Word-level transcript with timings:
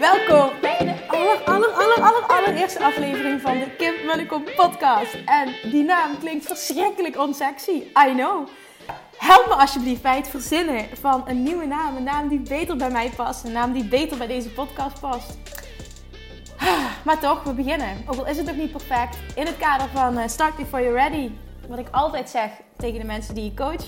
Welkom 0.00 0.60
bij 0.60 0.78
de 0.78 1.06
aller, 1.08 1.42
aller, 1.44 1.68
aller, 1.68 2.00
aller, 2.00 2.26
allereerste 2.26 2.84
aflevering 2.84 3.40
van 3.40 3.58
de 3.58 3.70
Kim 3.76 3.94
Munnekom 4.06 4.44
podcast. 4.56 5.16
En 5.24 5.70
die 5.70 5.84
naam 5.84 6.18
klinkt 6.18 6.46
verschrikkelijk 6.46 7.18
onsexy, 7.18 7.70
I 7.70 8.12
know. 8.14 8.48
Help 9.16 9.46
me 9.46 9.54
alsjeblieft 9.54 10.02
bij 10.02 10.16
het 10.16 10.28
verzinnen 10.28 10.86
van 11.00 11.28
een 11.28 11.42
nieuwe 11.42 11.66
naam. 11.66 11.96
Een 11.96 12.02
naam 12.02 12.28
die 12.28 12.40
beter 12.40 12.76
bij 12.76 12.90
mij 12.90 13.10
past. 13.16 13.44
Een 13.44 13.52
naam 13.52 13.72
die 13.72 13.84
beter 13.84 14.16
bij 14.16 14.26
deze 14.26 14.50
podcast 14.50 15.00
past. 15.00 15.38
Maar 17.04 17.18
toch, 17.20 17.42
we 17.42 17.52
beginnen. 17.52 18.04
Ook 18.06 18.16
al 18.16 18.26
is 18.26 18.36
het 18.36 18.46
nog 18.46 18.56
niet 18.56 18.72
perfect. 18.72 19.18
In 19.34 19.46
het 19.46 19.56
kader 19.56 19.88
van 19.88 20.18
uh, 20.18 20.26
Start 20.26 20.56
Before 20.56 20.82
You're 20.82 20.98
Ready. 20.98 21.30
Wat 21.68 21.78
ik 21.78 21.88
altijd 21.90 22.30
zeg 22.30 22.50
tegen 22.76 23.00
de 23.00 23.06
mensen 23.06 23.34
die 23.34 23.50
ik 23.50 23.56
coach. 23.56 23.84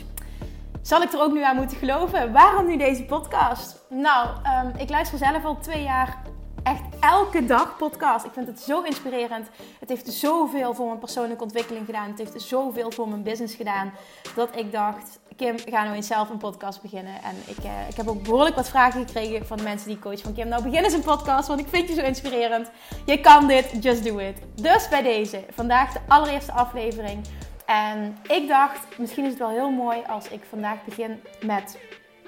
Zal 0.82 1.02
ik 1.02 1.12
er 1.12 1.20
ook 1.20 1.32
nu 1.32 1.42
aan 1.42 1.56
moeten 1.56 1.76
geloven? 1.76 2.32
Waarom 2.32 2.66
nu 2.66 2.76
deze 2.76 3.04
podcast? 3.04 3.80
Nou, 3.88 4.28
um, 4.28 4.72
ik 4.76 4.90
luister 4.90 5.18
zelf 5.18 5.44
al 5.44 5.58
twee 5.58 5.82
jaar 5.82 6.22
echt 6.62 6.82
elke 7.00 7.44
dag 7.44 7.76
podcast. 7.76 8.24
Ik 8.24 8.32
vind 8.32 8.46
het 8.46 8.60
zo 8.60 8.82
inspirerend. 8.82 9.48
Het 9.80 9.88
heeft 9.88 10.12
zoveel 10.12 10.74
voor 10.74 10.86
mijn 10.86 10.98
persoonlijke 10.98 11.42
ontwikkeling 11.42 11.86
gedaan. 11.86 12.08
Het 12.08 12.18
heeft 12.18 12.42
zoveel 12.42 12.90
voor 12.90 13.08
mijn 13.08 13.22
business 13.22 13.54
gedaan. 13.54 13.92
Dat 14.34 14.56
ik 14.56 14.72
dacht, 14.72 15.18
Kim, 15.36 15.58
ga 15.58 15.82
nou 15.82 15.94
eens 15.94 16.06
zelf 16.06 16.30
een 16.30 16.38
podcast 16.38 16.82
beginnen. 16.82 17.14
En 17.14 17.36
ik, 17.46 17.64
uh, 17.64 17.88
ik 17.88 17.96
heb 17.96 18.08
ook 18.08 18.22
behoorlijk 18.22 18.56
wat 18.56 18.68
vragen 18.68 19.06
gekregen 19.06 19.46
van 19.46 19.56
de 19.56 19.62
mensen 19.62 19.88
die 19.88 19.98
coach 19.98 20.20
van 20.20 20.34
Kim. 20.34 20.48
Nou, 20.48 20.62
begin 20.62 20.84
eens 20.84 20.92
een 20.92 21.02
podcast, 21.02 21.48
want 21.48 21.60
ik 21.60 21.68
vind 21.68 21.88
je 21.88 21.94
zo 21.94 22.02
inspirerend. 22.02 22.70
Je 23.04 23.20
kan 23.20 23.46
dit, 23.46 23.70
just 23.80 24.04
do 24.04 24.18
it. 24.18 24.38
Dus 24.54 24.88
bij 24.88 25.02
deze, 25.02 25.44
vandaag 25.50 25.92
de 25.92 26.00
allereerste 26.08 26.52
aflevering. 26.52 27.26
En 27.70 28.16
ik 28.28 28.48
dacht, 28.48 28.98
misschien 28.98 29.24
is 29.24 29.30
het 29.30 29.38
wel 29.38 29.50
heel 29.50 29.70
mooi 29.70 30.02
als 30.06 30.28
ik 30.28 30.40
vandaag 30.48 30.84
begin 30.84 31.22
met 31.40 31.78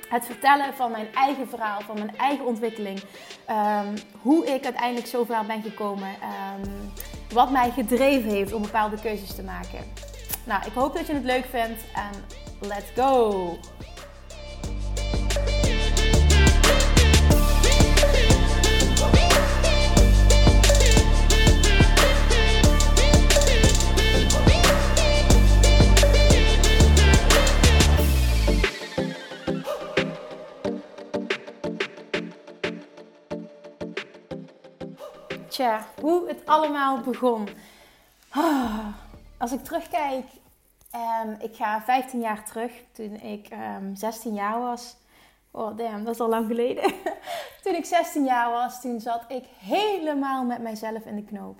het 0.09 0.27
vertellen 0.27 0.74
van 0.74 0.91
mijn 0.91 1.15
eigen 1.15 1.48
verhaal, 1.48 1.80
van 1.80 1.95
mijn 1.95 2.16
eigen 2.16 2.46
ontwikkeling. 2.46 3.02
Um, 3.51 3.95
hoe 4.20 4.46
ik 4.46 4.65
uiteindelijk 4.65 5.06
zo 5.06 5.24
ver 5.24 5.46
ben 5.46 5.62
gekomen. 5.62 6.09
Um, 6.09 6.93
wat 7.32 7.51
mij 7.51 7.71
gedreven 7.71 8.30
heeft 8.30 8.52
om 8.52 8.62
bepaalde 8.62 9.01
keuzes 9.01 9.34
te 9.34 9.43
maken. 9.43 9.80
Nou, 10.45 10.66
ik 10.66 10.73
hoop 10.73 10.96
dat 10.96 11.07
je 11.07 11.12
het 11.12 11.24
leuk 11.24 11.45
vindt 11.45 11.82
en 11.95 12.38
let's 12.68 12.90
go! 12.95 13.59
Hoe 36.01 36.29
het 36.29 36.47
allemaal 36.47 37.01
begon. 37.01 37.49
Als 39.39 39.53
ik 39.53 39.65
terugkijk, 39.65 40.25
um, 41.25 41.37
ik 41.39 41.57
ga 41.57 41.81
15 41.81 42.21
jaar 42.21 42.45
terug, 42.45 42.73
toen 42.93 43.21
ik 43.21 43.49
um, 43.79 43.97
16 43.97 44.35
jaar 44.35 44.61
was. 44.61 44.97
Oh 45.51 45.77
damn, 45.77 46.05
dat 46.05 46.15
is 46.15 46.21
al 46.21 46.29
lang 46.29 46.47
geleden. 46.47 46.93
toen 47.63 47.75
ik 47.75 47.85
16 47.85 48.25
jaar 48.25 48.51
was, 48.51 48.80
toen 48.80 49.01
zat 49.01 49.25
ik 49.29 49.45
helemaal 49.59 50.45
met 50.45 50.63
mijzelf 50.63 51.05
in 51.05 51.17
de 51.17 51.25
knoop. 51.25 51.59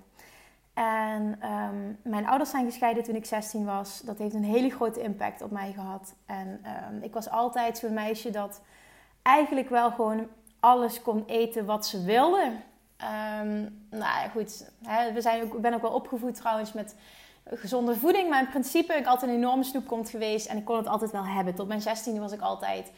En 0.75 1.39
um, 1.51 1.99
mijn 2.03 2.27
ouders 2.27 2.51
zijn 2.51 2.65
gescheiden 2.65 3.03
toen 3.03 3.15
ik 3.15 3.25
16 3.25 3.65
was. 3.65 4.01
Dat 4.01 4.19
heeft 4.19 4.35
een 4.35 4.45
hele 4.45 4.71
grote 4.71 5.03
impact 5.03 5.43
op 5.43 5.51
mij 5.51 5.73
gehad. 5.73 6.15
En 6.27 6.61
ik 7.03 7.15
was 7.15 7.31
altijd 7.31 7.79
zo'n 7.79 7.95
meisje 7.95 8.31
dat 8.31 8.61
eigenlijk 9.23 9.69
wel 9.69 9.91
gewoon 9.91 10.29
alles 10.61 11.03
kon 11.03 11.25
eten 11.27 11.65
wat 11.65 11.87
ze 11.87 12.05
wilde. 12.05 12.53
Um, 13.03 13.87
nou 13.91 14.31
goed. 14.31 14.71
Hè, 14.83 15.13
we 15.13 15.21
zijn 15.21 15.43
ook, 15.43 15.55
ik 15.55 15.61
ben 15.61 15.75
ook 15.75 15.83
wel 15.83 15.91
opgevoed 15.91 16.35
trouwens 16.35 16.73
met 16.73 16.95
gezonde 17.45 17.97
voeding. 17.97 18.31
Maar 18.31 18.41
in 18.41 18.49
principe 18.49 18.95
ik 18.95 19.07
altijd 19.07 19.31
een 19.31 19.37
enorme 19.37 19.65
snoepkont 19.65 20.11
geweest. 20.11 20.47
En 20.47 20.57
ik 20.57 20.65
kon 20.65 20.77
het 20.77 20.87
altijd 20.87 21.11
wel 21.11 21.25
hebben. 21.25 21.55
Tot 21.55 21.69
mijn 21.69 21.81
16e 21.81 22.19
was 22.19 22.33
ik 22.33 22.41
altijd 22.41 22.93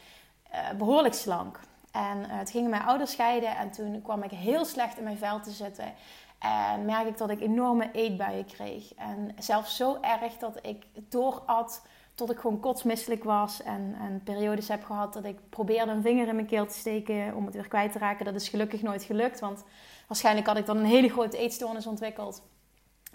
uh, 0.51 0.77
behoorlijk 0.77 1.13
slank. 1.13 1.59
En 1.91 2.17
uh, 2.17 2.25
het 2.27 2.49
gingen 2.49 2.69
mijn 2.69 2.83
ouders 2.83 3.11
scheiden. 3.11 3.57
En 3.57 3.71
toen 3.71 4.01
kwam 4.01 4.23
ik 4.23 4.31
heel 4.31 4.65
slecht 4.65 4.97
in 4.97 5.03
mijn 5.03 5.17
vel 5.17 5.39
te 5.39 5.51
zitten. 5.51 5.93
En 6.39 6.85
merk 6.85 7.07
ik 7.07 7.17
dat 7.17 7.29
ik 7.29 7.41
enorme 7.41 7.89
eetbuien 7.91 8.45
kreeg. 8.45 8.93
En 8.93 9.35
zelfs 9.39 9.75
zo 9.75 9.97
erg 10.01 10.37
dat 10.37 10.59
ik 10.61 10.85
doorat 11.09 11.81
tot 12.15 12.31
ik 12.31 12.39
gewoon 12.39 12.59
kotsmisselijk 12.59 13.23
was. 13.23 13.63
En, 13.63 13.95
en 14.01 14.21
periodes 14.23 14.67
heb 14.67 14.83
gehad 14.83 15.13
dat 15.13 15.25
ik 15.25 15.39
probeerde 15.49 15.91
een 15.91 16.01
vinger 16.01 16.27
in 16.27 16.35
mijn 16.35 16.47
keel 16.47 16.65
te 16.65 16.77
steken 16.77 17.35
om 17.35 17.45
het 17.45 17.53
weer 17.53 17.67
kwijt 17.67 17.91
te 17.91 17.99
raken. 17.99 18.25
Dat 18.25 18.35
is 18.35 18.49
gelukkig 18.49 18.81
nooit 18.81 19.03
gelukt. 19.03 19.39
Want 19.39 19.63
waarschijnlijk 20.07 20.47
had 20.47 20.57
ik 20.57 20.65
dan 20.65 20.77
een 20.77 20.85
hele 20.85 21.09
grote 21.09 21.37
eetstoornis 21.37 21.87
ontwikkeld. 21.87 22.41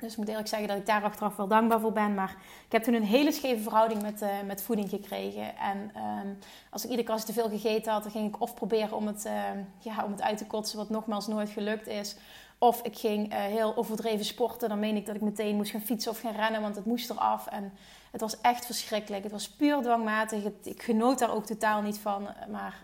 Dus 0.01 0.13
ik 0.13 0.19
moet 0.19 0.29
eerlijk 0.29 0.49
zeggen 0.49 0.69
dat 0.69 0.77
ik 0.77 0.87
daar 0.87 1.03
achteraf 1.03 1.37
wel 1.37 1.49
dankbaar 1.49 1.81
voor 1.81 1.93
ben. 1.93 2.15
Maar 2.15 2.37
ik 2.67 2.73
heb 2.73 2.83
toen 2.83 2.95
een 2.95 3.03
hele 3.03 3.33
scheve 3.33 3.63
verhouding 3.63 4.03
met, 4.03 4.23
uh, 4.23 4.29
met 4.47 4.63
voeding 4.63 4.89
gekregen. 4.89 5.57
En 5.57 5.93
um, 5.97 6.39
als 6.71 6.85
ik 6.85 6.91
iedere 6.91 7.07
keer 7.07 7.17
als 7.17 7.25
te 7.25 7.33
veel 7.33 7.49
gegeten 7.49 7.93
had, 7.93 8.03
dan 8.03 8.13
ging 8.13 8.29
ik 8.29 8.41
of 8.41 8.55
proberen 8.55 8.97
om 8.97 9.07
het, 9.07 9.25
uh, 9.27 9.33
ja, 9.79 10.05
om 10.05 10.11
het 10.11 10.23
uit 10.23 10.39
te 10.39 10.47
kotsen, 10.47 10.79
wat 10.79 10.91
nogmaals 10.91 11.27
nooit 11.27 11.51
gelukt 11.51 11.87
is. 11.87 12.17
Of 12.59 12.83
ik 12.83 12.99
ging 12.99 13.33
uh, 13.33 13.39
heel 13.39 13.77
overdreven 13.77 14.25
sporten. 14.25 14.69
Dan 14.69 14.79
meen 14.79 14.97
ik 14.97 15.07
dat 15.07 15.15
ik 15.15 15.21
meteen 15.21 15.57
moest 15.57 15.71
gaan 15.71 15.81
fietsen 15.81 16.11
of 16.11 16.21
gaan 16.21 16.35
rennen, 16.35 16.61
want 16.61 16.77
het 16.77 16.85
moest 16.85 17.11
eraf. 17.11 17.47
En 17.47 17.73
het 18.11 18.21
was 18.21 18.41
echt 18.41 18.67
verschrikkelijk. 18.67 19.23
Het 19.23 19.33
was 19.33 19.51
puur 19.51 19.83
dwangmatig. 19.83 20.45
Ik 20.63 20.83
genoot 20.83 21.19
daar 21.19 21.35
ook 21.35 21.47
totaal 21.47 21.83
niet 21.83 21.99
van. 21.99 22.29
Maar 22.51 22.75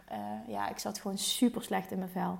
ja, 0.47 0.69
ik 0.69 0.79
zat 0.79 0.99
gewoon 0.99 1.19
super 1.19 1.63
slecht 1.63 1.91
in 1.91 1.99
mijn 1.99 2.11
vel. 2.11 2.39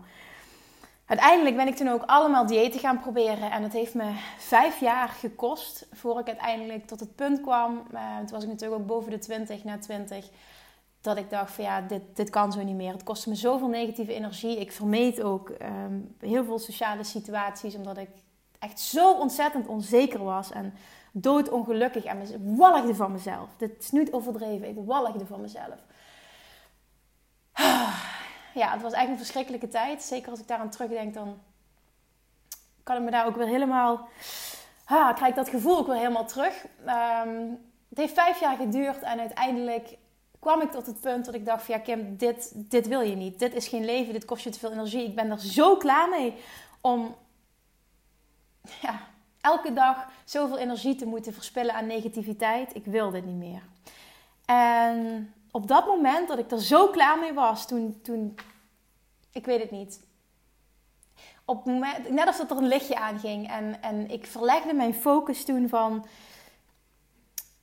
Uiteindelijk 1.07 1.57
ben 1.57 1.67
ik 1.67 1.77
toen 1.77 1.89
ook 1.89 2.03
allemaal 2.07 2.47
diëten 2.47 2.81
gaan 2.81 3.01
proberen. 3.01 3.51
En 3.51 3.63
het 3.63 3.73
heeft 3.73 3.95
me 3.95 4.13
vijf 4.39 4.81
jaar 4.81 5.09
gekost 5.09 5.87
voor 5.93 6.19
ik 6.19 6.27
uiteindelijk 6.27 6.87
tot 6.87 7.01
het 7.01 7.15
punt 7.15 7.41
kwam. 7.41 7.87
Uh, 7.95 8.17
toen 8.17 8.31
was 8.31 8.43
ik 8.43 8.49
natuurlijk 8.49 8.81
ook 8.81 8.87
boven 8.87 9.11
de 9.11 9.19
20, 9.19 9.65
na 9.65 9.79
20. 9.79 10.29
Dat 11.01 11.17
ik 11.17 11.31
dacht 11.31 11.53
van 11.53 11.65
ja, 11.65 11.81
dit, 11.81 12.03
dit 12.15 12.31
kan 12.31 12.53
zo 12.53 12.63
niet 12.63 12.77
meer. 12.77 12.93
Het 12.93 13.03
kostte 13.03 13.29
me 13.29 13.35
zoveel 13.35 13.69
negatieve 13.69 14.15
energie. 14.15 14.61
Ik 14.61 14.73
vermeed 14.73 15.23
ook 15.23 15.49
um, 15.49 16.15
heel 16.21 16.45
veel 16.45 16.59
sociale 16.59 17.05
situaties. 17.05 17.75
Omdat 17.75 17.99
ik 17.99 18.11
echt 18.59 18.81
zo 18.81 19.13
ontzettend 19.13 19.67
onzeker 19.67 20.25
was. 20.25 20.53
En 20.53 20.75
doodongelukkig. 21.13 22.05
En 22.05 22.57
walgde 22.57 22.95
van 22.95 23.13
mezelf. 23.13 23.49
Dit 23.57 23.71
is 23.79 23.91
niet 23.91 24.13
overdreven. 24.13 24.69
Ik 24.69 24.77
walgde 24.85 25.27
van 25.27 25.41
mezelf 25.41 25.79
ja, 28.57 28.73
het 28.73 28.83
was 28.83 28.93
eigenlijk 28.93 29.11
een 29.11 29.25
verschrikkelijke 29.25 29.69
tijd. 29.69 30.03
Zeker 30.03 30.31
als 30.31 30.41
ik 30.41 30.49
daaraan 30.49 30.71
terugdenk, 30.71 31.15
dan 31.15 31.39
kan 32.83 32.97
ik 32.97 33.03
me 33.03 33.11
daar 33.11 33.27
ook 33.27 33.37
weer 33.37 33.47
helemaal... 33.47 34.09
Ha, 34.85 35.13
krijg 35.13 35.35
dat 35.35 35.49
gevoel 35.49 35.79
ook 35.79 35.87
weer 35.87 35.97
helemaal 35.97 36.27
terug. 36.27 36.67
Um, 37.25 37.59
het 37.89 37.99
heeft 37.99 38.15
vijf 38.15 38.41
jaar 38.41 38.57
geduurd 38.57 39.03
en 39.03 39.19
uiteindelijk 39.19 39.97
kwam 40.39 40.61
ik 40.61 40.71
tot 40.71 40.87
het 40.87 41.01
punt 41.01 41.25
dat 41.25 41.35
ik 41.35 41.45
dacht 41.45 41.65
van 41.65 41.75
ja 41.75 41.81
Kim, 41.81 42.17
dit, 42.17 42.53
dit 42.55 42.89
wil 42.89 43.01
je 43.01 43.17
niet. 43.17 43.39
Dit 43.39 43.55
is 43.55 43.69
geen 43.69 43.85
leven, 43.85 44.13
dit 44.13 44.25
kost 44.25 44.45
je 44.45 44.51
te 44.51 44.59
veel 44.59 44.73
energie. 44.73 45.05
Ik 45.05 45.15
ben 45.15 45.31
er 45.31 45.41
zo 45.41 45.77
klaar 45.77 46.09
mee 46.09 46.35
om 46.81 47.15
ja, 48.81 49.01
elke 49.41 49.73
dag 49.73 50.07
zoveel 50.25 50.59
energie 50.59 50.95
te 50.97 51.07
moeten 51.07 51.35
verspillen 51.35 51.75
aan 51.75 51.87
negativiteit. 51.87 52.75
Ik 52.75 52.85
wil 52.85 53.11
dit 53.11 53.25
niet 53.25 53.37
meer. 53.37 53.63
En 54.45 55.33
op 55.57 55.69
dat 55.69 55.87
moment 55.87 56.29
dat 56.29 56.39
ik 56.39 56.51
er 56.51 56.61
zo 56.61 56.89
klaar 56.89 57.19
mee 57.19 57.33
was, 57.33 57.67
toen, 57.67 58.01
toen 58.03 58.35
ik 59.33 59.47
weet 59.47 59.61
het 59.61 59.71
niet. 59.71 60.01
Op 61.45 61.65
moment, 61.65 62.11
net 62.11 62.27
als 62.27 62.37
dat 62.37 62.51
er 62.51 62.57
een 62.57 62.69
lichtje 62.69 62.97
aanging 62.97 63.51
en, 63.51 63.83
en 63.83 64.11
ik 64.11 64.27
verlegde 64.27 64.75
mijn 64.75 64.95
focus 64.95 65.45
toen 65.45 65.69
van 65.69 66.07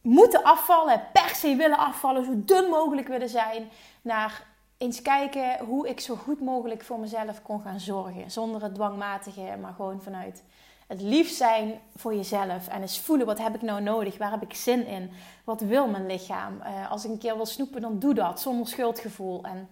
moeten 0.02 0.44
afvallen, 0.44 1.08
per 1.14 1.30
se 1.36 1.56
willen 1.56 1.78
afvallen, 1.78 2.26
zo 2.26 2.32
dun 2.36 2.70
mogelijk 2.70 3.08
willen 3.08 3.30
zijn, 3.30 3.70
naar 4.02 4.46
eens 4.78 5.02
kijken 5.02 5.66
hoe 5.66 5.90
ik 5.90 6.00
zo 6.00 6.16
goed 6.16 6.42
mogelijk 6.42 6.84
voor 6.84 7.00
mezelf 7.00 7.42
kon 7.42 7.62
gaan 7.62 7.79
zorgen. 7.79 8.32
Zonder 8.32 8.64
het 8.64 8.76
dwangmatige, 8.76 9.58
maar 9.62 9.73
gewoon 9.73 10.02
vanuit 10.02 10.44
het 10.93 11.01
lief 11.01 11.29
zijn 11.29 11.79
voor 11.95 12.16
jezelf. 12.16 12.67
En 12.67 12.81
eens 12.81 12.99
voelen, 12.99 13.25
wat 13.25 13.37
heb 13.37 13.55
ik 13.55 13.61
nou 13.61 13.81
nodig? 13.81 14.17
Waar 14.17 14.31
heb 14.31 14.41
ik 14.41 14.53
zin 14.53 14.85
in? 14.87 15.11
Wat 15.43 15.61
wil 15.61 15.87
mijn 15.87 16.05
lichaam? 16.05 16.61
Uh, 16.61 16.91
als 16.91 17.05
ik 17.05 17.11
een 17.11 17.17
keer 17.17 17.35
wil 17.35 17.45
snoepen, 17.45 17.81
dan 17.81 17.99
doe 17.99 18.13
dat. 18.13 18.41
Zonder 18.41 18.67
schuldgevoel. 18.67 19.43
En 19.43 19.69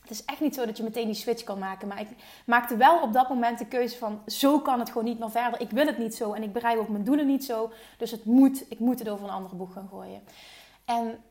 het 0.00 0.10
is 0.10 0.24
echt 0.24 0.40
niet 0.40 0.54
zo 0.54 0.66
dat 0.66 0.76
je 0.76 0.82
meteen 0.82 1.06
die 1.06 1.14
switch 1.14 1.44
kan 1.44 1.58
maken. 1.58 1.88
Maar 1.88 2.00
ik 2.00 2.08
maakte 2.46 2.76
wel 2.76 3.02
op 3.02 3.12
dat 3.12 3.28
moment 3.28 3.58
de 3.58 3.66
keuze 3.66 3.98
van... 3.98 4.22
zo 4.26 4.60
kan 4.60 4.78
het 4.78 4.88
gewoon 4.88 5.04
niet 5.04 5.18
meer 5.18 5.30
verder. 5.30 5.60
Ik 5.60 5.70
wil 5.70 5.86
het 5.86 5.98
niet 5.98 6.14
zo 6.14 6.32
en 6.32 6.42
ik 6.42 6.52
bereik 6.52 6.78
ook 6.78 6.88
mijn 6.88 7.04
doelen 7.04 7.26
niet 7.26 7.44
zo. 7.44 7.70
Dus 7.98 8.10
het 8.10 8.24
moet, 8.24 8.64
ik 8.70 8.78
moet 8.78 8.98
het 8.98 9.08
over 9.08 9.24
een 9.24 9.34
ander 9.34 9.56
boek 9.56 9.72
gaan 9.72 9.88
gooien. 9.88 10.22
En 10.84 11.22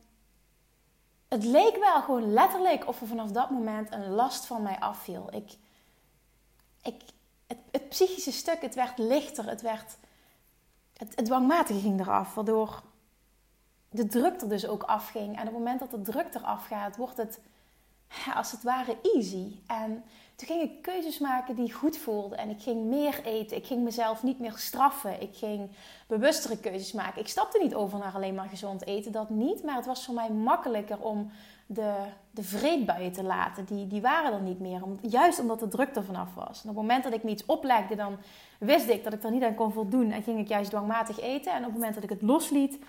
het 1.27 1.43
leek 1.43 1.77
wel 1.77 2.01
gewoon 2.01 2.33
letterlijk 2.33 2.87
of 2.87 3.01
er 3.01 3.07
vanaf 3.07 3.31
dat 3.31 3.49
moment 3.49 3.91
een 3.91 4.09
last 4.09 4.45
van 4.45 4.61
mij 4.61 4.79
afviel. 4.79 5.27
Ik, 5.31 5.51
ik, 6.81 7.01
het, 7.49 7.57
het 7.71 7.89
psychische 7.89 8.31
stuk, 8.31 8.61
het 8.61 8.75
werd 8.75 8.97
lichter. 8.97 9.49
Het, 9.49 9.61
werd, 9.61 9.97
het, 10.93 11.15
het 11.15 11.25
dwangmatige 11.25 11.79
ging 11.79 11.99
eraf, 11.99 12.33
waardoor 12.33 12.83
de 13.89 14.07
druk 14.07 14.41
er 14.41 14.49
dus 14.49 14.67
ook 14.67 14.83
afging. 14.83 15.35
En 15.35 15.41
op 15.41 15.47
het 15.47 15.57
moment 15.57 15.79
dat 15.79 15.91
de 15.91 16.01
druk 16.01 16.33
eraf 16.33 16.65
gaat, 16.65 16.97
wordt 16.97 17.17
het 17.17 17.39
als 18.35 18.51
het 18.51 18.63
ware 18.63 18.97
easy. 19.01 19.59
En 19.67 20.03
toen 20.35 20.47
ging 20.47 20.61
ik 20.61 20.81
keuzes 20.81 21.19
maken 21.19 21.55
die 21.55 21.73
goed 21.73 21.97
voelden. 21.97 22.37
En 22.37 22.49
ik 22.49 22.61
ging 22.61 22.85
meer 22.85 23.23
eten. 23.23 23.57
Ik 23.57 23.65
ging 23.65 23.83
mezelf 23.83 24.23
niet 24.23 24.39
meer 24.39 24.53
straffen. 24.55 25.21
Ik 25.21 25.35
ging 25.35 25.69
bewustere 26.07 26.57
keuzes 26.57 26.91
maken. 26.91 27.21
Ik 27.21 27.27
stapte 27.27 27.59
niet 27.61 27.75
over 27.75 27.99
naar 27.99 28.13
alleen 28.13 28.35
maar 28.35 28.49
gezond 28.49 28.85
eten. 28.85 29.11
Dat 29.11 29.29
niet. 29.29 29.63
Maar 29.63 29.75
het 29.75 29.85
was 29.85 30.05
voor 30.05 30.13
mij 30.13 30.29
makkelijker 30.29 30.99
om 30.99 31.31
de, 31.71 31.93
de 32.31 32.43
vreedbuien 32.43 33.11
te 33.11 33.23
laten. 33.23 33.65
Die, 33.65 33.87
die 33.87 34.01
waren 34.01 34.33
er 34.33 34.41
niet 34.41 34.59
meer. 34.59 34.81
Juist 35.01 35.39
omdat 35.39 35.59
de 35.59 35.67
druk 35.67 35.95
er 35.95 36.03
vanaf 36.03 36.33
was. 36.35 36.63
En 36.63 36.69
op 36.69 36.75
het 36.75 36.85
moment 36.85 37.03
dat 37.03 37.13
ik 37.13 37.23
me 37.23 37.29
iets 37.29 37.45
oplegde, 37.45 37.95
dan 37.95 38.17
wist 38.59 38.89
ik 38.89 39.03
dat 39.03 39.13
ik 39.13 39.23
er 39.23 39.31
niet 39.31 39.43
aan 39.43 39.55
kon 39.55 39.71
voldoen. 39.71 40.11
En 40.11 40.23
ging 40.23 40.39
ik 40.39 40.47
juist 40.47 40.69
dwangmatig 40.69 41.19
eten. 41.19 41.51
En 41.51 41.57
op 41.57 41.65
het 41.65 41.73
moment 41.73 41.93
dat 41.93 42.03
ik 42.03 42.09
het 42.09 42.21
losliet, 42.21 42.79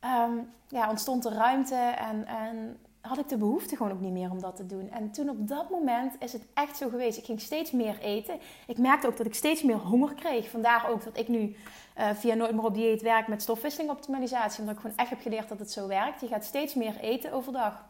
um, 0.00 0.50
ja, 0.68 0.90
ontstond 0.90 1.24
er 1.24 1.32
ruimte. 1.32 1.74
En, 1.74 2.26
en 2.26 2.78
had 3.00 3.18
ik 3.18 3.28
de 3.28 3.36
behoefte 3.36 3.76
gewoon 3.76 3.92
ook 3.92 4.00
niet 4.00 4.12
meer 4.12 4.30
om 4.30 4.40
dat 4.40 4.56
te 4.56 4.66
doen. 4.66 4.90
En 4.90 5.10
toen 5.10 5.28
op 5.28 5.48
dat 5.48 5.70
moment 5.70 6.14
is 6.18 6.32
het 6.32 6.46
echt 6.54 6.76
zo 6.76 6.88
geweest. 6.88 7.18
Ik 7.18 7.24
ging 7.24 7.40
steeds 7.40 7.70
meer 7.70 7.98
eten. 7.98 8.38
Ik 8.66 8.78
merkte 8.78 9.06
ook 9.06 9.16
dat 9.16 9.26
ik 9.26 9.34
steeds 9.34 9.62
meer 9.62 9.76
honger 9.76 10.14
kreeg. 10.14 10.50
Vandaar 10.50 10.88
ook 10.88 11.04
dat 11.04 11.18
ik 11.18 11.28
nu 11.28 11.56
uh, 11.98 12.10
via 12.14 12.34
Nooit 12.34 12.54
meer 12.54 12.64
op 12.64 12.74
dieet 12.74 13.02
werk 13.02 13.28
met 13.28 13.42
stofwisseling 13.42 13.90
optimalisatie. 13.90 14.60
Omdat 14.60 14.74
ik 14.74 14.80
gewoon 14.80 14.96
echt 14.96 15.10
heb 15.10 15.20
geleerd 15.20 15.48
dat 15.48 15.58
het 15.58 15.70
zo 15.70 15.86
werkt. 15.86 16.20
Je 16.20 16.26
gaat 16.26 16.44
steeds 16.44 16.74
meer 16.74 16.96
eten 17.00 17.32
overdag. 17.32 17.84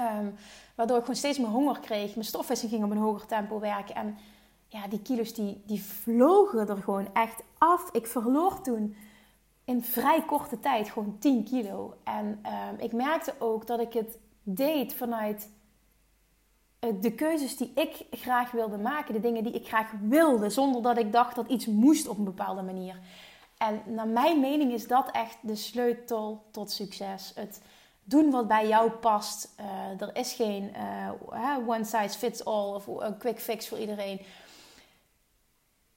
Um, 0.00 0.34
waardoor 0.74 0.96
ik 0.96 1.02
gewoon 1.02 1.18
steeds 1.18 1.38
meer 1.38 1.48
honger 1.48 1.80
kreeg. 1.80 2.14
Mijn 2.14 2.26
stofwisseling 2.26 2.74
ging 2.74 2.84
op 2.90 2.96
een 2.96 3.02
hoger 3.02 3.26
tempo 3.26 3.60
werken. 3.60 3.94
En 3.94 4.16
ja, 4.68 4.88
die 4.88 5.02
kilo's 5.02 5.34
die, 5.34 5.62
die 5.66 5.82
vlogen 5.82 6.68
er 6.68 6.82
gewoon 6.82 7.08
echt 7.12 7.42
af. 7.58 7.90
Ik 7.92 8.06
verloor 8.06 8.60
toen 8.60 8.96
in 9.64 9.82
vrij 9.82 10.24
korte 10.24 10.60
tijd 10.60 10.90
gewoon 10.90 11.16
10 11.18 11.44
kilo. 11.44 11.96
En 12.04 12.26
um, 12.26 12.78
ik 12.78 12.92
merkte 12.92 13.34
ook 13.38 13.66
dat 13.66 13.80
ik 13.80 13.92
het 13.92 14.18
deed 14.42 14.94
vanuit 14.94 15.50
eh, 16.78 16.90
de 17.00 17.12
keuzes 17.12 17.56
die 17.56 17.72
ik 17.74 18.06
graag 18.10 18.50
wilde 18.50 18.78
maken, 18.78 19.14
de 19.14 19.20
dingen 19.20 19.44
die 19.44 19.52
ik 19.52 19.66
graag 19.66 19.90
wilde, 20.00 20.50
zonder 20.50 20.82
dat 20.82 20.98
ik 20.98 21.12
dacht 21.12 21.34
dat 21.34 21.48
iets 21.48 21.66
moest 21.66 22.08
op 22.08 22.18
een 22.18 22.24
bepaalde 22.24 22.62
manier. 22.62 22.98
En 23.58 23.82
naar 23.86 24.08
mijn 24.08 24.40
mening 24.40 24.72
is 24.72 24.86
dat 24.86 25.10
echt 25.10 25.36
de 25.42 25.56
sleutel 25.56 26.44
tot 26.50 26.70
succes. 26.70 27.32
Het 27.34 27.62
doen 28.04 28.30
wat 28.30 28.48
bij 28.48 28.68
jou 28.68 28.90
past. 28.90 29.54
Uh, 29.60 30.00
er 30.00 30.16
is 30.16 30.32
geen 30.32 30.74
uh, 31.32 31.68
one 31.68 31.84
size 31.84 32.18
fits 32.18 32.44
all 32.44 32.74
of 32.74 32.86
een 32.86 33.18
quick 33.18 33.40
fix 33.40 33.68
voor 33.68 33.78
iedereen. 33.78 34.20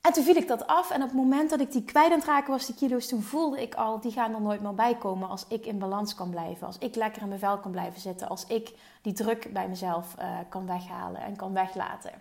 En 0.01 0.13
toen 0.13 0.24
viel 0.24 0.36
ik 0.36 0.48
dat 0.48 0.68
af. 0.68 0.92
En 0.92 1.01
op 1.01 1.07
het 1.07 1.18
moment 1.18 1.50
dat 1.50 1.59
ik 1.59 1.71
die 1.71 1.83
kwijt 1.83 2.12
aan 2.12 2.18
het 2.18 2.27
raken 2.27 2.51
was, 2.51 2.65
die 2.65 2.75
kilo's, 2.75 3.07
toen 3.07 3.21
voelde 3.21 3.62
ik 3.62 3.75
al, 3.75 4.00
die 4.00 4.12
gaan 4.12 4.33
er 4.33 4.42
nooit 4.42 4.62
meer 4.62 4.74
bij 4.74 4.95
komen 4.95 5.30
als 5.30 5.45
ik 5.48 5.65
in 5.65 5.80
balans 5.80 6.15
kan 6.15 6.30
blijven. 6.30 6.68
Als 6.68 6.77
ik 6.77 6.95
lekker 6.95 7.21
in 7.21 7.27
mijn 7.27 7.39
vel 7.39 7.57
kan 7.57 7.71
blijven 7.71 8.01
zitten. 8.01 8.30
Als 8.30 8.45
ik 8.45 8.74
die 9.01 9.13
druk 9.13 9.53
bij 9.53 9.68
mezelf 9.68 10.15
uh, 10.19 10.38
kan 10.50 10.65
weghalen 10.65 11.21
en 11.21 11.36
kan 11.36 11.53
weglaten. 11.53 12.12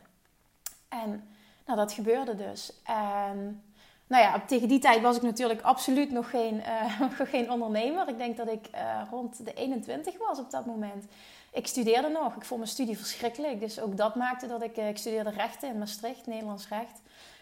En 0.89 1.29
nou, 1.67 1.79
dat 1.79 1.93
gebeurde 1.93 2.35
dus. 2.35 2.73
En 2.85 3.63
nou 4.07 4.23
ja, 4.23 4.43
tegen 4.47 4.69
die 4.69 4.79
tijd 4.79 5.03
was 5.03 5.17
ik 5.17 5.23
natuurlijk 5.23 5.63
absoluut 5.63 6.11
nog 6.11 6.31
geen, 6.31 6.55
uh, 7.01 7.03
geen 7.25 7.51
ondernemer. 7.51 8.09
Ik 8.09 8.19
denk 8.19 8.37
dat 8.37 8.49
ik 8.49 8.69
uh, 8.75 9.03
rond 9.11 9.45
de 9.45 9.55
21 9.55 10.19
was 10.19 10.39
op 10.39 10.51
dat 10.51 10.67
moment. 10.67 11.05
Ik 11.53 11.67
studeerde 11.67 12.09
nog. 12.09 12.37
Ik 12.37 12.45
vond 12.45 12.61
mijn 12.61 12.73
studie 12.73 12.97
verschrikkelijk. 12.97 13.61
Dus 13.61 13.81
ook 13.81 13.97
dat 13.97 14.15
maakte 14.15 14.47
dat 14.47 14.63
ik... 14.63 14.77
ik 14.77 14.99
studeerde 14.99 15.31
rechten 15.31 15.69
in 15.69 15.79
Maastricht, 15.79 16.27
Nederlands 16.27 16.69
recht. 16.69 17.01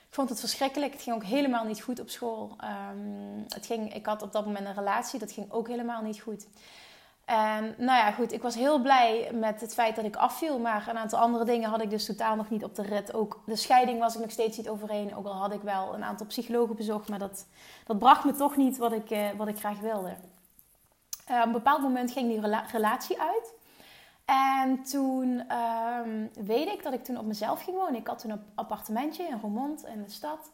Ik 0.08 0.20
vond 0.20 0.28
het 0.28 0.40
verschrikkelijk. 0.40 0.92
Het 0.92 1.02
ging 1.02 1.16
ook 1.16 1.24
helemaal 1.24 1.64
niet 1.64 1.82
goed 1.82 2.00
op 2.00 2.10
school. 2.10 2.56
Um, 2.90 3.44
het 3.48 3.66
ging, 3.66 3.94
ik 3.94 4.06
had 4.06 4.22
op 4.22 4.32
dat 4.32 4.46
moment 4.46 4.66
een 4.66 4.74
relatie. 4.74 5.18
Dat 5.18 5.32
ging 5.32 5.52
ook 5.52 5.68
helemaal 5.68 6.02
niet 6.02 6.20
goed. 6.20 6.46
En 7.24 7.74
nou 7.78 7.98
ja, 7.98 8.10
goed. 8.10 8.32
Ik 8.32 8.42
was 8.42 8.54
heel 8.54 8.80
blij 8.82 9.30
met 9.32 9.60
het 9.60 9.74
feit 9.74 9.96
dat 9.96 10.04
ik 10.04 10.16
afviel. 10.16 10.58
Maar 10.58 10.88
een 10.88 10.98
aantal 10.98 11.18
andere 11.18 11.44
dingen 11.44 11.70
had 11.70 11.82
ik 11.82 11.90
dus 11.90 12.06
totaal 12.06 12.36
nog 12.36 12.50
niet 12.50 12.64
op 12.64 12.74
de 12.74 12.82
rit. 12.82 13.14
Ook 13.14 13.42
de 13.46 13.56
scheiding 13.56 13.98
was 13.98 14.14
ik 14.14 14.20
nog 14.20 14.30
steeds 14.30 14.56
niet 14.56 14.68
overheen. 14.68 15.16
Ook 15.16 15.26
al 15.26 15.32
had 15.32 15.52
ik 15.52 15.62
wel 15.62 15.94
een 15.94 16.04
aantal 16.04 16.26
psychologen 16.26 16.76
bezocht. 16.76 17.08
Maar 17.08 17.18
dat, 17.18 17.46
dat 17.86 17.98
bracht 17.98 18.24
me 18.24 18.32
toch 18.32 18.56
niet 18.56 18.76
wat 18.76 18.92
ik, 18.92 19.10
uh, 19.10 19.30
wat 19.36 19.48
ik 19.48 19.58
graag 19.58 19.80
wilde. 19.80 20.16
Uh, 21.30 21.38
op 21.38 21.46
een 21.46 21.52
bepaald 21.52 21.82
moment 21.82 22.10
ging 22.10 22.28
die 22.28 22.40
rela 22.40 22.64
relatie 22.72 23.20
uit. 23.20 23.54
En 24.24 24.82
toen 24.82 25.44
um, 26.06 26.30
weet 26.46 26.68
ik 26.68 26.82
dat 26.82 26.92
ik 26.92 27.04
toen 27.04 27.18
op 27.18 27.24
mezelf 27.24 27.62
ging 27.62 27.76
wonen. 27.76 28.00
Ik 28.00 28.06
had 28.06 28.18
toen 28.18 28.30
een 28.30 28.44
appartementje 28.54 29.24
in 29.24 29.38
Roermond 29.40 29.86
in 29.86 30.02
de 30.02 30.10
stad. 30.10 30.50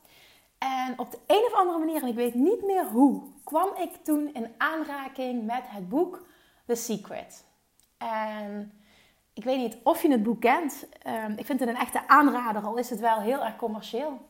En 0.58 0.98
op 0.98 1.10
de 1.10 1.18
een 1.26 1.44
of 1.46 1.54
andere 1.54 1.78
manier, 1.78 2.02
en 2.02 2.08
ik 2.08 2.14
weet 2.14 2.34
niet 2.34 2.64
meer 2.64 2.86
hoe, 2.86 3.22
kwam 3.44 3.68
ik 3.76 3.96
toen 4.02 4.34
in 4.34 4.54
aanraking 4.58 5.46
met 5.46 5.62
het 5.64 5.88
boek 5.88 6.26
The 6.70 6.76
Secret. 6.76 7.44
En 7.98 8.72
ik 9.34 9.44
weet 9.44 9.58
niet 9.58 9.76
of 9.82 10.02
je 10.02 10.10
het 10.10 10.22
boek 10.22 10.40
kent. 10.40 10.86
Um, 11.06 11.32
ik 11.36 11.46
vind 11.46 11.60
het 11.60 11.68
een 11.68 11.76
echte 11.76 12.08
aanrader, 12.08 12.62
al 12.62 12.76
is 12.76 12.90
het 12.90 13.00
wel 13.00 13.20
heel 13.20 13.44
erg 13.44 13.56
commercieel. 13.56 14.20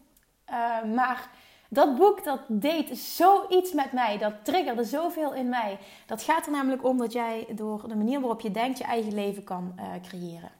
Uh, 0.50 0.82
maar 0.94 1.28
dat 1.68 1.96
boek 1.96 2.24
dat 2.24 2.40
deed 2.48 2.98
zoiets 2.98 3.72
met 3.72 3.92
mij. 3.92 4.18
Dat 4.18 4.44
triggerde 4.44 4.84
zoveel 4.84 5.34
in 5.34 5.48
mij. 5.48 5.78
Dat 6.06 6.22
gaat 6.22 6.46
er 6.46 6.52
namelijk 6.52 6.84
om 6.84 6.98
dat 6.98 7.12
jij 7.12 7.46
door 7.54 7.88
de 7.88 7.96
manier 7.96 8.20
waarop 8.20 8.40
je 8.40 8.50
denkt 8.50 8.78
je 8.78 8.84
eigen 8.84 9.14
leven 9.14 9.44
kan 9.44 9.72
uh, 9.76 9.84
creëren. 10.02 10.50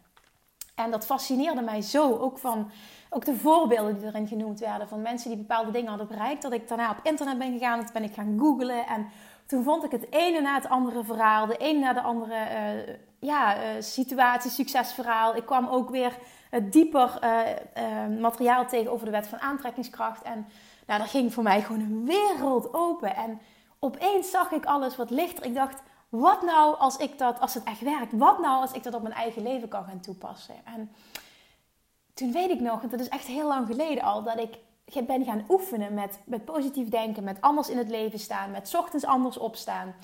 En 0.74 0.90
dat 0.90 1.06
fascineerde 1.06 1.62
mij 1.62 1.82
zo. 1.82 2.16
Ook 2.16 2.38
van 2.38 2.70
ook 3.10 3.24
de 3.24 3.34
voorbeelden 3.34 3.98
die 3.98 4.06
erin 4.06 4.26
genoemd 4.26 4.60
werden. 4.60 4.88
Van 4.88 5.02
mensen 5.02 5.30
die 5.30 5.38
bepaalde 5.38 5.70
dingen 5.70 5.88
hadden 5.88 6.06
bereikt. 6.06 6.42
Dat 6.42 6.52
ik 6.52 6.68
daarna 6.68 6.90
op 6.90 7.00
internet 7.02 7.38
ben 7.38 7.52
gegaan. 7.52 7.80
Dat 7.80 7.92
ben 7.92 8.02
ik 8.02 8.14
gaan 8.14 8.38
googlen. 8.38 8.86
En 8.86 9.08
toen 9.50 9.62
vond 9.62 9.84
ik 9.84 9.90
het 9.90 10.12
ene 10.12 10.40
na 10.40 10.54
het 10.54 10.68
andere 10.68 11.04
verhaal. 11.04 11.46
De 11.46 11.56
ene 11.56 11.78
na 11.78 11.92
de 11.92 12.00
andere 12.00 12.34
uh, 12.34 12.94
ja, 13.20 13.56
uh, 13.56 13.62
situatie, 13.80 14.50
succesverhaal. 14.50 15.36
Ik 15.36 15.46
kwam 15.46 15.66
ook 15.66 15.90
weer 15.90 16.18
dieper 16.62 17.18
materiaal 18.20 18.66
tegen 18.66 18.92
over 18.92 19.04
de 19.04 19.10
wet 19.10 19.28
van 19.28 19.40
aantrekkingskracht. 19.40 20.22
En 20.22 20.46
nou, 20.86 21.00
dat 21.00 21.10
ging 21.10 21.34
voor 21.34 21.42
mij 21.42 21.62
gewoon 21.62 21.80
een 21.80 22.04
wereld 22.04 22.74
open. 22.74 23.16
En 23.16 23.40
opeens 23.78 24.30
zag 24.30 24.50
ik 24.50 24.64
alles 24.64 24.96
wat 24.96 25.10
lichter. 25.10 25.44
Ik 25.44 25.54
dacht, 25.54 25.82
wat 26.08 26.42
nou 26.42 26.78
als 26.78 26.96
ik 26.96 27.18
dat, 27.18 27.40
als 27.40 27.54
het 27.54 27.64
echt 27.64 27.80
werkt, 27.80 28.12
wat 28.12 28.38
nou 28.38 28.60
als 28.60 28.72
ik 28.72 28.82
dat 28.82 28.94
op 28.94 29.02
mijn 29.02 29.14
eigen 29.14 29.42
leven 29.42 29.68
kan 29.68 29.84
gaan 29.84 30.00
toepassen? 30.00 30.54
En 30.64 30.92
toen 32.14 32.32
weet 32.32 32.50
ik 32.50 32.60
nog, 32.60 32.78
want 32.78 32.90
dat 32.90 33.00
is 33.00 33.08
echt 33.08 33.26
heel 33.26 33.46
lang 33.46 33.66
geleden 33.66 34.02
al, 34.02 34.22
dat 34.22 34.38
ik 34.38 34.58
ben 35.06 35.24
gaan 35.24 35.44
oefenen 35.48 35.94
met, 35.94 36.20
met 36.24 36.44
positief 36.44 36.88
denken, 36.88 37.24
met 37.24 37.40
anders 37.40 37.68
in 37.68 37.78
het 37.78 37.88
leven 37.88 38.18
staan, 38.18 38.50
met 38.50 38.74
ochtends 38.74 39.04
anders 39.04 39.38
opstaan. 39.38 39.94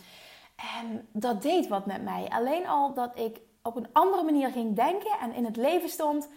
En 0.80 1.08
dat 1.12 1.42
deed 1.42 1.68
wat 1.68 1.86
met 1.86 2.02
mij. 2.02 2.28
Alleen 2.28 2.66
al 2.66 2.94
dat 2.94 3.18
ik 3.18 3.40
op 3.62 3.76
een 3.76 3.88
andere 3.92 4.22
manier 4.22 4.50
ging 4.50 4.76
denken 4.76 5.18
en 5.20 5.32
in 5.32 5.44
het 5.44 5.56
leven 5.56 5.88
stond 5.88 6.28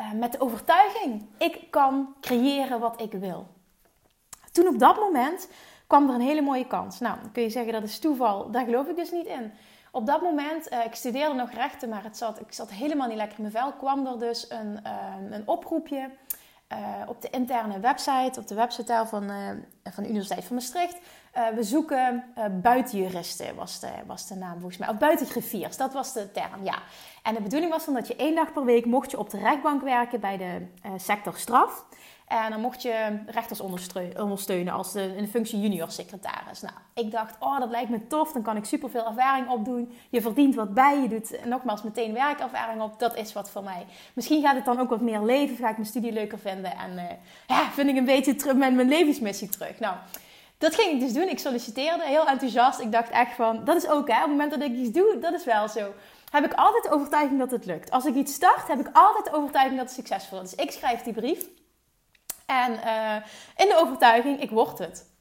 uh, 0.00 0.12
met 0.12 0.32
de 0.32 0.40
overtuiging: 0.40 1.26
ik 1.38 1.66
kan 1.70 2.14
creëren 2.20 2.80
wat 2.80 3.00
ik 3.00 3.12
wil. 3.12 3.46
Toen 4.52 4.68
op 4.68 4.78
dat 4.78 4.96
moment 4.96 5.48
kwam 5.86 6.08
er 6.08 6.14
een 6.14 6.20
hele 6.20 6.42
mooie 6.42 6.66
kans. 6.66 7.00
Nou, 7.00 7.18
kun 7.32 7.42
je 7.42 7.50
zeggen 7.50 7.72
dat 7.72 7.82
is 7.82 7.98
toeval. 7.98 8.50
Daar 8.50 8.64
geloof 8.64 8.88
ik 8.88 8.96
dus 8.96 9.10
niet 9.10 9.26
in. 9.26 9.52
Op 9.90 10.06
dat 10.06 10.22
moment, 10.22 10.72
uh, 10.72 10.84
ik 10.84 10.94
studeerde 10.94 11.34
nog 11.34 11.50
rechten, 11.50 11.88
maar 11.88 12.02
het 12.02 12.16
zat, 12.16 12.40
ik 12.40 12.52
zat 12.52 12.70
helemaal 12.70 13.08
niet 13.08 13.16
lekker 13.16 13.38
in 13.38 13.42
mijn 13.42 13.54
vel. 13.54 13.72
Kwam 13.72 14.06
er 14.06 14.18
dus 14.18 14.50
een, 14.50 14.80
uh, 14.86 15.30
een 15.30 15.48
oproepje 15.48 16.10
uh, 16.72 16.78
op 17.06 17.22
de 17.22 17.30
interne 17.30 17.80
website, 17.80 18.40
op 18.40 18.46
de 18.46 18.54
website 18.54 19.04
van, 19.06 19.30
van 19.84 20.02
de 20.02 20.08
Universiteit 20.08 20.44
van 20.44 20.56
Maastricht. 20.56 20.98
we 21.54 21.62
zoeken 21.62 22.24
buitenjuristen, 22.62 23.54
was 23.54 23.80
de, 23.80 23.90
was 24.06 24.26
de 24.26 24.34
naam 24.34 24.52
volgens 24.52 24.76
mij. 24.76 24.88
Of 24.88 24.98
buitengriffiers, 24.98 25.76
dat 25.76 25.92
was 25.92 26.12
de 26.12 26.32
term, 26.32 26.64
ja. 26.64 26.78
En 27.22 27.34
de 27.34 27.42
bedoeling 27.42 27.72
was 27.72 27.84
dan 27.84 27.94
dat 27.94 28.08
je 28.08 28.16
één 28.16 28.34
dag 28.34 28.52
per 28.52 28.64
week 28.64 28.84
mocht 28.84 29.10
je 29.10 29.18
op 29.18 29.30
de 29.30 29.38
rechtbank 29.38 29.82
werken 29.82 30.20
bij 30.20 30.36
de 30.36 30.66
sector 30.96 31.36
straf. 31.36 31.84
En 32.26 32.50
dan 32.50 32.60
mocht 32.60 32.82
je 32.82 33.18
rechters 33.26 33.60
ondersteunen 34.16 34.72
als 34.72 34.92
de, 34.92 35.16
in 35.16 35.22
de 35.22 35.28
functie 35.28 35.60
junior 35.60 35.90
secretaris. 35.90 36.60
Nou, 36.60 36.74
ik 36.94 37.10
dacht, 37.10 37.36
oh, 37.38 37.58
dat 37.58 37.70
lijkt 37.70 37.90
me 37.90 38.06
tof. 38.06 38.32
Dan 38.32 38.42
kan 38.42 38.56
ik 38.56 38.64
superveel 38.64 39.06
ervaring 39.06 39.48
opdoen. 39.48 39.92
Je 40.10 40.20
verdient 40.20 40.54
wat 40.54 40.74
bij. 40.74 41.00
Je 41.02 41.08
doet 41.08 41.44
nogmaals 41.44 41.82
meteen 41.82 42.12
werkervaring 42.12 42.82
op. 42.82 42.98
Dat 42.98 43.16
is 43.16 43.32
wat 43.32 43.50
voor 43.50 43.62
mij. 43.62 43.86
Misschien 44.12 44.42
gaat 44.42 44.54
het 44.54 44.64
dan 44.64 44.80
ook 44.80 44.90
wat 44.90 45.00
meer 45.00 45.20
leven. 45.20 45.56
Ga 45.56 45.68
ik 45.68 45.76
mijn 45.76 45.88
studie 45.88 46.12
leuker 46.12 46.38
vinden. 46.38 46.76
En 46.76 47.18
ja, 47.46 47.70
vind 47.70 47.88
ik 47.88 47.96
een 47.96 48.04
beetje 48.04 48.34
terug 48.34 48.56
met 48.56 48.74
mijn 48.74 48.88
levensmissie 48.88 49.48
terug. 49.48 49.78
Nou, 49.78 49.96
dat 50.58 50.74
ging 50.74 50.92
ik 50.92 51.00
dus 51.00 51.12
doen. 51.12 51.28
Ik 51.28 51.38
solliciteerde 51.38 52.04
heel 52.04 52.26
enthousiast. 52.26 52.80
Ik 52.80 52.92
dacht 52.92 53.10
echt 53.10 53.34
van, 53.34 53.64
dat 53.64 53.76
is 53.76 53.88
ook 53.88 54.08
hè. 54.08 54.16
Op 54.16 54.20
het 54.20 54.30
moment 54.30 54.50
dat 54.50 54.62
ik 54.62 54.72
iets 54.72 54.90
doe, 54.90 55.18
dat 55.20 55.32
is 55.32 55.44
wel 55.44 55.68
zo. 55.68 55.92
Heb 56.30 56.44
ik 56.44 56.52
altijd 56.54 56.82
de 56.82 56.90
overtuiging 56.90 57.38
dat 57.38 57.50
het 57.50 57.66
lukt. 57.66 57.90
Als 57.90 58.04
ik 58.04 58.14
iets 58.14 58.34
start, 58.34 58.68
heb 58.68 58.80
ik 58.80 58.88
altijd 58.92 59.24
de 59.24 59.32
overtuiging 59.32 59.76
dat 59.78 59.86
het 59.86 59.96
succesvol 59.96 60.40
is. 60.40 60.50
Dus 60.50 60.64
ik 60.64 60.70
schrijf 60.70 61.02
die 61.02 61.12
brief. 61.12 61.46
En 62.46 62.72
uh, 62.72 63.14
in 63.56 63.68
de 63.68 63.76
overtuiging, 63.76 64.40
ik 64.40 64.50
word 64.50 64.78
het. 64.78 65.14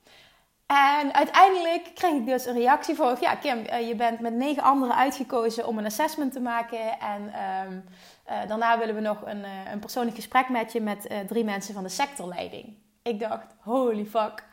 En 0.66 1.14
uiteindelijk 1.14 1.92
kreeg 1.94 2.14
ik 2.14 2.26
dus 2.26 2.46
een 2.46 2.54
reactie 2.54 2.96
van... 2.96 3.18
Ja, 3.20 3.36
Kim, 3.36 3.58
uh, 3.58 3.88
je 3.88 3.96
bent 3.96 4.20
met 4.20 4.34
negen 4.34 4.64
anderen 4.64 4.96
uitgekozen 4.96 5.68
om 5.68 5.78
een 5.78 5.86
assessment 5.86 6.34
te 6.34 6.40
maken. 6.40 7.00
En 7.00 7.22
um, 7.22 7.84
uh, 8.30 8.48
daarna 8.48 8.78
willen 8.78 8.96
we 8.96 9.02
nog 9.02 9.22
een, 9.26 9.44
een 9.72 9.80
persoonlijk 9.80 10.16
gesprek 10.16 10.50
met 10.50 10.72
je... 10.72 10.82
met 10.82 11.10
drie 11.28 11.44
mensen 11.44 11.74
van 11.74 11.84
de 11.84 11.90
sectorleiding. 11.90 12.78
Ik 13.04 13.20
dacht, 13.20 13.56
holy 13.60 14.06
fuck. 14.06 14.44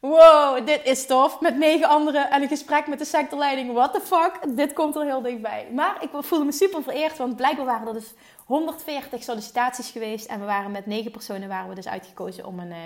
Wow, 0.00 0.66
dit 0.66 0.80
is 0.84 1.06
tof. 1.06 1.40
Met 1.40 1.56
negen 1.56 1.88
anderen 1.88 2.30
en 2.30 2.42
een 2.42 2.48
gesprek 2.48 2.86
met 2.86 2.98
de 2.98 3.04
sectorleiding. 3.04 3.72
What 3.72 3.92
the 3.92 4.00
fuck? 4.00 4.56
Dit 4.56 4.72
komt 4.72 4.96
er 4.96 5.04
heel 5.04 5.22
dichtbij. 5.22 5.68
Maar 5.72 5.96
ik 6.00 6.08
voelde 6.12 6.44
me 6.44 6.52
super 6.52 6.82
vereerd, 6.82 7.16
want 7.16 7.36
blijkbaar 7.36 7.64
waren 7.66 7.86
er 7.86 7.94
dus 7.94 8.14
140 8.46 9.22
sollicitaties 9.22 9.90
geweest. 9.90 10.26
En 10.26 10.40
we 10.40 10.46
waren 10.46 10.70
met 10.70 10.86
negen 10.86 11.10
personen 11.10 11.48
waren 11.48 11.68
we 11.68 11.74
dus 11.74 11.88
uitgekozen 11.88 12.46
om 12.46 12.58
een, 12.58 12.70
uh, 12.70 12.76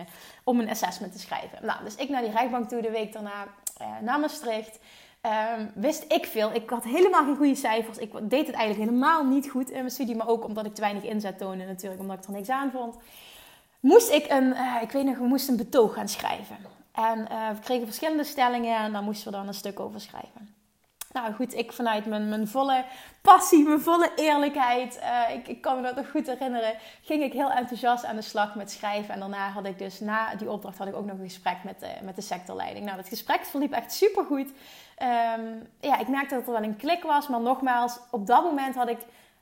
om 0.44 0.60
een 0.60 0.70
assessment 0.70 1.12
te 1.12 1.18
schrijven. 1.18 1.58
Nou, 1.62 1.84
dus 1.84 1.94
ik 1.94 2.08
naar 2.08 2.22
die 2.22 2.30
rechtbank 2.30 2.68
toe 2.68 2.82
de 2.82 2.90
week 2.90 3.12
daarna 3.12 3.46
uh, 3.80 3.86
naar 4.00 4.20
Maastricht. 4.20 4.78
Um, 5.56 5.70
wist 5.74 6.04
ik 6.08 6.26
veel. 6.26 6.52
Ik 6.52 6.70
had 6.70 6.84
helemaal 6.84 7.24
geen 7.24 7.36
goede 7.36 7.54
cijfers. 7.54 7.98
Ik 7.98 8.12
deed 8.12 8.46
het 8.46 8.56
eigenlijk 8.56 8.90
helemaal 8.90 9.24
niet 9.24 9.50
goed 9.50 9.70
in 9.70 9.78
mijn 9.78 9.90
studie. 9.90 10.16
Maar 10.16 10.28
ook 10.28 10.44
omdat 10.44 10.66
ik 10.66 10.74
te 10.74 10.80
weinig 10.80 11.02
inzet 11.02 11.38
toonde 11.38 11.64
natuurlijk. 11.64 12.00
Omdat 12.00 12.18
ik 12.18 12.24
er 12.24 12.32
niks 12.32 12.48
aan 12.48 12.70
vond. 12.70 12.96
Moest 13.80 14.10
ik 14.10 14.30
een, 14.30 14.44
uh, 14.46 14.76
ik 14.82 14.90
weet 14.90 15.04
nog, 15.04 15.18
we 15.18 15.26
moesten 15.26 15.52
een 15.52 15.64
betoog 15.64 15.94
gaan 15.94 16.08
schrijven. 16.08 16.56
En 16.92 17.18
uh, 17.18 17.48
we 17.48 17.60
kregen 17.60 17.86
verschillende 17.86 18.24
stellingen 18.24 18.76
en 18.76 18.92
daar 18.92 19.02
moesten 19.02 19.30
we 19.30 19.38
dan 19.38 19.46
een 19.48 19.54
stuk 19.54 19.80
over 19.80 20.00
schrijven. 20.00 20.54
Nou 21.12 21.32
goed, 21.32 21.54
ik 21.54 21.72
vanuit 21.72 22.06
mijn, 22.06 22.28
mijn 22.28 22.48
volle 22.48 22.84
passie, 23.22 23.64
mijn 23.64 23.80
volle 23.80 24.10
eerlijkheid, 24.16 25.00
uh, 25.02 25.34
ik, 25.36 25.48
ik, 25.48 25.60
kan 25.60 25.76
me 25.76 25.82
dat 25.82 25.96
nog 25.96 26.10
goed 26.10 26.26
herinneren, 26.26 26.74
ging 27.02 27.22
ik 27.22 27.32
heel 27.32 27.50
enthousiast 27.50 28.04
aan 28.04 28.16
de 28.16 28.22
slag 28.22 28.54
met 28.54 28.70
schrijven. 28.70 29.14
En 29.14 29.20
daarna 29.20 29.48
had 29.48 29.64
ik 29.64 29.78
dus, 29.78 30.00
na 30.00 30.34
die 30.34 30.50
opdracht, 30.50 30.78
had 30.78 30.88
ik 30.88 30.94
ook 30.94 31.06
nog 31.06 31.18
een 31.18 31.24
gesprek 31.24 31.56
met 31.64 31.80
de, 31.80 31.90
met 32.02 32.16
de 32.16 32.22
sectorleiding. 32.22 32.84
Nou, 32.84 32.96
dat 32.96 33.08
gesprek 33.08 33.44
verliep 33.44 33.72
echt 33.72 33.92
super 33.92 34.24
goed. 34.24 34.48
Um, 35.36 35.68
ja, 35.80 35.98
ik 35.98 36.08
merkte 36.08 36.34
dat 36.34 36.46
er 36.46 36.52
wel 36.52 36.62
een 36.62 36.76
klik 36.76 37.02
was, 37.02 37.28
maar 37.28 37.40
nogmaals, 37.40 37.98
op 38.10 38.26
dat 38.26 38.44
moment 38.44 38.74
had 38.74 38.88
ik 38.88 38.98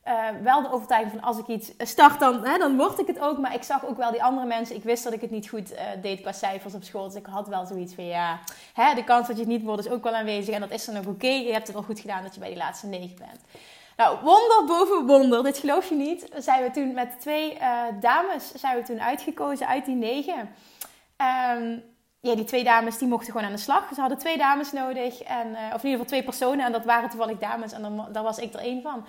uh, 0.09 0.29
wel 0.43 0.63
de 0.63 0.73
overtuiging 0.73 1.13
van 1.13 1.23
als 1.23 1.39
ik 1.39 1.47
iets 1.47 1.73
start, 1.79 2.21
dan, 2.21 2.45
hè, 2.45 2.59
dan 2.59 2.77
word 2.77 2.99
ik 2.99 3.07
het 3.07 3.21
ook. 3.21 3.39
Maar 3.39 3.55
ik 3.55 3.63
zag 3.63 3.87
ook 3.87 3.97
wel 3.97 4.11
die 4.11 4.23
andere 4.23 4.47
mensen. 4.47 4.77
Ik 4.77 4.83
wist 4.83 5.05
dat 5.05 5.13
ik 5.13 5.21
het 5.21 5.31
niet 5.31 5.49
goed 5.49 5.73
uh, 5.73 5.79
deed 6.03 6.21
qua 6.21 6.33
cijfers 6.33 6.75
op 6.75 6.83
school. 6.83 7.05
Dus 7.05 7.15
ik 7.15 7.27
had 7.27 7.49
wel 7.49 7.67
zoiets 7.67 7.95
van 7.95 8.07
ja, 8.07 8.39
hè, 8.73 8.95
de 8.95 9.05
kans 9.05 9.27
dat 9.27 9.37
je 9.37 9.43
het 9.43 9.53
niet 9.53 9.63
wordt 9.63 9.85
is 9.85 9.91
ook 9.91 10.03
wel 10.03 10.15
aanwezig. 10.15 10.55
En 10.55 10.61
dat 10.61 10.71
is 10.71 10.85
dan 10.85 10.97
ook 10.97 11.07
oké. 11.07 11.27
Je 11.27 11.53
hebt 11.53 11.67
het 11.67 11.77
wel 11.77 11.85
goed 11.85 12.01
gedaan 12.01 12.23
dat 12.23 12.35
je 12.35 12.41
bij 12.41 12.49
die 12.49 12.59
laatste 12.59 12.87
negen 12.87 13.17
bent. 13.17 13.41
Nou, 13.97 14.19
wonder 14.23 14.65
boven 14.67 15.07
wonder. 15.07 15.43
Dit 15.43 15.59
geloof 15.59 15.89
je 15.89 15.95
niet. 15.95 16.29
Zijn 16.37 16.63
we 16.63 16.71
toen 16.71 16.93
met 16.95 17.21
twee 17.21 17.55
uh, 17.55 17.83
dames 18.01 18.53
zijn 18.53 18.77
we 18.77 18.83
toen 18.83 19.01
uitgekozen 19.01 19.67
uit 19.67 19.85
die 19.85 19.95
negen. 19.95 20.39
Um, 21.57 21.83
ja, 22.21 22.35
die 22.35 22.45
twee 22.45 22.65
dames 22.65 22.99
die 22.99 23.09
mochten 23.09 23.33
gewoon 23.33 23.47
aan 23.47 23.53
de 23.53 23.59
slag. 23.59 23.89
Ze 23.95 24.01
hadden 24.01 24.19
twee 24.19 24.39
dames 24.39 24.73
nodig. 24.73 25.23
En, 25.23 25.47
of 25.51 25.57
in 25.57 25.91
ieder 25.91 25.91
geval 25.91 26.05
twee 26.05 26.23
personen. 26.23 26.67
En 26.67 26.73
dat 26.73 26.85
waren 26.85 27.11
toevallig 27.11 27.39
dames. 27.39 27.73
En 27.73 27.83
dan, 28.13 28.23
was 28.23 28.39
ik 28.39 28.55
er 28.55 28.61
één 28.61 28.83
van. 28.83 29.07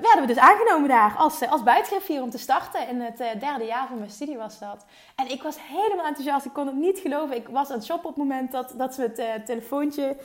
Werden 0.00 0.20
we 0.20 0.26
dus 0.26 0.38
aangenomen 0.38 0.88
daar 0.88 1.14
als, 1.18 1.48
als 1.48 1.62
buitengriffier 1.62 2.22
om 2.22 2.30
te 2.30 2.38
starten. 2.38 2.88
In 2.88 3.00
het 3.00 3.20
uh, 3.20 3.26
derde 3.40 3.64
jaar 3.64 3.86
van 3.86 3.98
mijn 3.98 4.10
studie 4.10 4.36
was 4.36 4.58
dat. 4.58 4.84
En 5.16 5.30
ik 5.30 5.42
was 5.42 5.56
helemaal 5.60 6.06
enthousiast. 6.06 6.46
Ik 6.46 6.52
kon 6.52 6.66
het 6.66 6.76
niet 6.76 6.98
geloven. 6.98 7.36
Ik 7.36 7.48
was 7.48 7.70
aan 7.70 7.76
het 7.76 7.84
shoppen 7.84 8.08
op 8.08 8.14
het 8.16 8.24
moment 8.24 8.52
dat, 8.52 8.74
dat 8.76 8.94
ze 8.94 9.02
het 9.02 9.46
telefoontje... 9.46 10.16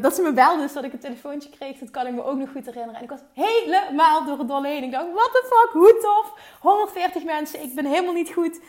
dat 0.00 0.14
ze 0.14 0.22
me 0.22 0.32
belden, 0.32 0.60
dus 0.60 0.72
dat 0.72 0.84
ik 0.84 0.92
een 0.92 0.98
telefoontje 0.98 1.50
kreeg. 1.50 1.78
Dat 1.78 1.90
kan 1.90 2.06
ik 2.06 2.14
me 2.14 2.24
ook 2.24 2.36
nog 2.36 2.50
goed 2.52 2.66
herinneren. 2.66 2.94
En 2.94 3.02
ik 3.02 3.10
was 3.10 3.20
helemaal 3.32 4.24
door 4.24 4.38
het 4.38 4.48
dolle 4.48 4.68
heen. 4.68 4.82
Ik 4.82 4.92
dacht, 4.92 5.12
what 5.12 5.30
the 5.32 5.42
fuck, 5.42 5.72
hoe 5.72 5.98
tof. 6.00 6.56
140 6.60 7.24
mensen, 7.24 7.62
ik 7.62 7.74
ben 7.74 7.84
helemaal 7.84 8.14
niet 8.14 8.32
goed 8.32 8.60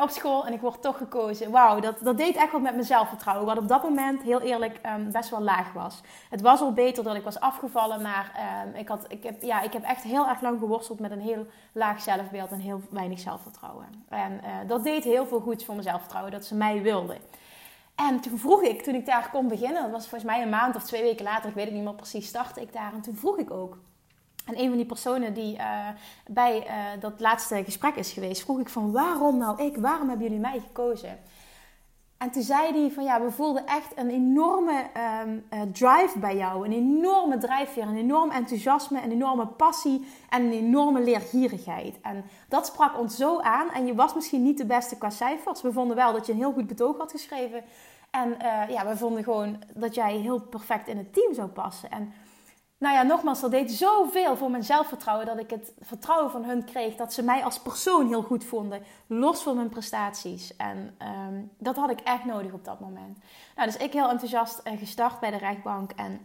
op 0.00 0.10
school. 0.10 0.46
En 0.46 0.52
ik 0.52 0.60
word 0.60 0.82
toch 0.82 0.96
gekozen. 0.96 1.50
Wauw, 1.50 1.80
dat, 1.80 1.98
dat 2.00 2.16
deed 2.16 2.36
echt 2.36 2.52
wat 2.52 2.60
met 2.60 2.74
mijn 2.74 2.86
zelfvertrouwen. 2.86 3.46
Wat 3.46 3.58
op 3.58 3.68
dat 3.68 3.82
moment, 3.82 4.22
heel 4.22 4.40
eerlijk, 4.40 4.80
um, 4.86 5.12
best 5.12 5.30
wel 5.30 5.40
laag 5.40 5.72
was. 5.72 6.00
Het 6.30 6.40
was 6.40 6.60
al 6.60 6.72
beter 6.72 7.04
dat 7.04 7.14
ik 7.14 7.24
was 7.24 7.40
afgevallen. 7.40 8.02
Maar 8.02 8.32
um, 8.66 8.74
ik, 8.74 8.88
had, 8.88 9.04
ik 9.08 9.22
heb 9.22 9.37
ja, 9.40 9.60
ik 9.60 9.72
heb 9.72 9.82
echt 9.82 10.02
heel 10.02 10.28
erg 10.28 10.40
lang 10.40 10.58
geworsteld 10.58 10.98
met 11.00 11.10
een 11.10 11.20
heel 11.20 11.46
laag 11.72 12.00
zelfbeeld 12.00 12.50
en 12.50 12.60
heel 12.60 12.80
weinig 12.90 13.18
zelfvertrouwen. 13.18 13.86
En 14.08 14.32
uh, 14.32 14.68
dat 14.68 14.84
deed 14.84 15.04
heel 15.04 15.26
veel 15.26 15.40
goeds 15.40 15.64
voor 15.64 15.74
mijn 15.74 15.86
zelfvertrouwen, 15.86 16.32
dat 16.32 16.44
ze 16.44 16.54
mij 16.54 16.82
wilden. 16.82 17.18
En 17.94 18.20
toen 18.20 18.38
vroeg 18.38 18.62
ik, 18.62 18.82
toen 18.82 18.94
ik 18.94 19.06
daar 19.06 19.30
kon 19.30 19.48
beginnen, 19.48 19.82
dat 19.82 19.90
was 19.90 20.08
volgens 20.08 20.30
mij 20.30 20.42
een 20.42 20.48
maand 20.48 20.76
of 20.76 20.84
twee 20.84 21.02
weken 21.02 21.24
later, 21.24 21.48
ik 21.48 21.54
weet 21.54 21.64
het 21.64 21.74
niet 21.74 21.84
meer 21.84 21.94
precies, 21.94 22.26
startte 22.28 22.60
ik 22.60 22.72
daar. 22.72 22.92
En 22.92 23.00
toen 23.00 23.16
vroeg 23.16 23.38
ik 23.38 23.50
ook. 23.50 23.78
En 24.44 24.58
een 24.58 24.68
van 24.68 24.76
die 24.76 24.86
personen 24.86 25.34
die 25.34 25.56
uh, 25.56 25.88
bij 26.26 26.66
uh, 26.66 27.00
dat 27.00 27.20
laatste 27.20 27.64
gesprek 27.64 27.94
is 27.94 28.12
geweest, 28.12 28.42
vroeg 28.42 28.58
ik 28.60 28.68
van 28.68 28.92
waarom 28.92 29.38
nou 29.38 29.62
ik? 29.62 29.76
Waarom 29.76 30.08
hebben 30.08 30.26
jullie 30.26 30.42
mij 30.42 30.60
gekozen? 30.60 31.18
En 32.18 32.30
toen 32.30 32.42
zei 32.42 32.80
hij 32.80 32.90
van 32.90 33.04
ja, 33.04 33.22
we 33.22 33.30
voelden 33.30 33.66
echt 33.66 33.92
een 33.96 34.10
enorme 34.10 34.84
um, 35.24 35.44
uh, 35.52 35.60
drive 35.72 36.18
bij 36.18 36.36
jou. 36.36 36.64
Een 36.64 36.72
enorme 36.72 37.38
drijfveer, 37.38 37.82
een 37.82 37.96
enorm 37.96 38.30
enthousiasme, 38.30 39.02
een 39.02 39.12
enorme 39.12 39.46
passie 39.46 40.06
en 40.30 40.42
een 40.42 40.52
enorme 40.52 41.00
leergierigheid. 41.00 42.00
En 42.00 42.24
dat 42.48 42.66
sprak 42.66 42.98
ons 42.98 43.16
zo 43.16 43.40
aan. 43.40 43.70
En 43.70 43.86
je 43.86 43.94
was 43.94 44.14
misschien 44.14 44.42
niet 44.42 44.58
de 44.58 44.66
beste 44.66 44.98
qua 44.98 45.10
cijfers. 45.10 45.62
We 45.62 45.72
vonden 45.72 45.96
wel 45.96 46.12
dat 46.12 46.26
je 46.26 46.32
een 46.32 46.38
heel 46.38 46.52
goed 46.52 46.66
betoog 46.66 46.98
had 46.98 47.10
geschreven. 47.10 47.64
En 48.10 48.28
uh, 48.28 48.68
ja, 48.68 48.86
we 48.86 48.96
vonden 48.96 49.24
gewoon 49.24 49.58
dat 49.74 49.94
jij 49.94 50.16
heel 50.16 50.40
perfect 50.40 50.88
in 50.88 50.96
het 50.96 51.12
team 51.12 51.34
zou 51.34 51.48
passen. 51.48 51.90
En 51.90 52.12
nou 52.78 52.94
ja, 52.94 53.02
nogmaals, 53.02 53.40
dat 53.40 53.50
deed 53.50 53.72
zoveel 53.72 54.36
voor 54.36 54.50
mijn 54.50 54.64
zelfvertrouwen 54.64 55.26
dat 55.26 55.38
ik 55.38 55.50
het 55.50 55.72
vertrouwen 55.80 56.30
van 56.30 56.44
hun 56.44 56.64
kreeg 56.64 56.94
dat 56.94 57.12
ze 57.12 57.22
mij 57.22 57.44
als 57.44 57.58
persoon 57.60 58.06
heel 58.06 58.22
goed 58.22 58.44
vonden, 58.44 58.82
los 59.06 59.42
van 59.42 59.56
mijn 59.56 59.68
prestaties. 59.68 60.56
En 60.56 60.96
um, 61.28 61.50
dat 61.58 61.76
had 61.76 61.90
ik 61.90 62.00
echt 62.00 62.24
nodig 62.24 62.52
op 62.52 62.64
dat 62.64 62.80
moment. 62.80 63.18
Nou, 63.56 63.68
dus 63.68 63.80
ik 63.80 63.92
heel 63.92 64.10
enthousiast 64.10 64.60
uh, 64.64 64.78
gestart 64.78 65.20
bij 65.20 65.30
de 65.30 65.36
rechtbank 65.36 65.92
en 65.92 66.20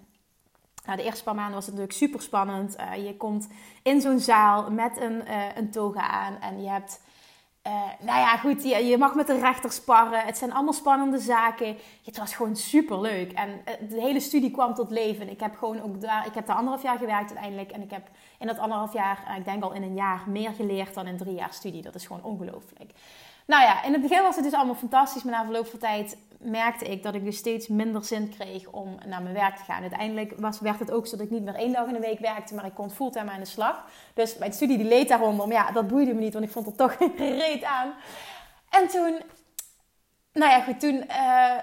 nou, 0.85 0.97
de 0.97 1.03
eerste 1.03 1.23
paar 1.23 1.35
maanden 1.35 1.53
was 1.53 1.65
het 1.65 1.75
natuurlijk 1.75 1.99
super 1.99 2.21
spannend. 2.21 2.79
Uh, 2.79 3.05
je 3.05 3.17
komt 3.17 3.47
in 3.83 4.01
zo'n 4.01 4.19
zaal 4.19 4.71
met 4.71 5.01
een, 5.01 5.21
uh, 5.27 5.55
een 5.55 5.71
toga 5.71 6.07
aan 6.07 6.39
en 6.41 6.61
je 6.61 6.69
hebt 6.69 7.01
uh, 7.67 7.73
nou 7.99 8.19
ja, 8.19 8.37
goed, 8.37 8.63
je, 8.63 8.85
je, 8.85 8.97
mag 8.97 9.15
met 9.15 9.27
de 9.27 9.39
rechter 9.39 9.71
sparren. 9.71 10.19
Het 10.19 10.37
zijn 10.37 10.53
allemaal 10.53 10.73
spannende 10.73 11.19
zaken. 11.19 11.77
Het 12.05 12.17
was 12.17 12.35
gewoon 12.35 12.55
super 12.55 13.01
leuk. 13.01 13.31
En 13.31 13.49
uh, 13.49 13.89
de 13.89 14.01
hele 14.01 14.19
studie 14.19 14.51
kwam 14.51 14.73
tot 14.73 14.91
leven. 14.91 15.29
Ik 15.29 15.39
heb 15.39 15.55
gewoon 15.55 15.81
ook 15.81 16.01
daar, 16.01 16.25
ik 16.27 16.33
heb 16.33 16.45
daar 16.45 16.55
anderhalf 16.55 16.83
jaar 16.83 16.97
gewerkt 16.97 17.29
uiteindelijk. 17.29 17.71
En 17.71 17.81
ik 17.81 17.91
heb 17.91 18.09
in 18.39 18.47
dat 18.47 18.57
anderhalf 18.57 18.93
jaar, 18.93 19.23
uh, 19.29 19.37
ik 19.37 19.45
denk 19.45 19.63
al 19.63 19.73
in 19.73 19.83
een 19.83 19.93
jaar, 19.93 20.23
meer 20.27 20.51
geleerd 20.51 20.93
dan 20.93 21.07
in 21.07 21.17
drie 21.17 21.35
jaar 21.35 21.53
studie. 21.53 21.81
Dat 21.81 21.95
is 21.95 22.05
gewoon 22.05 22.23
ongelooflijk. 22.23 22.91
Nou 23.45 23.63
ja, 23.63 23.83
in 23.83 23.93
het 23.93 24.01
begin 24.01 24.21
was 24.21 24.35
het 24.35 24.43
dus 24.43 24.53
allemaal 24.53 24.75
fantastisch. 24.75 25.23
Maar 25.23 25.33
na 25.33 25.43
verloop 25.43 25.67
van 25.67 25.79
tijd 25.79 26.17
merkte 26.43 26.85
ik 26.85 27.03
dat 27.03 27.15
ik 27.15 27.23
dus 27.23 27.37
steeds 27.37 27.67
minder 27.67 28.05
zin 28.05 28.29
kreeg 28.29 28.67
om 28.67 28.97
naar 29.05 29.21
mijn 29.21 29.33
werk 29.33 29.55
te 29.55 29.63
gaan. 29.63 29.81
Uiteindelijk 29.81 30.33
was, 30.37 30.59
werd 30.59 30.79
het 30.79 30.91
ook 30.91 31.07
zo 31.07 31.17
dat 31.17 31.25
ik 31.25 31.31
niet 31.31 31.43
meer 31.43 31.55
één 31.55 31.73
dag 31.73 31.87
in 31.87 31.93
de 31.93 31.99
week 31.99 32.19
werkte, 32.19 32.55
maar 32.55 32.65
ik 32.65 32.73
kon 32.73 32.91
fulltime 32.91 33.31
aan 33.31 33.39
de 33.39 33.45
slag. 33.45 33.85
Dus 34.13 34.37
mijn 34.37 34.53
studie 34.53 34.77
die 34.77 34.87
leed 34.87 35.07
daaronder. 35.07 35.47
Maar 35.47 35.55
ja, 35.55 35.71
dat 35.71 35.87
boeide 35.87 36.13
me 36.13 36.19
niet, 36.19 36.33
want 36.33 36.45
ik 36.45 36.51
vond 36.51 36.67
er 36.67 36.75
toch 36.75 36.97
reet 37.17 37.63
aan. 37.63 37.93
En 38.69 38.87
toen, 38.87 39.21
nou 40.33 40.51
ja, 40.51 40.61
goed, 40.61 40.79
toen 40.79 40.95
uh, 40.95 41.57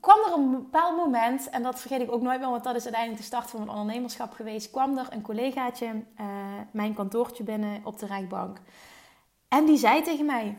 kwam 0.00 0.18
er 0.26 0.32
een 0.32 0.50
bepaald 0.50 0.96
moment, 0.96 1.50
en 1.50 1.62
dat 1.62 1.80
vergeet 1.80 2.00
ik 2.00 2.12
ook 2.12 2.22
nooit 2.22 2.40
meer, 2.40 2.50
want 2.50 2.64
dat 2.64 2.76
is 2.76 2.82
uiteindelijk 2.82 3.20
de 3.20 3.26
start 3.26 3.50
van 3.50 3.60
mijn 3.60 3.78
ondernemerschap 3.78 4.32
geweest. 4.32 4.70
Kwam 4.70 4.98
er 4.98 5.06
een 5.10 5.22
collegaatje 5.22 5.86
uh, 5.86 6.26
mijn 6.70 6.94
kantoortje 6.94 7.44
binnen 7.44 7.80
op 7.84 7.98
de 7.98 8.06
rechtbank. 8.06 8.58
En 9.48 9.64
die 9.64 9.76
zei 9.76 10.02
tegen 10.02 10.26
mij: 10.26 10.58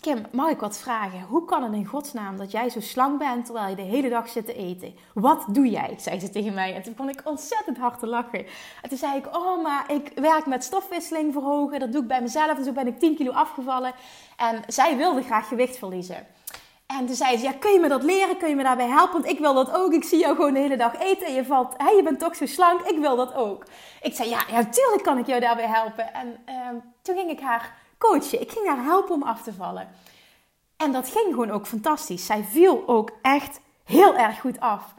Kim, 0.00 0.24
mag 0.32 0.50
ik 0.50 0.60
wat 0.60 0.78
vragen? 0.78 1.22
Hoe 1.22 1.44
kan 1.44 1.62
het 1.62 1.72
in 1.72 1.86
godsnaam 1.86 2.36
dat 2.36 2.50
jij 2.50 2.68
zo 2.68 2.80
slank 2.80 3.18
bent 3.18 3.44
terwijl 3.44 3.68
je 3.68 3.76
de 3.76 3.82
hele 3.82 4.08
dag 4.08 4.28
zit 4.28 4.46
te 4.46 4.54
eten? 4.54 4.94
Wat 5.14 5.44
doe 5.48 5.68
jij? 5.70 5.94
zei 5.98 6.20
ze 6.20 6.30
tegen 6.30 6.54
mij. 6.54 6.74
En 6.74 6.82
toen 6.82 6.94
kon 6.94 7.08
ik 7.08 7.20
ontzettend 7.24 7.78
hard 7.78 8.02
lachen. 8.02 8.46
En 8.82 8.88
toen 8.88 8.98
zei 8.98 9.16
ik, 9.16 9.36
oh, 9.36 9.62
maar 9.62 9.92
ik 9.92 10.12
werk 10.14 10.46
met 10.46 10.64
stofwisseling 10.64 11.32
verhogen. 11.32 11.80
Dat 11.80 11.92
doe 11.92 12.02
ik 12.02 12.08
bij 12.08 12.22
mezelf. 12.22 12.58
En 12.58 12.64
zo 12.64 12.72
ben 12.72 12.86
ik 12.86 12.98
10 12.98 13.16
kilo 13.16 13.32
afgevallen. 13.32 13.92
En 14.36 14.62
zij 14.66 14.96
wilde 14.96 15.22
graag 15.22 15.48
gewicht 15.48 15.78
verliezen. 15.78 16.26
En 16.86 17.06
toen 17.06 17.16
zei 17.16 17.36
ze, 17.36 17.44
ja, 17.44 17.52
kun 17.52 17.72
je 17.72 17.78
me 17.78 17.88
dat 17.88 18.02
leren? 18.02 18.36
Kun 18.36 18.48
je 18.48 18.54
me 18.54 18.62
daarbij 18.62 18.88
helpen? 18.88 19.12
Want 19.12 19.32
ik 19.32 19.38
wil 19.38 19.54
dat 19.54 19.72
ook. 19.72 19.92
Ik 19.92 20.04
zie 20.04 20.18
jou 20.18 20.34
gewoon 20.34 20.54
de 20.54 20.60
hele 20.60 20.76
dag 20.76 20.98
eten 20.98 21.26
en 21.26 21.34
je 21.34 21.44
valt, 21.44 21.74
hé, 21.76 21.90
je 21.90 22.02
bent 22.02 22.18
toch 22.18 22.36
zo 22.36 22.46
slank. 22.46 22.80
Ik 22.80 22.98
wil 22.98 23.16
dat 23.16 23.34
ook. 23.34 23.64
Ik 24.02 24.14
zei, 24.14 24.28
ja, 24.28 24.40
ja 24.48 24.56
natuurlijk 24.60 25.02
kan 25.02 25.18
ik 25.18 25.26
jou 25.26 25.40
daarbij 25.40 25.66
helpen. 25.66 26.14
En 26.14 26.36
uh, 26.48 26.68
toen 27.02 27.16
ging 27.16 27.30
ik 27.30 27.40
haar 27.40 27.79
coachen. 28.00 28.40
Ik 28.40 28.50
ging 28.50 28.66
haar 28.66 28.84
helpen 28.84 29.14
om 29.14 29.22
af 29.22 29.42
te 29.42 29.52
vallen. 29.52 29.88
En 30.76 30.92
dat 30.92 31.08
ging 31.08 31.26
gewoon 31.30 31.50
ook 31.50 31.66
fantastisch. 31.66 32.26
Zij 32.26 32.44
viel 32.44 32.82
ook 32.86 33.10
echt 33.22 33.60
heel 33.84 34.16
erg 34.16 34.40
goed 34.40 34.60
af. 34.60 34.94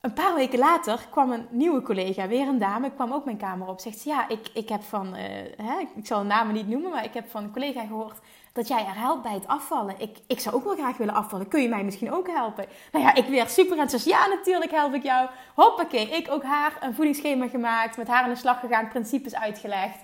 Een 0.00 0.12
paar 0.12 0.34
weken 0.34 0.58
later 0.58 1.06
kwam 1.10 1.32
een 1.32 1.46
nieuwe 1.50 1.82
collega, 1.82 2.28
weer 2.28 2.48
een 2.48 2.58
dame, 2.58 2.90
kwam 2.90 3.12
ook 3.12 3.24
mijn 3.24 3.36
kamer 3.36 3.68
op. 3.68 3.80
Zegt 3.80 3.98
ze, 3.98 4.08
ja, 4.08 4.28
ik, 4.28 4.48
ik 4.54 4.68
heb 4.68 4.82
van, 4.82 5.06
uh, 5.06 5.22
hè, 5.56 5.78
ik 5.96 6.06
zal 6.06 6.18
de 6.18 6.26
namen 6.26 6.54
niet 6.54 6.68
noemen, 6.68 6.90
maar 6.90 7.04
ik 7.04 7.14
heb 7.14 7.30
van 7.30 7.44
een 7.44 7.52
collega 7.52 7.86
gehoord 7.86 8.18
dat 8.52 8.68
jij 8.68 8.86
er 8.86 8.98
helpt 8.98 9.22
bij 9.22 9.32
het 9.32 9.46
afvallen. 9.46 9.94
Ik, 9.98 10.18
ik 10.26 10.40
zou 10.40 10.54
ook 10.54 10.64
wel 10.64 10.74
graag 10.74 10.96
willen 10.96 11.14
afvallen. 11.14 11.48
Kun 11.48 11.62
je 11.62 11.68
mij 11.68 11.84
misschien 11.84 12.12
ook 12.12 12.26
helpen? 12.26 12.66
Nou 12.92 13.04
ja, 13.04 13.14
ik 13.14 13.26
weer 13.26 13.48
super 13.48 13.78
enthousiast. 13.78 14.20
Ja, 14.20 14.34
natuurlijk 14.34 14.70
help 14.70 14.94
ik 14.94 15.02
jou. 15.02 15.28
Hoppakee, 15.54 16.08
ik 16.08 16.30
ook 16.30 16.42
haar 16.42 16.76
een 16.80 16.94
voedingsschema 16.94 17.48
gemaakt, 17.48 17.96
met 17.96 18.08
haar 18.08 18.22
aan 18.22 18.30
de 18.30 18.36
slag 18.36 18.60
gegaan, 18.60 18.88
principes 18.88 19.34
uitgelegd. 19.34 19.98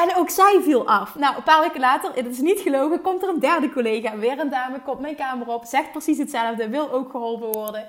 En 0.00 0.16
ook 0.16 0.30
zij 0.30 0.60
viel 0.62 0.88
af. 0.88 1.14
Nou, 1.14 1.36
een 1.36 1.42
paar 1.42 1.60
weken 1.60 1.80
later, 1.80 2.14
het 2.14 2.26
is 2.26 2.38
niet 2.38 2.60
gelogen, 2.60 3.00
komt 3.00 3.22
er 3.22 3.28
een 3.28 3.40
derde 3.40 3.70
collega. 3.70 4.16
Weer 4.16 4.38
een 4.38 4.50
dame, 4.50 4.80
komt 4.80 5.00
mijn 5.00 5.16
kamer 5.16 5.48
op, 5.48 5.64
zegt 5.64 5.90
precies 5.90 6.18
hetzelfde, 6.18 6.68
wil 6.68 6.90
ook 6.90 7.10
geholpen 7.10 7.52
worden. 7.52 7.86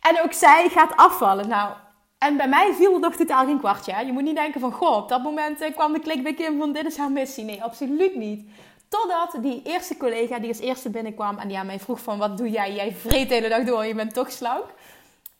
En 0.00 0.22
ook 0.22 0.32
zij 0.32 0.68
gaat 0.68 0.96
afvallen. 0.96 1.48
Nou, 1.48 1.72
en 2.18 2.36
bij 2.36 2.48
mij 2.48 2.74
viel 2.74 2.94
er 2.94 3.00
nog 3.00 3.14
totaal 3.16 3.44
geen 3.44 3.58
kwartje. 3.58 4.06
Je 4.06 4.12
moet 4.12 4.22
niet 4.22 4.36
denken 4.36 4.60
van, 4.60 4.72
goh, 4.72 4.96
op 4.96 5.08
dat 5.08 5.22
moment 5.22 5.60
eh, 5.60 5.72
kwam 5.74 5.92
de 5.92 5.98
klik 5.98 6.22
bij 6.22 6.34
Kim 6.34 6.58
van 6.58 6.72
dit 6.72 6.86
is 6.86 6.96
haar 6.96 7.10
missie. 7.10 7.44
Nee, 7.44 7.62
absoluut 7.62 8.14
niet. 8.14 8.48
Totdat 8.88 9.42
die 9.42 9.62
eerste 9.64 9.96
collega 9.96 10.38
die 10.38 10.48
als 10.48 10.60
eerste 10.60 10.90
binnenkwam 10.90 11.38
en 11.38 11.48
die 11.48 11.58
aan 11.58 11.66
mij 11.66 11.80
vroeg 11.80 12.00
van 12.00 12.18
wat 12.18 12.38
doe 12.38 12.50
jij? 12.50 12.74
Jij 12.74 12.92
vreet 12.92 13.28
de 13.28 13.34
hele 13.34 13.48
dag 13.48 13.64
door, 13.64 13.84
je 13.84 13.94
bent 13.94 14.14
toch 14.14 14.32
slank. 14.32 14.64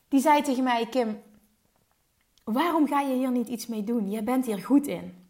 Die 0.09 0.21
zei 0.21 0.43
tegen 0.43 0.63
mij, 0.65 0.87
Kim, 0.87 1.23
waarom 2.45 2.87
ga 2.87 3.01
je 3.01 3.15
hier 3.15 3.31
niet 3.31 3.49
iets 3.49 3.67
mee 3.67 3.85
doen? 3.85 4.11
Je 4.11 4.23
bent 4.23 4.47
hier 4.47 4.59
goed 4.59 4.87
in. 4.87 5.24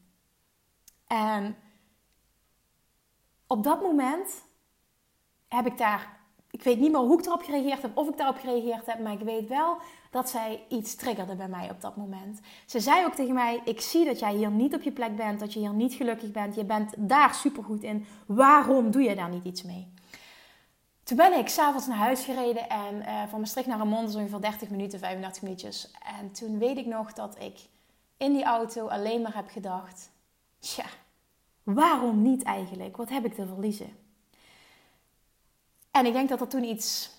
En 1.14 1.56
op 3.46 3.64
dat 3.64 3.82
moment 3.82 4.44
heb 5.48 5.66
ik 5.66 5.78
daar, 5.78 6.16
ik 6.50 6.62
weet 6.62 6.78
niet 6.78 6.92
meer 6.92 7.00
hoe 7.00 7.18
ik 7.18 7.26
erop 7.26 7.42
gereageerd 7.42 7.82
heb, 7.82 7.96
of 7.96 8.08
ik 8.08 8.16
daarop 8.16 8.38
gereageerd 8.38 8.86
heb, 8.86 8.98
maar 9.00 9.12
ik 9.12 9.20
weet 9.20 9.48
wel 9.48 9.76
dat 10.10 10.28
zij 10.28 10.64
iets 10.68 10.94
triggerde 10.94 11.36
bij 11.36 11.48
mij 11.48 11.70
op 11.70 11.80
dat 11.80 11.96
moment. 11.96 12.40
Ze 12.66 12.80
zei 12.80 13.04
ook 13.04 13.14
tegen 13.14 13.34
mij: 13.34 13.60
Ik 13.64 13.80
zie 13.80 14.04
dat 14.04 14.18
jij 14.18 14.34
hier 14.34 14.50
niet 14.50 14.74
op 14.74 14.82
je 14.82 14.92
plek 14.92 15.16
bent, 15.16 15.40
dat 15.40 15.52
je 15.52 15.58
hier 15.58 15.72
niet 15.72 15.94
gelukkig 15.94 16.30
bent. 16.30 16.54
Je 16.54 16.64
bent 16.64 16.94
daar 16.98 17.34
supergoed 17.34 17.82
in. 17.82 18.06
Waarom 18.26 18.90
doe 18.90 19.02
je 19.02 19.14
daar 19.14 19.30
niet 19.30 19.44
iets 19.44 19.62
mee? 19.62 19.92
Toen 21.02 21.16
ben 21.16 21.38
ik 21.38 21.48
s'avonds 21.48 21.86
naar 21.86 21.96
huis 21.96 22.24
gereden 22.24 22.68
en 22.68 22.94
uh, 22.94 23.22
van 23.28 23.40
Maastricht 23.40 23.68
naar 23.68 23.78
Remond 23.78 24.08
is 24.08 24.14
ongeveer 24.14 24.40
30 24.40 24.70
minuten, 24.70 24.98
35 24.98 25.42
minuutjes. 25.42 25.90
En 26.18 26.32
toen 26.32 26.58
weet 26.58 26.76
ik 26.76 26.86
nog 26.86 27.12
dat 27.12 27.40
ik 27.40 27.58
in 28.16 28.32
die 28.32 28.44
auto 28.44 28.88
alleen 28.88 29.22
maar 29.22 29.34
heb 29.34 29.48
gedacht: 29.50 30.10
Tja, 30.58 30.84
waarom 31.64 32.22
niet 32.22 32.42
eigenlijk? 32.42 32.96
Wat 32.96 33.08
heb 33.08 33.24
ik 33.24 33.34
te 33.34 33.46
verliezen? 33.46 33.96
En 35.90 36.06
ik 36.06 36.12
denk 36.12 36.28
dat 36.28 36.40
er 36.40 36.48
toen 36.48 36.64
iets 36.64 37.10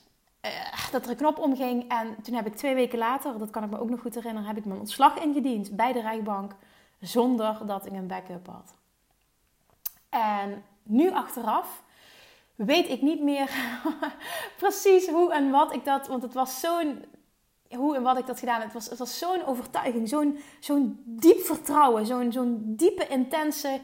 uh, 0.45 0.91
dat 0.91 1.03
er 1.03 1.09
een 1.09 1.15
knop 1.15 1.39
omging. 1.39 1.89
En 1.89 2.15
toen 2.21 2.35
heb 2.35 2.45
ik 2.45 2.55
twee 2.55 2.73
weken 2.73 2.97
later, 2.97 3.37
dat 3.37 3.49
kan 3.49 3.63
ik 3.63 3.69
me 3.69 3.79
ook 3.79 3.89
nog 3.89 4.01
goed 4.01 4.15
herinneren, 4.15 4.47
heb 4.47 4.57
ik 4.57 4.65
mijn 4.65 4.79
ontslag 4.79 5.17
ingediend 5.17 5.75
bij 5.75 5.93
de 5.93 6.01
rechtbank. 6.01 6.55
Zonder 6.99 7.65
dat 7.65 7.85
ik 7.85 7.91
een 7.91 8.07
backup 8.07 8.47
had. 8.47 8.73
En 10.09 10.63
nu 10.83 11.11
achteraf 11.11 11.83
weet 12.55 12.89
ik 12.89 13.01
niet 13.01 13.21
meer 13.21 13.49
precies 14.57 15.07
hoe 15.07 15.33
en 15.33 15.51
wat 15.51 15.73
ik 15.73 15.85
dat. 15.85 16.07
Want 16.07 16.21
het 16.21 16.33
was 16.33 16.59
zo'n. 16.59 17.05
Hoe 17.69 17.95
en 17.95 18.03
wat 18.03 18.17
ik 18.17 18.25
dat 18.25 18.39
gedaan. 18.39 18.61
Het 18.61 18.73
was, 18.73 18.89
het 18.89 18.99
was 18.99 19.17
zo'n 19.17 19.45
overtuiging, 19.45 20.09
zo'n 20.09 20.39
zo'n 20.59 21.01
diep 21.05 21.39
vertrouwen, 21.39 22.05
zo'n 22.05 22.31
zo'n 22.31 22.61
diepe, 22.65 23.07
intense 23.07 23.79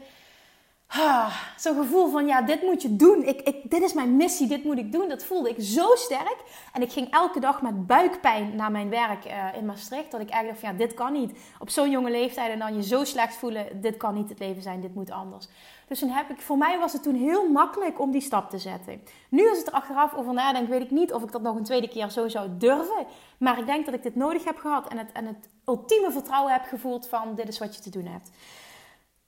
Ah, 0.94 1.34
zo'n 1.56 1.76
gevoel 1.76 2.10
van 2.10 2.26
ja, 2.26 2.42
dit 2.42 2.62
moet 2.62 2.82
je 2.82 2.96
doen. 2.96 3.22
Ik, 3.22 3.40
ik, 3.40 3.70
dit 3.70 3.82
is 3.82 3.92
mijn 3.92 4.16
missie, 4.16 4.48
dit 4.48 4.64
moet 4.64 4.78
ik 4.78 4.92
doen. 4.92 5.08
Dat 5.08 5.24
voelde 5.24 5.48
ik 5.48 5.56
zo 5.58 5.94
sterk. 5.94 6.36
En 6.72 6.82
ik 6.82 6.92
ging 6.92 7.10
elke 7.10 7.40
dag 7.40 7.62
met 7.62 7.86
buikpijn 7.86 8.56
naar 8.56 8.70
mijn 8.70 8.88
werk 8.88 9.24
uh, 9.26 9.56
in 9.56 9.66
Maastricht. 9.66 10.10
Dat 10.10 10.20
ik 10.20 10.30
eigenlijk 10.30 10.48
dacht 10.48 10.60
van 10.60 10.72
ja, 10.72 10.86
dit 10.86 10.94
kan 10.94 11.12
niet. 11.12 11.38
Op 11.58 11.70
zo'n 11.70 11.90
jonge 11.90 12.10
leeftijd 12.10 12.52
en 12.52 12.58
dan 12.58 12.76
je 12.76 12.82
zo 12.82 13.04
slecht 13.04 13.36
voelen. 13.36 13.80
Dit 13.80 13.96
kan 13.96 14.14
niet 14.14 14.28
het 14.28 14.38
leven 14.38 14.62
zijn, 14.62 14.80
dit 14.80 14.94
moet 14.94 15.10
anders. 15.10 15.48
Dus 15.88 15.98
toen 15.98 16.08
heb 16.08 16.30
ik, 16.30 16.40
voor 16.40 16.58
mij 16.58 16.78
was 16.78 16.92
het 16.92 17.02
toen 17.02 17.14
heel 17.14 17.48
makkelijk 17.48 18.00
om 18.00 18.10
die 18.10 18.20
stap 18.20 18.50
te 18.50 18.58
zetten. 18.58 19.02
Nu 19.28 19.48
als 19.48 19.60
ik 19.60 19.66
er 19.66 19.72
achteraf 19.72 20.14
over 20.14 20.32
nadenk, 20.32 20.68
weet 20.68 20.82
ik 20.82 20.90
niet 20.90 21.12
of 21.12 21.22
ik 21.22 21.32
dat 21.32 21.42
nog 21.42 21.56
een 21.56 21.64
tweede 21.64 21.88
keer 21.88 22.10
zo 22.10 22.28
zou 22.28 22.48
durven. 22.58 23.06
Maar 23.38 23.58
ik 23.58 23.66
denk 23.66 23.84
dat 23.84 23.94
ik 23.94 24.02
dit 24.02 24.14
nodig 24.14 24.44
heb 24.44 24.56
gehad 24.56 24.88
en 24.88 24.98
het, 24.98 25.12
en 25.12 25.26
het 25.26 25.48
ultieme 25.66 26.10
vertrouwen 26.10 26.52
heb 26.52 26.64
gevoeld 26.64 27.08
van 27.08 27.34
dit 27.34 27.48
is 27.48 27.58
wat 27.58 27.74
je 27.74 27.82
te 27.82 27.90
doen 27.90 28.06
hebt. 28.06 28.30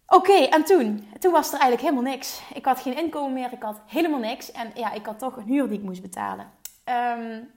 Oké, 0.06 0.32
en 0.32 0.64
toen? 0.64 1.08
Toen 1.18 1.32
was 1.32 1.46
er 1.46 1.60
eigenlijk 1.60 1.82
helemaal 1.82 2.12
niks. 2.12 2.40
Ik 2.54 2.64
had 2.64 2.80
geen 2.80 2.96
inkomen 2.96 3.32
meer, 3.32 3.52
ik 3.52 3.62
had 3.62 3.80
helemaal 3.86 4.18
niks. 4.18 4.52
En 4.52 4.70
ja, 4.74 4.92
ik 4.92 5.06
had 5.06 5.18
toch 5.18 5.36
een 5.36 5.44
huur 5.44 5.68
die 5.68 5.78
ik 5.78 5.84
moest 5.84 6.02
betalen. 6.02 6.50
Um, 7.18 7.50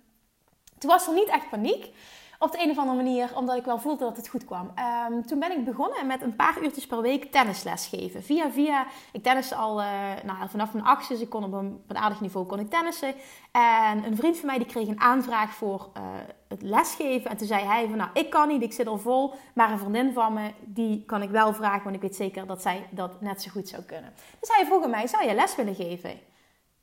toen 0.77 0.89
was 0.89 1.08
er 1.08 1.13
niet 1.13 1.27
echt 1.27 1.50
paniek. 1.50 1.94
Op 2.39 2.51
de 2.51 2.63
een 2.63 2.70
of 2.70 2.77
andere 2.77 2.98
manier, 2.98 3.32
omdat 3.36 3.58
ik 3.58 3.65
wel 3.65 3.79
voelde 3.79 4.03
dat 4.03 4.17
het 4.17 4.27
goed 4.27 4.46
kwam. 4.46 4.72
Um, 5.10 5.25
toen 5.25 5.39
ben 5.39 5.51
ik 5.51 5.65
begonnen 5.65 6.08
met 6.08 6.22
een 6.22 6.36
paar 6.36 6.62
uurtjes 6.63 6.88
per 6.88 7.01
week 7.01 7.32
tennisles 7.32 7.88
geven. 7.88 8.24
Via 8.24 8.51
via, 8.51 8.86
ik 9.12 9.24
tennis 9.24 9.53
al 9.53 9.82
uh, 9.82 9.88
nou, 10.24 10.50
vanaf 10.50 10.74
mijn 10.74 10.86
achtste, 10.86 11.13
dus 11.13 11.22
ik 11.22 11.29
kon 11.29 11.44
op 11.44 11.53
een, 11.53 11.82
aardig 11.88 12.22
niveau 12.22 12.46
kon 12.46 12.60
ik 12.60 12.70
tennissen. 12.70 13.13
En 13.51 14.03
een 14.06 14.15
vriend 14.15 14.38
van 14.38 14.46
mij 14.46 14.58
die 14.58 14.67
kreeg 14.67 14.88
een 14.88 15.00
aanvraag 15.00 15.53
voor 15.53 15.89
uh, 15.98 16.03
het 16.48 16.62
lesgeven. 16.62 17.32
En 17.32 17.38
toen 17.38 17.48
zei 17.48 17.65
hij 17.65 17.88
van, 17.88 17.98
nou 17.98 18.10
ik 18.13 18.29
kan 18.29 18.48
niet, 18.48 18.62
ik 18.62 18.74
zit 18.74 18.88
al 18.88 18.98
vol. 18.98 19.34
Maar 19.53 19.72
een 19.72 19.79
vriendin 19.79 20.13
van 20.13 20.34
me, 20.34 20.51
die 20.65 21.03
kan 21.06 21.22
ik 21.22 21.29
wel 21.29 21.53
vragen, 21.53 21.84
want 21.84 21.96
ik 21.96 22.01
weet 22.01 22.15
zeker 22.15 22.48
dat 22.48 22.62
zij 22.62 22.88
dat 22.89 23.22
net 23.22 23.41
zo 23.41 23.51
goed 23.51 23.67
zou 23.67 23.84
kunnen. 23.84 24.13
Dus 24.39 24.56
hij 24.56 24.65
vroeg 24.65 24.88
mij, 24.88 25.08
zou 25.08 25.27
je 25.27 25.34
les 25.34 25.56
willen 25.56 25.75
geven? 25.75 26.20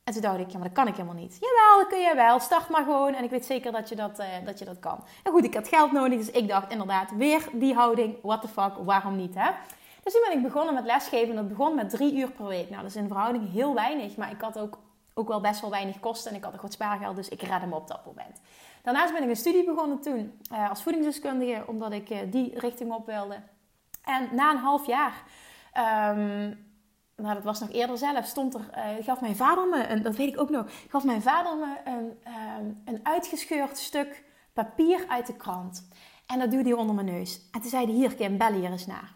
En 0.04 0.12
toen 0.12 0.22
dacht 0.22 0.38
ik, 0.38 0.50
ja, 0.50 0.58
maar 0.58 0.68
dat 0.68 0.76
kan 0.76 0.86
ik 0.86 0.94
helemaal 0.94 1.22
niet. 1.22 1.38
Jawel, 1.40 1.78
dat 1.78 1.88
kun 1.88 1.98
je 1.98 2.14
wel. 2.14 2.40
Start 2.40 2.68
maar 2.68 2.84
gewoon. 2.84 3.14
En 3.14 3.24
ik 3.24 3.30
weet 3.30 3.44
zeker 3.44 3.72
dat 3.72 3.88
je 3.88 3.94
dat, 3.94 4.20
uh, 4.20 4.26
dat, 4.44 4.58
je 4.58 4.64
dat 4.64 4.78
kan. 4.78 5.04
En 5.22 5.32
goed, 5.32 5.44
ik 5.44 5.54
had 5.54 5.68
geld 5.68 5.92
nodig. 5.92 6.18
Dus 6.18 6.30
ik 6.30 6.48
dacht 6.48 6.70
inderdaad, 6.70 7.10
weer 7.16 7.48
die 7.52 7.74
houding. 7.74 8.16
What 8.22 8.40
the 8.40 8.48
fuck, 8.48 8.72
waarom 8.84 9.16
niet, 9.16 9.34
hè? 9.34 9.50
Dus 10.02 10.12
toen 10.12 10.22
ben 10.28 10.36
ik 10.36 10.42
begonnen 10.42 10.74
met 10.74 10.84
lesgeven. 10.84 11.34
Dat 11.34 11.48
begon 11.48 11.74
met 11.74 11.90
drie 11.90 12.14
uur 12.14 12.30
per 12.30 12.46
week. 12.46 12.70
Nou, 12.70 12.82
dat 12.82 12.90
is 12.90 12.96
in 12.96 13.08
verhouding 13.08 13.52
heel 13.52 13.74
weinig. 13.74 14.16
Maar 14.16 14.30
ik 14.30 14.40
had 14.40 14.58
ook, 14.58 14.78
ook 15.14 15.28
wel 15.28 15.40
best 15.40 15.60
wel 15.60 15.70
weinig 15.70 16.00
kosten. 16.00 16.30
En 16.30 16.36
ik 16.36 16.44
had 16.44 16.52
een 16.52 16.58
goed 16.58 16.72
spaargeld. 16.72 17.16
Dus 17.16 17.28
ik 17.28 17.42
redde 17.42 17.66
me 17.66 17.74
op 17.74 17.88
dat 17.88 18.06
moment. 18.06 18.40
Daarnaast 18.82 19.12
ben 19.12 19.22
ik 19.22 19.28
een 19.28 19.36
studie 19.36 19.64
begonnen 19.64 20.00
toen. 20.00 20.40
Uh, 20.52 20.70
als 20.70 20.82
voedingsdeskundige. 20.82 21.62
Omdat 21.66 21.92
ik 21.92 22.10
uh, 22.10 22.18
die 22.26 22.58
richting 22.58 22.92
op 22.92 23.06
wilde. 23.06 23.36
En 24.04 24.28
na 24.32 24.50
een 24.50 24.56
half 24.56 24.86
jaar... 24.86 25.22
Um, 26.16 26.72
nou, 27.16 27.34
dat 27.34 27.44
was 27.44 27.60
nog 27.60 27.70
eerder 27.72 27.98
zelf, 27.98 28.26
stond 28.26 28.54
er, 28.54 28.60
uh, 28.76 29.04
gaf 29.04 29.20
mijn 29.20 29.36
vader 29.36 29.68
me, 29.68 29.78
en 29.82 30.02
dat 30.02 30.16
weet 30.16 30.32
ik 30.32 30.40
ook 30.40 30.50
nog, 30.50 30.66
gaf 30.88 31.04
mijn 31.04 31.22
vader 31.22 31.56
me 31.56 31.76
een, 31.84 32.18
um, 32.58 32.82
een 32.84 33.00
uitgescheurd 33.02 33.78
stuk 33.78 34.24
papier 34.52 35.04
uit 35.08 35.26
de 35.26 35.36
krant. 35.36 35.88
En 36.26 36.38
dat 36.38 36.50
duwde 36.50 36.68
hij 36.68 36.78
onder 36.78 36.94
mijn 36.94 37.06
neus. 37.06 37.40
En 37.50 37.60
toen 37.60 37.70
zei 37.70 37.84
hij, 37.84 37.94
hier 37.94 38.14
Kim, 38.14 38.38
bel 38.38 38.52
hier 38.52 38.70
eens 38.70 38.86
naar. 38.86 39.12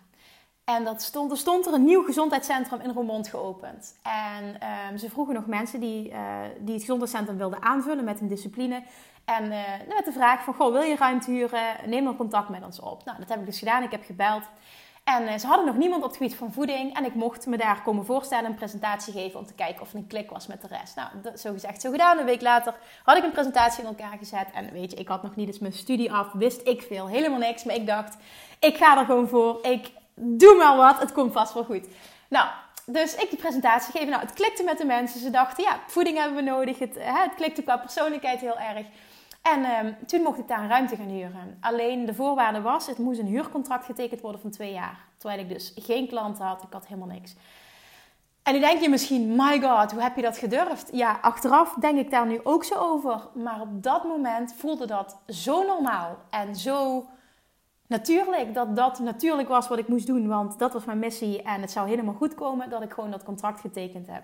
En 0.65 0.85
dat 0.85 1.03
stond, 1.03 1.31
er 1.31 1.37
stond 1.37 1.67
er 1.67 1.73
een 1.73 1.85
nieuw 1.85 2.03
gezondheidscentrum 2.03 2.81
in 2.81 2.91
Roermond 2.91 3.29
geopend. 3.29 3.99
En 4.03 4.59
um, 4.91 4.99
ze 4.99 5.11
vroegen 5.11 5.35
nog 5.35 5.47
mensen 5.47 5.81
die, 5.81 6.11
uh, 6.11 6.41
die 6.59 6.73
het 6.73 6.81
gezondheidscentrum 6.81 7.37
wilden 7.37 7.63
aanvullen 7.63 8.05
met 8.05 8.21
een 8.21 8.29
discipline. 8.29 8.83
En 9.25 9.45
uh, 9.45 9.61
met 9.89 10.05
de 10.05 10.13
vraag 10.13 10.45
van, 10.45 10.55
goh, 10.55 10.73
wil 10.73 10.83
je 10.83 10.97
ruimte 10.97 11.31
huren? 11.31 11.77
Neem 11.87 12.05
dan 12.05 12.17
contact 12.17 12.49
met 12.49 12.65
ons 12.65 12.81
op. 12.81 13.05
Nou, 13.05 13.19
dat 13.19 13.29
heb 13.29 13.39
ik 13.39 13.47
dus 13.47 13.59
gedaan. 13.59 13.83
Ik 13.83 13.91
heb 13.91 14.05
gebeld. 14.05 14.43
En 15.17 15.27
eh, 15.27 15.39
ze 15.39 15.47
hadden 15.47 15.67
nog 15.67 15.77
niemand 15.77 16.03
op 16.03 16.09
het 16.09 16.17
gebied 16.17 16.37
van 16.37 16.53
voeding. 16.53 16.97
En 16.97 17.05
ik 17.05 17.15
mocht 17.15 17.47
me 17.47 17.57
daar 17.57 17.83
komen 17.83 18.05
voorstellen, 18.05 18.51
een 18.51 18.55
presentatie 18.55 19.13
geven 19.13 19.39
om 19.39 19.47
te 19.47 19.55
kijken 19.55 19.83
of 19.83 19.91
er 19.91 19.97
een 19.97 20.07
klik 20.07 20.31
was 20.31 20.47
met 20.47 20.61
de 20.63 20.67
rest. 20.67 20.97
Nou, 20.97 21.37
zo 21.37 21.53
gezegd, 21.53 21.81
zo 21.81 21.91
gedaan. 21.91 22.19
Een 22.19 22.25
week 22.25 22.41
later 22.41 22.75
had 23.05 23.17
ik 23.17 23.25
een 23.25 23.33
presentatie 23.33 23.83
in 23.83 23.89
elkaar 23.89 24.19
gezet. 24.19 24.47
En 24.55 24.73
weet 24.73 24.91
je, 24.91 24.97
ik 24.97 25.09
had 25.09 25.23
nog 25.23 25.37
niet 25.37 25.49
eens 25.49 25.59
mijn 25.59 25.73
studie 25.73 26.13
af, 26.13 26.33
wist 26.33 26.67
ik 26.67 26.83
veel, 26.83 27.07
helemaal 27.07 27.39
niks. 27.39 27.65
Maar 27.65 27.75
ik 27.75 27.87
dacht, 27.87 28.17
ik 28.59 28.77
ga 28.77 28.99
er 28.99 29.05
gewoon 29.05 29.29
voor. 29.29 29.59
Ik 29.63 29.91
doe 30.15 30.55
maar 30.55 30.77
wat, 30.77 30.99
het 30.99 31.13
komt 31.13 31.33
vast 31.33 31.55
wel 31.55 31.65
goed. 31.65 31.87
Nou, 32.29 32.49
dus 32.87 33.15
ik 33.15 33.31
die 33.31 33.39
presentatie 33.39 33.93
geven. 33.93 34.09
Nou, 34.09 34.23
het 34.23 34.33
klikte 34.33 34.63
met 34.63 34.79
de 34.79 34.85
mensen. 34.85 35.21
Ze 35.21 35.31
dachten, 35.31 35.65
ja, 35.65 35.79
voeding 35.87 36.19
hebben 36.19 36.37
we 36.37 36.51
nodig. 36.51 36.79
Het, 36.79 36.95
hè, 36.95 37.23
het 37.23 37.35
klikte 37.35 37.63
qua 37.63 37.77
persoonlijkheid 37.77 38.41
heel 38.41 38.59
erg. 38.59 38.87
En 39.53 39.87
um, 39.87 39.97
toen 40.07 40.23
mocht 40.23 40.39
ik 40.39 40.49
daar 40.49 40.61
een 40.61 40.69
ruimte 40.69 40.97
gaan 40.97 41.09
huren. 41.09 41.59
Alleen 41.61 42.07
de 42.07 42.15
voorwaarde 42.15 42.61
was, 42.61 42.87
het 42.87 42.99
moest 42.99 43.19
een 43.19 43.27
huurcontract 43.27 43.85
getekend 43.85 44.21
worden 44.21 44.41
van 44.41 44.51
twee 44.51 44.73
jaar. 44.73 44.99
Terwijl 45.17 45.41
ik 45.41 45.49
dus 45.49 45.73
geen 45.77 46.09
klanten 46.09 46.45
had, 46.45 46.63
ik 46.63 46.73
had 46.73 46.87
helemaal 46.87 47.09
niks. 47.09 47.37
En 48.43 48.55
nu 48.55 48.61
denk 48.61 48.81
je 48.81 48.89
misschien, 48.89 49.37
my 49.37 49.61
god, 49.61 49.93
hoe 49.93 50.03
heb 50.03 50.17
je 50.17 50.23
dat 50.23 50.39
gedurfd? 50.39 50.89
Ja, 50.93 51.19
achteraf 51.23 51.75
denk 51.75 51.99
ik 51.99 52.11
daar 52.11 52.27
nu 52.27 52.41
ook 52.43 52.65
zo 52.65 52.75
over. 52.75 53.29
Maar 53.35 53.61
op 53.61 53.83
dat 53.83 54.05
moment 54.05 54.55
voelde 54.55 54.87
dat 54.87 55.19
zo 55.27 55.67
normaal 55.67 56.17
en 56.31 56.57
zo 56.57 57.07
natuurlijk. 57.87 58.55
Dat 58.55 58.77
dat 58.77 58.99
natuurlijk 58.99 59.49
was 59.49 59.69
wat 59.69 59.79
ik 59.79 59.89
moest 59.89 60.07
doen, 60.07 60.29
want 60.29 60.59
dat 60.59 60.73
was 60.73 60.85
mijn 60.85 60.99
missie. 60.99 61.43
En 61.43 61.61
het 61.61 61.71
zou 61.71 61.89
helemaal 61.89 62.15
goed 62.15 62.35
komen 62.35 62.71
dat 62.71 62.83
ik 62.83 62.93
gewoon 62.93 63.11
dat 63.11 63.25
contract 63.25 63.61
getekend 63.61 64.07
heb. 64.07 64.23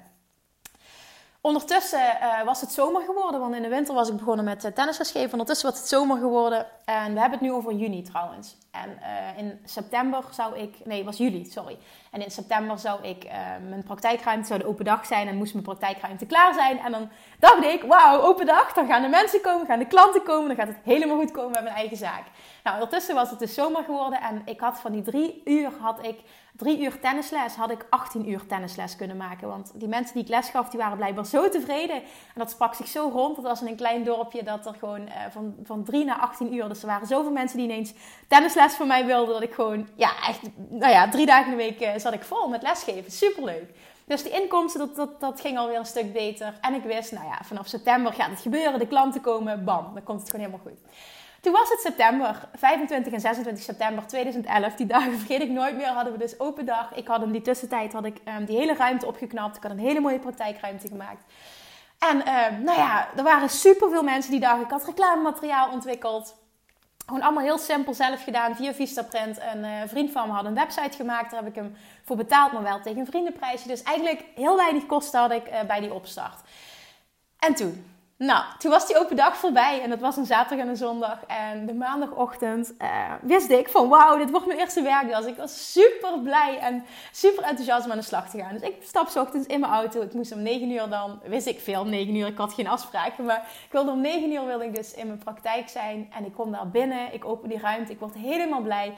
Ondertussen 1.46 2.00
uh, 2.00 2.42
was 2.44 2.60
het 2.60 2.72
zomer 2.72 3.02
geworden, 3.02 3.40
want 3.40 3.54
in 3.54 3.62
de 3.62 3.68
winter 3.68 3.94
was 3.94 4.08
ik 4.08 4.16
begonnen 4.16 4.44
met 4.44 4.64
uh, 4.64 4.70
tennisles 4.70 5.10
geven. 5.10 5.32
Ondertussen 5.32 5.70
was 5.70 5.78
het 5.78 5.88
zomer 5.88 6.16
geworden 6.16 6.66
en 6.84 7.14
we 7.14 7.20
hebben 7.20 7.38
het 7.38 7.40
nu 7.40 7.52
over 7.52 7.72
juni 7.72 8.02
trouwens. 8.02 8.56
En 8.70 8.98
uh, 9.00 9.38
in 9.38 9.60
september 9.64 10.24
zou 10.30 10.58
ik, 10.58 10.76
nee 10.84 11.04
was 11.04 11.16
juli, 11.16 11.44
sorry. 11.44 11.78
En 12.10 12.22
in 12.22 12.30
september 12.30 12.78
zou 12.78 13.02
ik 13.02 13.26
mijn 13.68 13.82
praktijkruimte, 13.82 14.46
zou 14.46 14.60
de 14.60 14.66
open 14.66 14.84
dag 14.84 15.06
zijn 15.06 15.28
en 15.28 15.36
moest 15.36 15.52
mijn 15.52 15.64
praktijkruimte 15.64 16.26
klaar 16.26 16.54
zijn. 16.54 16.78
En 16.78 16.92
dan 16.92 17.10
dacht 17.38 17.64
ik, 17.64 17.82
wauw, 17.82 18.20
open 18.20 18.46
dag, 18.46 18.72
dan 18.72 18.86
gaan 18.86 19.02
de 19.02 19.08
mensen 19.08 19.40
komen, 19.40 19.66
gaan 19.66 19.78
de 19.78 19.86
klanten 19.86 20.22
komen, 20.22 20.46
dan 20.48 20.56
gaat 20.56 20.74
het 20.74 20.84
helemaal 20.84 21.16
goed 21.16 21.30
komen 21.30 21.52
met 21.52 21.62
mijn 21.62 21.74
eigen 21.74 21.96
zaak. 21.96 22.24
Nou, 22.62 22.76
ondertussen 22.76 23.14
was 23.14 23.30
het 23.30 23.38
dus 23.38 23.54
zomer 23.54 23.84
geworden 23.84 24.20
en 24.20 24.42
ik 24.44 24.60
had 24.60 24.80
van 24.80 24.92
die 24.92 25.02
drie 25.02 25.42
uur 25.44 25.70
had 25.80 25.98
ik 26.06 26.20
drie 26.56 26.80
uur 26.80 27.00
tennisles 27.00 27.54
had 27.54 27.70
ik 27.70 27.86
18 27.90 28.30
uur 28.30 28.46
tennisles 28.46 28.96
kunnen 28.96 29.16
maken. 29.16 29.48
Want 29.48 29.72
die 29.74 29.88
mensen 29.88 30.14
die 30.14 30.22
ik 30.22 30.28
les 30.28 30.48
gaf, 30.48 30.68
die 30.68 30.78
waren 30.78 30.96
blijkbaar 30.96 31.26
zo 31.26 31.48
tevreden. 31.48 31.96
En 31.96 32.34
dat 32.34 32.50
sprak 32.50 32.74
zich 32.74 32.88
zo 32.88 33.10
rond. 33.12 33.36
Dat 33.36 33.44
was 33.44 33.60
in 33.60 33.66
een 33.66 33.76
klein 33.76 34.04
dorpje 34.04 34.42
dat 34.42 34.66
er 34.66 34.74
gewoon 34.74 35.00
uh, 35.00 35.12
van, 35.30 35.54
van 35.62 35.84
3 35.84 36.04
naar 36.04 36.18
18 36.18 36.54
uur. 36.54 36.68
Dus 36.68 36.80
er 36.80 36.86
waren 36.86 37.06
zoveel 37.06 37.32
mensen 37.32 37.58
die 37.58 37.66
ineens 37.66 37.92
tennisles 38.28 38.72
van 38.74 38.86
mij 38.86 39.06
wilden. 39.06 39.34
Dat 39.34 39.42
ik 39.42 39.54
gewoon, 39.54 39.88
ja, 39.96 40.10
echt, 40.26 40.40
nou 40.68 40.92
ja, 40.92 41.08
drie 41.08 41.26
dagen 41.26 41.52
in 41.52 41.58
de 41.58 41.64
week 41.64 41.80
uh, 41.80 42.00
zat 42.00 42.12
ik 42.12 42.22
vol 42.22 42.48
met 42.48 42.62
lesgeven. 42.62 43.10
Superleuk. 43.10 43.70
Dus 44.06 44.22
die 44.22 44.32
inkomsten, 44.32 44.80
dat, 44.80 44.96
dat, 44.96 45.20
dat 45.20 45.40
ging 45.40 45.58
alweer 45.58 45.78
een 45.78 45.86
stuk 45.86 46.12
beter. 46.12 46.58
En 46.60 46.74
ik 46.74 46.82
wist, 46.82 47.12
nou 47.12 47.26
ja, 47.26 47.38
vanaf 47.42 47.66
september 47.66 48.12
gaat 48.12 48.30
het 48.30 48.40
gebeuren. 48.40 48.78
De 48.78 48.86
klanten 48.86 49.20
komen, 49.20 49.64
bam, 49.64 49.94
dan 49.94 50.02
komt 50.02 50.20
het 50.20 50.30
gewoon 50.30 50.46
helemaal 50.46 50.66
goed. 50.66 50.80
Toen 51.44 51.52
was 51.52 51.68
het 51.68 51.80
september, 51.80 52.48
25 52.54 53.12
en 53.12 53.20
26 53.20 53.64
september 53.64 54.06
2011. 54.06 54.74
Die 54.74 54.86
dagen 54.86 55.18
vergeet 55.18 55.42
ik 55.42 55.50
nooit 55.50 55.76
meer. 55.76 55.86
Hadden 55.86 56.12
we 56.12 56.18
dus 56.18 56.40
open 56.40 56.66
dag. 56.66 56.94
Ik 56.94 57.06
had 57.06 57.22
in 57.22 57.32
die 57.32 57.42
tussentijd 57.42 57.92
had 57.92 58.04
ik, 58.04 58.20
um, 58.38 58.44
die 58.44 58.56
hele 58.56 58.74
ruimte 58.74 59.06
opgeknapt. 59.06 59.56
Ik 59.56 59.62
had 59.62 59.72
een 59.72 59.78
hele 59.78 60.00
mooie 60.00 60.18
praktijkruimte 60.18 60.88
gemaakt. 60.88 61.24
En 61.98 62.16
uh, 62.16 62.64
nou 62.64 62.78
ja, 62.78 63.08
er 63.16 63.22
waren 63.22 63.48
superveel 63.48 64.02
mensen 64.02 64.30
die 64.30 64.40
dag. 64.40 64.60
Ik 64.60 64.70
had 64.70 64.84
reclamemateriaal 64.84 65.70
ontwikkeld. 65.70 66.34
Gewoon 67.06 67.22
allemaal 67.22 67.44
heel 67.44 67.58
simpel 67.58 67.94
zelf 67.94 68.24
gedaan 68.24 68.56
via 68.56 68.74
Vistaprint. 68.74 69.38
Een 69.54 69.64
uh, 69.64 69.70
vriend 69.86 70.10
van 70.12 70.28
me 70.28 70.34
had 70.34 70.44
een 70.44 70.54
website 70.54 70.96
gemaakt. 70.96 71.30
Daar 71.30 71.40
heb 71.40 71.50
ik 71.50 71.56
hem 71.56 71.76
voor 72.04 72.16
betaald, 72.16 72.52
maar 72.52 72.62
wel 72.62 72.80
tegen 72.80 73.00
een 73.00 73.06
vriendenprijsje. 73.06 73.68
Dus 73.68 73.82
eigenlijk 73.82 74.24
heel 74.34 74.56
weinig 74.56 74.86
kosten 74.86 75.20
had 75.20 75.32
ik 75.32 75.48
uh, 75.48 75.60
bij 75.62 75.80
die 75.80 75.92
opstart. 75.92 76.40
En 77.38 77.54
toen, 77.54 77.93
nou, 78.16 78.44
toen 78.58 78.70
was 78.70 78.86
die 78.86 78.98
open 78.98 79.16
dag 79.16 79.36
voorbij 79.36 79.82
en 79.82 79.90
dat 79.90 80.00
was 80.00 80.16
een 80.16 80.26
zaterdag 80.26 80.64
en 80.64 80.70
een 80.70 80.76
zondag. 80.76 81.24
En 81.26 81.66
de 81.66 81.74
maandagochtend 81.74 82.74
uh, 82.78 83.12
wist 83.22 83.50
ik 83.50 83.68
van 83.68 83.88
wauw, 83.88 84.18
dit 84.18 84.30
wordt 84.30 84.46
mijn 84.46 84.58
eerste 84.58 84.82
werkdag. 84.82 85.26
ik 85.26 85.36
was 85.36 85.72
super 85.72 86.20
blij 86.20 86.58
en 86.58 86.84
super 87.12 87.44
enthousiast 87.44 87.84
om 87.84 87.90
aan 87.90 87.98
de 87.98 88.04
slag 88.04 88.30
te 88.30 88.38
gaan. 88.38 88.52
Dus 88.52 88.62
ik 88.62 88.76
stap 88.82 89.16
ochtends 89.16 89.46
in 89.46 89.60
mijn 89.60 89.72
auto. 89.72 90.00
Ik 90.00 90.12
moest 90.12 90.32
om 90.32 90.42
9 90.42 90.70
uur 90.70 90.88
dan, 90.88 91.20
wist 91.24 91.46
ik 91.46 91.60
veel, 91.60 91.80
om 91.80 91.88
9 91.88 92.14
uur. 92.14 92.26
Ik 92.26 92.38
had 92.38 92.52
geen 92.52 92.68
afspraken, 92.68 93.24
maar 93.24 93.48
ik 93.64 93.72
wilde 93.72 93.90
om 93.90 94.00
9 94.00 94.32
uur 94.32 94.46
wilde 94.46 94.64
ik 94.64 94.74
dus 94.74 94.94
in 94.94 95.06
mijn 95.06 95.18
praktijk 95.18 95.68
zijn. 95.68 96.12
En 96.16 96.24
ik 96.24 96.34
kom 96.34 96.52
daar 96.52 96.70
binnen, 96.70 97.12
ik 97.12 97.24
open 97.24 97.48
die 97.48 97.58
ruimte, 97.58 97.92
ik 97.92 97.98
word 97.98 98.14
helemaal 98.14 98.60
blij. 98.60 98.94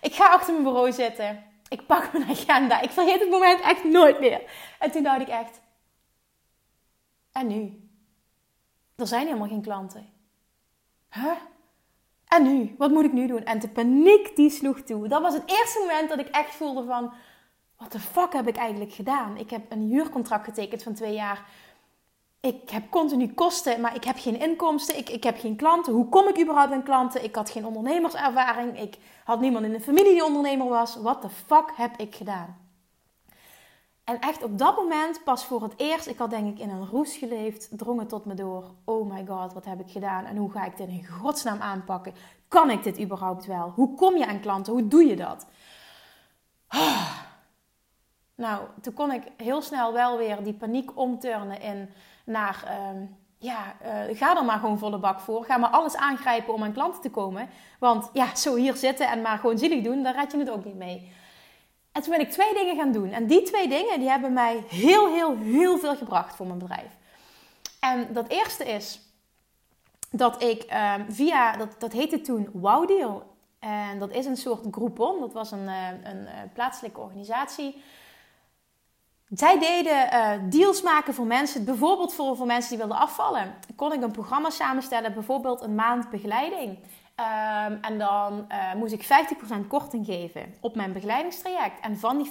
Ik 0.00 0.14
ga 0.14 0.26
achter 0.26 0.52
mijn 0.52 0.64
bureau 0.64 0.92
zitten. 0.92 1.44
Ik 1.68 1.86
pak 1.86 2.12
mijn 2.12 2.30
agenda. 2.30 2.80
Ik 2.80 2.90
vergeet 2.90 3.20
het 3.20 3.30
moment 3.30 3.60
echt 3.60 3.84
nooit 3.84 4.20
meer. 4.20 4.40
En 4.78 4.90
toen 4.90 5.02
dacht 5.02 5.20
ik 5.20 5.28
echt, 5.28 5.60
en 7.32 7.46
nu? 7.46 7.87
Er 8.98 9.06
zijn 9.06 9.26
helemaal 9.26 9.48
geen 9.48 9.62
klanten. 9.62 10.06
Huh? 11.10 11.32
En 12.24 12.42
nu? 12.42 12.74
Wat 12.78 12.90
moet 12.90 13.04
ik 13.04 13.12
nu 13.12 13.26
doen? 13.26 13.44
En 13.44 13.58
de 13.58 13.68
paniek 13.68 14.36
die 14.36 14.50
sloeg 14.50 14.80
toe. 14.80 15.08
Dat 15.08 15.22
was 15.22 15.34
het 15.34 15.42
eerste 15.46 15.78
moment 15.78 16.08
dat 16.08 16.18
ik 16.18 16.28
echt 16.28 16.54
voelde 16.54 16.84
van... 16.84 17.12
Wat 17.76 17.92
de 17.92 18.00
fuck 18.00 18.32
heb 18.32 18.48
ik 18.48 18.56
eigenlijk 18.56 18.92
gedaan? 18.92 19.36
Ik 19.36 19.50
heb 19.50 19.72
een 19.72 19.80
huurcontract 19.80 20.44
getekend 20.44 20.82
van 20.82 20.94
twee 20.94 21.14
jaar. 21.14 21.44
Ik 22.40 22.70
heb 22.70 22.90
continu 22.90 23.34
kosten, 23.34 23.80
maar 23.80 23.94
ik 23.94 24.04
heb 24.04 24.18
geen 24.18 24.40
inkomsten. 24.40 24.98
Ik, 24.98 25.08
ik 25.08 25.22
heb 25.22 25.38
geen 25.38 25.56
klanten. 25.56 25.92
Hoe 25.92 26.08
kom 26.08 26.28
ik 26.28 26.40
überhaupt 26.40 26.72
aan 26.72 26.82
klanten? 26.82 27.24
Ik 27.24 27.34
had 27.34 27.50
geen 27.50 27.66
ondernemerservaring. 27.66 28.80
Ik 28.80 28.96
had 29.24 29.40
niemand 29.40 29.64
in 29.64 29.72
de 29.72 29.80
familie 29.80 30.12
die 30.12 30.24
ondernemer 30.24 30.68
was. 30.68 30.96
Wat 30.96 31.22
de 31.22 31.30
fuck 31.30 31.72
heb 31.74 31.96
ik 31.96 32.14
gedaan? 32.14 32.67
En 34.08 34.20
echt 34.20 34.42
op 34.42 34.58
dat 34.58 34.76
moment, 34.76 35.24
pas 35.24 35.44
voor 35.44 35.62
het 35.62 35.72
eerst, 35.76 36.06
ik 36.06 36.18
had 36.18 36.30
denk 36.30 36.56
ik 36.56 36.58
in 36.58 36.70
een 36.70 36.86
roes 36.86 37.16
geleefd, 37.16 37.68
drong 37.78 37.98
het 37.98 38.08
tot 38.08 38.24
me 38.24 38.34
door. 38.34 38.64
Oh 38.84 39.12
my 39.12 39.26
god, 39.26 39.52
wat 39.52 39.64
heb 39.64 39.80
ik 39.80 39.90
gedaan? 39.90 40.24
En 40.24 40.36
hoe 40.36 40.50
ga 40.50 40.64
ik 40.64 40.76
dit 40.76 40.88
in 40.88 41.06
godsnaam 41.06 41.60
aanpakken? 41.60 42.14
Kan 42.48 42.70
ik 42.70 42.82
dit 42.82 43.00
überhaupt 43.00 43.46
wel? 43.46 43.72
Hoe 43.74 43.94
kom 43.94 44.16
je 44.16 44.26
aan 44.26 44.40
klanten? 44.40 44.72
Hoe 44.72 44.88
doe 44.88 45.04
je 45.04 45.16
dat? 45.16 45.46
Nou, 48.34 48.64
toen 48.80 48.94
kon 48.94 49.12
ik 49.12 49.22
heel 49.36 49.62
snel 49.62 49.92
wel 49.92 50.18
weer 50.18 50.42
die 50.42 50.54
paniek 50.54 50.96
omturnen 50.96 51.60
in 51.60 51.90
naar, 52.24 52.64
uh, 52.64 53.00
ja, 53.38 53.74
uh, 53.82 54.16
ga 54.16 54.36
er 54.36 54.44
maar 54.44 54.58
gewoon 54.58 54.78
volle 54.78 54.98
bak 54.98 55.20
voor. 55.20 55.44
Ga 55.44 55.56
maar 55.56 55.70
alles 55.70 55.96
aangrijpen 55.96 56.54
om 56.54 56.62
aan 56.62 56.72
klanten 56.72 57.00
te 57.00 57.10
komen. 57.10 57.48
Want 57.78 58.10
ja, 58.12 58.34
zo 58.34 58.54
hier 58.54 58.76
zitten 58.76 59.08
en 59.08 59.22
maar 59.22 59.38
gewoon 59.38 59.58
zielig 59.58 59.82
doen, 59.82 60.02
daar 60.02 60.14
red 60.14 60.32
je 60.32 60.38
het 60.38 60.50
ook 60.50 60.64
niet 60.64 60.76
mee. 60.76 61.12
En 61.92 62.02
toen 62.02 62.12
ben 62.12 62.20
ik 62.20 62.30
twee 62.30 62.54
dingen 62.54 62.76
gaan 62.76 62.92
doen. 62.92 63.12
En 63.12 63.26
die 63.26 63.42
twee 63.42 63.68
dingen 63.68 63.98
die 63.98 64.08
hebben 64.08 64.32
mij 64.32 64.64
heel, 64.68 65.08
heel, 65.08 65.36
heel 65.36 65.78
veel 65.78 65.96
gebracht 65.96 66.36
voor 66.36 66.46
mijn 66.46 66.58
bedrijf. 66.58 66.96
En 67.80 68.12
dat 68.12 68.28
eerste 68.28 68.64
is 68.64 69.00
dat 70.10 70.42
ik 70.42 70.66
um, 70.98 71.12
via, 71.12 71.56
dat, 71.56 71.74
dat 71.78 71.92
heette 71.92 72.20
toen 72.20 72.48
Wow 72.52 72.88
Deal. 72.88 73.36
En 73.58 73.98
dat 73.98 74.10
is 74.10 74.26
een 74.26 74.36
soort 74.36 74.66
groepon. 74.70 75.20
Dat 75.20 75.32
was 75.32 75.50
een, 75.50 75.64
uh, 75.64 75.88
een 76.02 76.20
uh, 76.20 76.30
plaatselijke 76.54 77.00
organisatie. 77.00 77.82
Zij 79.28 79.58
deden 79.58 80.08
uh, 80.12 80.30
deals 80.50 80.82
maken 80.82 81.14
voor 81.14 81.26
mensen, 81.26 81.64
bijvoorbeeld 81.64 82.14
voor, 82.14 82.36
voor 82.36 82.46
mensen 82.46 82.68
die 82.70 82.78
wilden 82.78 82.96
afvallen. 82.96 83.54
Kon 83.76 83.92
ik 83.92 84.02
een 84.02 84.10
programma 84.10 84.50
samenstellen, 84.50 85.14
bijvoorbeeld 85.14 85.60
een 85.60 85.74
maand 85.74 86.10
begeleiding. 86.10 86.78
Um, 87.20 87.78
en 87.80 87.98
dan 87.98 88.46
uh, 88.52 88.74
moest 88.74 88.92
ik 88.92 89.04
50% 89.04 89.06
korting 89.68 90.06
geven 90.06 90.54
op 90.60 90.74
mijn 90.74 90.92
begeleidingstraject. 90.92 91.80
En 91.80 91.98
van 91.98 92.18
die 92.18 92.30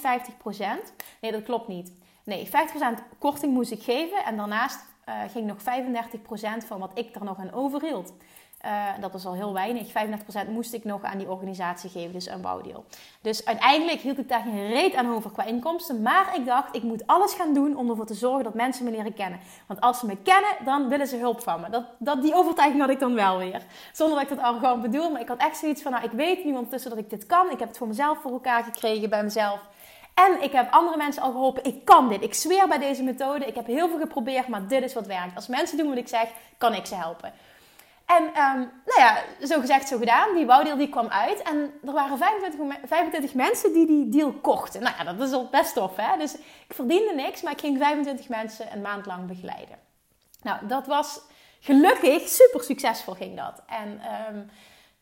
nee 1.20 1.32
dat 1.32 1.42
klopt 1.42 1.68
niet. 1.68 1.92
Nee, 2.24 2.46
50% 2.46 2.50
korting 3.18 3.52
moest 3.52 3.70
ik 3.70 3.82
geven 3.82 4.24
en 4.24 4.36
daarnaast 4.36 4.84
uh, 5.08 5.14
ging 5.32 5.46
nog 5.46 5.58
35% 6.62 6.66
van 6.66 6.78
wat 6.78 6.90
ik 6.94 7.14
er 7.14 7.24
nog 7.24 7.38
aan 7.38 7.52
overhield. 7.52 8.12
Uh, 8.64 8.86
dat 9.00 9.12
was 9.12 9.26
al 9.26 9.34
heel 9.34 9.52
weinig. 9.52 9.88
35% 9.88 10.50
moest 10.50 10.72
ik 10.72 10.84
nog 10.84 11.02
aan 11.02 11.18
die 11.18 11.30
organisatie 11.30 11.90
geven, 11.90 12.12
dus 12.12 12.28
een 12.28 12.40
bouwdeel. 12.40 12.84
Dus 13.20 13.44
uiteindelijk 13.44 14.00
hield 14.00 14.18
ik 14.18 14.28
daar 14.28 14.42
geen 14.42 14.68
reet 14.68 14.94
aan 14.94 15.14
over 15.14 15.30
qua 15.30 15.44
inkomsten. 15.44 16.02
Maar 16.02 16.36
ik 16.36 16.46
dacht, 16.46 16.76
ik 16.76 16.82
moet 16.82 17.06
alles 17.06 17.34
gaan 17.34 17.54
doen 17.54 17.76
om 17.76 17.90
ervoor 17.90 18.06
te 18.06 18.14
zorgen 18.14 18.44
dat 18.44 18.54
mensen 18.54 18.84
me 18.84 18.90
leren 18.90 19.14
kennen. 19.14 19.40
Want 19.66 19.80
als 19.80 19.98
ze 19.98 20.06
me 20.06 20.16
kennen, 20.16 20.56
dan 20.64 20.88
willen 20.88 21.06
ze 21.06 21.16
hulp 21.16 21.40
van 21.40 21.60
me. 21.60 21.70
Dat, 21.70 21.84
dat, 21.98 22.22
die 22.22 22.34
overtuiging 22.34 22.80
had 22.80 22.90
ik 22.90 23.00
dan 23.00 23.14
wel 23.14 23.38
weer. 23.38 23.62
Zonder 23.92 24.16
dat 24.16 24.30
ik 24.30 24.36
dat 24.36 24.46
arrogant 24.46 24.82
bedoel. 24.82 25.10
Maar 25.10 25.20
ik 25.20 25.28
had 25.28 25.40
echt 25.40 25.56
zoiets 25.56 25.82
van, 25.82 25.92
nou, 25.92 26.04
ik 26.04 26.12
weet 26.12 26.44
nu 26.44 26.50
ondertussen 26.50 26.90
dat 26.90 26.98
ik 26.98 27.10
dit 27.10 27.26
kan. 27.26 27.50
Ik 27.50 27.58
heb 27.58 27.68
het 27.68 27.78
voor 27.78 27.88
mezelf 27.88 28.18
voor 28.18 28.32
elkaar 28.32 28.64
gekregen 28.64 29.10
bij 29.10 29.22
mezelf. 29.22 29.60
En 30.26 30.42
ik 30.42 30.52
heb 30.52 30.72
andere 30.72 30.96
mensen 30.96 31.22
al 31.22 31.30
geholpen. 31.30 31.64
Ik 31.64 31.84
kan 31.84 32.08
dit. 32.08 32.22
Ik 32.22 32.34
zweer 32.34 32.68
bij 32.68 32.78
deze 32.78 33.02
methode. 33.02 33.44
Ik 33.44 33.54
heb 33.54 33.66
heel 33.66 33.88
veel 33.88 33.98
geprobeerd, 33.98 34.48
maar 34.48 34.66
dit 34.66 34.82
is 34.82 34.94
wat 34.94 35.06
werkt. 35.06 35.36
Als 35.36 35.46
mensen 35.46 35.76
doen 35.76 35.88
wat 35.88 35.96
ik 35.96 36.08
zeg, 36.08 36.28
kan 36.58 36.74
ik 36.74 36.86
ze 36.86 36.94
helpen. 36.94 37.32
En 38.06 38.22
um, 38.22 38.70
nou 38.84 39.00
ja, 39.00 39.22
zo 39.46 39.60
gezegd, 39.60 39.88
zo 39.88 39.98
gedaan. 39.98 40.34
Die 40.34 40.44
bouwdeal 40.44 40.76
die 40.76 40.88
kwam 40.88 41.08
uit. 41.08 41.42
En 41.42 41.72
er 41.86 41.92
waren 41.92 42.18
25, 42.18 42.88
25 42.88 43.34
mensen 43.34 43.72
die 43.72 43.86
die 43.86 44.08
deal 44.08 44.32
kochten. 44.32 44.82
Nou 44.82 44.94
ja, 44.98 45.12
dat 45.12 45.28
is 45.28 45.34
al 45.34 45.48
best 45.50 45.74
tof, 45.74 45.96
hè? 45.96 46.18
Dus 46.18 46.34
ik 46.68 46.74
verdiende 46.74 47.14
niks, 47.14 47.42
maar 47.42 47.52
ik 47.52 47.60
ging 47.60 47.78
25 47.78 48.28
mensen 48.28 48.72
een 48.72 48.82
maand 48.82 49.06
lang 49.06 49.26
begeleiden. 49.26 49.78
Nou, 50.42 50.66
dat 50.66 50.86
was 50.86 51.20
gelukkig 51.60 52.28
super 52.28 52.62
succesvol 52.62 53.14
ging 53.14 53.36
dat. 53.36 53.62
En 53.66 54.00
um, 54.34 54.50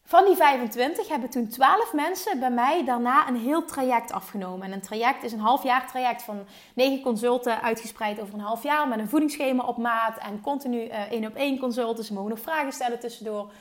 van 0.08 0.24
die 0.24 0.36
25 0.36 1.08
hebben 1.08 1.30
toen 1.30 1.48
12 1.48 1.92
mensen 1.92 2.38
bij 2.40 2.50
mij 2.50 2.84
daarna 2.84 3.28
een 3.28 3.36
heel 3.36 3.64
traject 3.64 4.12
afgenomen. 4.12 4.66
En 4.66 4.72
een 4.72 4.80
traject 4.80 5.22
is 5.22 5.32
een 5.32 5.40
half 5.40 5.62
jaar 5.62 5.88
traject 5.88 6.22
van 6.22 6.46
9 6.74 7.02
consulten 7.02 7.62
uitgespreid 7.62 8.20
over 8.20 8.34
een 8.34 8.40
half 8.40 8.62
jaar 8.62 8.88
met 8.88 8.98
een 8.98 9.08
voedingsschema 9.08 9.64
op 9.64 9.76
maat 9.76 10.18
en 10.18 10.40
continu 10.40 10.84
uh, 10.84 11.00
één 11.00 11.26
op 11.26 11.34
één 11.34 11.58
consulten. 11.58 12.04
Ze 12.04 12.12
mogen 12.12 12.30
nog 12.30 12.40
vragen 12.40 12.72
stellen 12.72 13.00
tussendoor. 13.00 13.52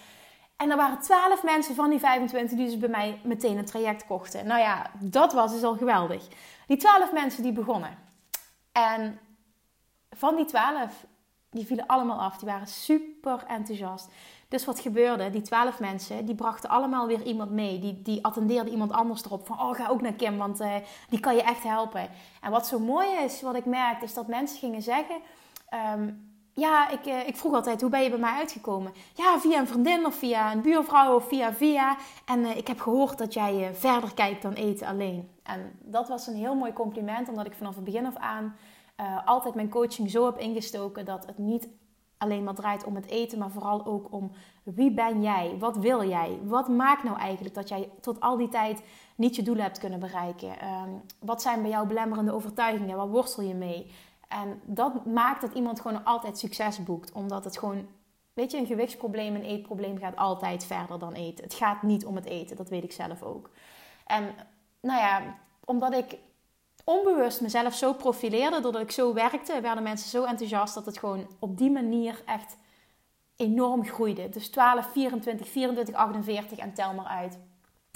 En 0.56 0.72
er 0.72 0.78
waren 0.78 1.00
12 1.00 1.44
mensen 1.44 1.76
van 1.76 1.90
die 1.90 2.00
25 2.00 2.58
die 2.58 2.66
dus 2.66 2.78
bij 2.78 2.90
mij 2.90 3.20
meteen 3.24 3.58
een 3.58 3.66
traject 3.66 4.06
kochten. 4.06 4.48
Nou 4.48 4.60
ja, 4.60 4.92
dat 5.00 5.34
was 5.34 5.52
dus 5.52 5.64
al 5.64 5.76
geweldig. 5.76 6.28
Die 6.68 6.78
12 6.78 7.12
mensen 7.12 7.44
die 7.44 7.52
begonnen. 7.52 7.98
En 8.72 9.20
van 10.12 10.36
die 10.36 10.46
12, 10.46 11.06
die 11.52 11.66
vielen 11.66 11.88
allemaal 11.88 12.20
af. 12.20 12.38
Die 12.38 12.48
waren 12.48 12.68
super 12.68 13.44
enthousiast. 13.48 14.10
Dus 14.48 14.66
wat 14.66 14.80
gebeurde? 14.80 15.30
Die 15.30 15.42
twaalf 15.42 15.80
mensen, 15.80 16.26
die 16.26 16.36
brachten 16.36 16.70
allemaal 16.70 17.08
weer 17.08 17.22
iemand 17.24 17.52
mee. 17.52 17.80
Die, 17.80 18.02
die 18.02 18.26
attendeerden 18.26 18.72
iemand 18.72 18.92
anders 18.92 19.26
erop. 19.26 19.46
Van, 19.46 19.60
oh, 19.60 19.74
ga 19.74 19.88
ook 19.88 20.02
naar 20.02 20.14
Kim, 20.14 20.38
want 20.38 20.62
uh, 20.62 20.76
die 21.10 21.20
kan 21.20 21.36
je 21.36 21.42
echt 21.42 21.64
helpen. 21.64 22.10
En 22.42 22.52
wat 22.52 22.68
zo 22.68 22.80
mooi 22.80 23.08
is, 23.24 23.42
wat 23.42 23.56
ik 23.56 23.66
merkte, 23.66 24.06
is 24.06 24.14
dat 24.14 24.28
mensen 24.28 24.60
gingen 24.60 24.82
zeggen... 24.82 25.16
Um, 25.96 26.34
ja, 26.54 26.90
ik, 26.90 27.06
uh, 27.06 27.28
ik 27.28 27.36
vroeg 27.36 27.54
altijd, 27.54 27.82
hoe 27.82 27.90
ben 27.90 28.04
je 28.04 28.10
bij 28.10 28.20
mij 28.20 28.34
uitgekomen? 28.34 28.94
Ja, 29.14 29.40
via 29.40 29.60
een 29.60 29.68
vriendin 29.68 30.06
of 30.06 30.16
via 30.16 30.52
een 30.52 30.62
buurvrouw 30.62 31.16
of 31.16 31.28
via 31.28 31.54
via. 31.54 31.98
En 32.26 32.40
uh, 32.40 32.58
ik 32.58 32.68
heb 32.68 32.80
gehoord 32.80 33.18
dat 33.18 33.34
jij 33.34 33.72
verder 33.74 34.14
kijkt 34.14 34.42
dan 34.42 34.54
eten 34.54 34.88
alleen. 34.88 35.30
En 35.44 35.80
dat 35.82 36.08
was 36.08 36.28
een 36.28 36.36
heel 36.36 36.56
mooi 36.56 36.74
compliment, 36.74 37.30
omdat 37.30 37.46
ik 37.46 37.54
vanaf 37.54 37.76
het 37.76 37.84
begin 37.84 38.06
af 38.06 38.16
aan... 38.16 38.56
altijd 39.26 39.56
mijn 39.56 39.70
coaching 39.70 40.10
zo 40.10 40.26
heb 40.26 40.38
ingestoken 40.38 41.06
dat 41.06 41.26
het 41.26 41.38
niet 41.38 41.68
alleen 42.18 42.44
maar 42.44 42.56
draait 42.56 42.84
om 42.84 42.96
het 42.96 43.08
eten, 43.08 43.38
maar 43.38 43.52
vooral 43.52 43.86
ook 43.86 44.12
om 44.12 44.32
wie 44.64 44.92
ben 44.92 45.22
jij? 45.22 45.56
Wat 45.60 45.78
wil 45.78 46.08
jij? 46.10 46.40
Wat 46.44 46.68
maakt 46.68 47.04
nou 47.04 47.18
eigenlijk 47.18 47.56
dat 47.56 47.70
jij 47.70 47.90
tot 48.02 48.20
al 48.20 48.38
die 48.38 48.50
tijd 48.50 48.84
niet 49.16 49.36
je 49.36 49.44
doelen 49.44 49.64
hebt 49.64 49.80
kunnen 49.80 50.00
bereiken? 50.00 50.50
Um, 50.50 51.02
wat 51.20 51.42
zijn 51.42 51.62
bij 51.62 51.72
jou 51.72 51.88
belemmerende 51.88 52.34
overtuigingen? 52.34 52.98
Waar 52.98 53.10
worstel 53.10 53.44
je 53.44 53.54
mee? 53.54 53.92
En 54.28 54.62
dat 54.66 55.06
maakt 55.06 55.42
dat 55.42 55.54
iemand 55.54 55.82
gewoon 55.82 56.04
altijd 56.04 56.38
succes 56.38 56.84
boekt, 56.84 57.12
omdat 57.12 57.44
het 57.44 57.58
gewoon 57.58 57.88
Weet 58.36 58.52
je, 58.52 58.58
een 58.58 58.66
gewichtsprobleem, 58.66 59.36
een 59.36 59.44
eetprobleem 59.44 59.98
gaat 59.98 60.16
altijd 60.16 60.66
verder 60.66 61.00
dan 61.00 61.14
eten. 61.14 61.44
Het 61.44 61.54
gaat 61.54 61.84
niet 61.84 62.06
om 62.06 62.16
het 62.16 62.26
eten, 62.26 62.56
dat 62.56 62.70
weet 62.70 62.84
ik 62.84 62.92
zelf 62.92 63.24
ook. 63.24 63.50
En 64.06 64.36
nou 64.82 65.00
ja, 65.00 65.38
omdat 65.66 65.94
ik 65.94 66.18
onbewust 66.86 67.42
mezelf 67.42 67.74
zo 67.74 67.94
profileerde, 67.94 68.62
doordat 68.62 68.82
ik 68.82 68.92
zo 68.92 69.14
werkte, 69.14 69.62
werden 69.62 69.84
mensen 69.84 70.10
zo 70.10 70.24
enthousiast 70.24 70.74
dat 70.74 70.86
het 70.86 70.98
gewoon 70.98 71.28
op 71.40 71.58
die 71.58 71.72
manier 71.72 72.22
echt 72.26 72.58
enorm 73.36 73.86
groeide. 73.86 74.30
Dus 74.30 74.50
12, 74.50 74.92
24, 74.92 75.48
24, 75.48 75.96
48 75.96 76.58
en 76.58 76.74
tel 76.74 76.94
maar 76.94 77.06
uit. 77.06 77.40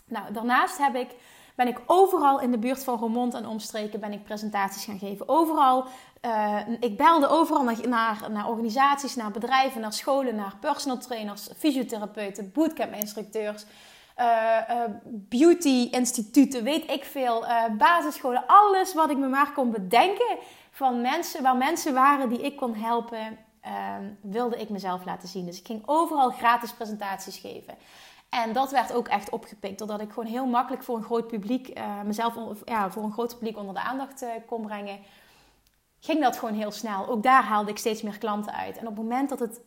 Nou, 0.05 0.33
daarnaast 0.33 0.77
heb 0.77 0.95
ik 0.95 1.15
ben 1.59 1.67
ik 1.67 1.81
overal 1.85 2.39
in 2.39 2.51
de 2.51 2.57
buurt 2.57 2.83
van 2.83 2.97
Roermond 2.97 3.33
en 3.33 3.47
omstreken 3.47 3.99
ben 3.99 4.13
ik 4.13 4.23
presentaties 4.23 4.85
gaan 4.85 4.99
geven. 4.99 5.29
Overal, 5.29 5.85
uh, 6.25 6.59
ik 6.79 6.97
belde 6.97 7.27
overal 7.27 7.63
naar, 7.63 7.87
naar, 7.87 8.31
naar, 8.31 8.47
organisaties, 8.47 9.15
naar 9.15 9.31
bedrijven, 9.31 9.81
naar 9.81 9.93
scholen, 9.93 10.35
naar 10.35 10.55
personal 10.59 10.97
trainers, 10.97 11.49
fysiotherapeuten, 11.57 12.51
bootcamp 12.51 12.93
instructeurs. 12.93 13.65
Uh, 14.19 14.25
uh, 14.69 14.83
beauty 15.03 15.87
instituten, 15.91 16.63
weet 16.63 16.91
ik 16.91 17.03
veel, 17.03 17.45
basisscholen, 17.77 18.43
alles 18.47 18.93
wat 18.93 19.09
ik 19.09 19.17
me 19.17 19.27
maar 19.27 19.51
kon 19.53 19.71
bedenken 19.71 20.37
van 20.71 21.01
mensen, 21.01 21.43
waar 21.43 21.57
mensen 21.57 21.93
waren 21.93 22.29
die 22.29 22.41
ik 22.41 22.55
kon 22.55 22.75
helpen, 22.75 23.37
Ehm, 23.61 24.03
wilde 24.21 24.57
ik 24.57 24.69
mezelf 24.69 25.05
laten 25.05 25.27
zien. 25.27 25.45
Dus 25.45 25.59
ik 25.59 25.65
ging 25.65 25.83
overal 25.85 26.29
gratis 26.29 26.73
presentaties 26.73 27.37
geven. 27.37 27.75
En 28.29 28.53
dat 28.53 28.71
werd 28.71 28.93
ook 28.93 29.07
echt 29.07 29.29
opgepikt, 29.29 29.77
doordat 29.79 30.01
ik 30.01 30.09
gewoon 30.09 30.29
heel 30.29 30.45
makkelijk 30.45 30.83
voor 30.83 30.97
een 30.97 31.03
groot 31.03 31.27
publiek, 31.27 31.79
mezelf 32.05 32.35
ja, 32.65 32.91
voor 32.91 33.03
een 33.03 33.11
groot 33.11 33.33
publiek 33.33 33.57
onder 33.57 33.73
de 33.73 33.79
aandacht 33.79 34.25
kon 34.45 34.61
brengen. 34.61 34.99
Ging 35.99 36.21
dat 36.21 36.37
gewoon 36.37 36.53
heel 36.53 36.71
snel. 36.71 37.07
Ook 37.07 37.23
daar 37.23 37.43
haalde 37.43 37.71
ik 37.71 37.77
steeds 37.77 38.01
meer 38.01 38.17
klanten 38.17 38.53
uit. 38.53 38.77
En 38.77 38.87
op 38.87 38.95
het 38.95 39.03
moment 39.03 39.29
dat 39.29 39.39
het 39.39 39.61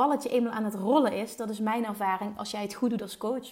balletje 0.00 0.28
eenmaal 0.28 0.52
aan 0.52 0.64
het 0.64 0.74
rollen 0.74 1.12
is, 1.12 1.36
dat 1.36 1.50
is 1.50 1.58
mijn 1.58 1.84
ervaring 1.84 2.38
als 2.38 2.50
jij 2.50 2.62
het 2.62 2.74
goed 2.74 2.90
doet 2.90 3.02
als 3.02 3.16
coach, 3.16 3.48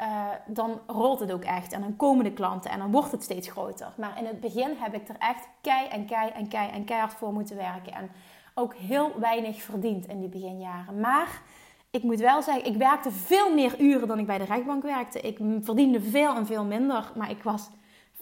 uh, 0.00 0.26
dan 0.46 0.80
rolt 0.86 1.20
het 1.20 1.32
ook 1.32 1.44
echt. 1.44 1.72
En 1.72 1.80
dan 1.80 1.96
komen 1.96 2.24
de 2.24 2.32
klanten 2.32 2.70
en 2.70 2.78
dan 2.78 2.90
wordt 2.90 3.12
het 3.12 3.22
steeds 3.22 3.48
groter. 3.48 3.92
Maar 3.96 4.18
in 4.18 4.26
het 4.26 4.40
begin 4.40 4.70
heb 4.78 4.94
ik 4.94 5.08
er 5.08 5.16
echt 5.18 5.48
kei 5.60 5.88
en 5.88 6.06
kei 6.06 6.30
en 6.30 6.48
kei 6.48 6.70
en 6.70 6.84
keihard 6.84 7.14
voor 7.14 7.32
moeten 7.32 7.56
werken. 7.56 7.92
En 7.92 8.10
ook 8.54 8.74
heel 8.74 9.12
weinig 9.18 9.62
verdiend 9.62 10.06
in 10.06 10.20
die 10.20 10.28
beginjaren. 10.28 11.00
Maar 11.00 11.42
ik 11.90 12.02
moet 12.02 12.20
wel 12.20 12.42
zeggen, 12.42 12.66
ik 12.66 12.76
werkte 12.76 13.10
veel 13.10 13.54
meer 13.54 13.80
uren 13.80 14.08
dan 14.08 14.18
ik 14.18 14.26
bij 14.26 14.38
de 14.38 14.44
rechtbank 14.44 14.82
werkte. 14.82 15.20
Ik 15.20 15.38
verdiende 15.60 16.00
veel 16.00 16.34
en 16.34 16.46
veel 16.46 16.64
minder, 16.64 17.12
maar 17.14 17.30
ik 17.30 17.42
was 17.42 17.68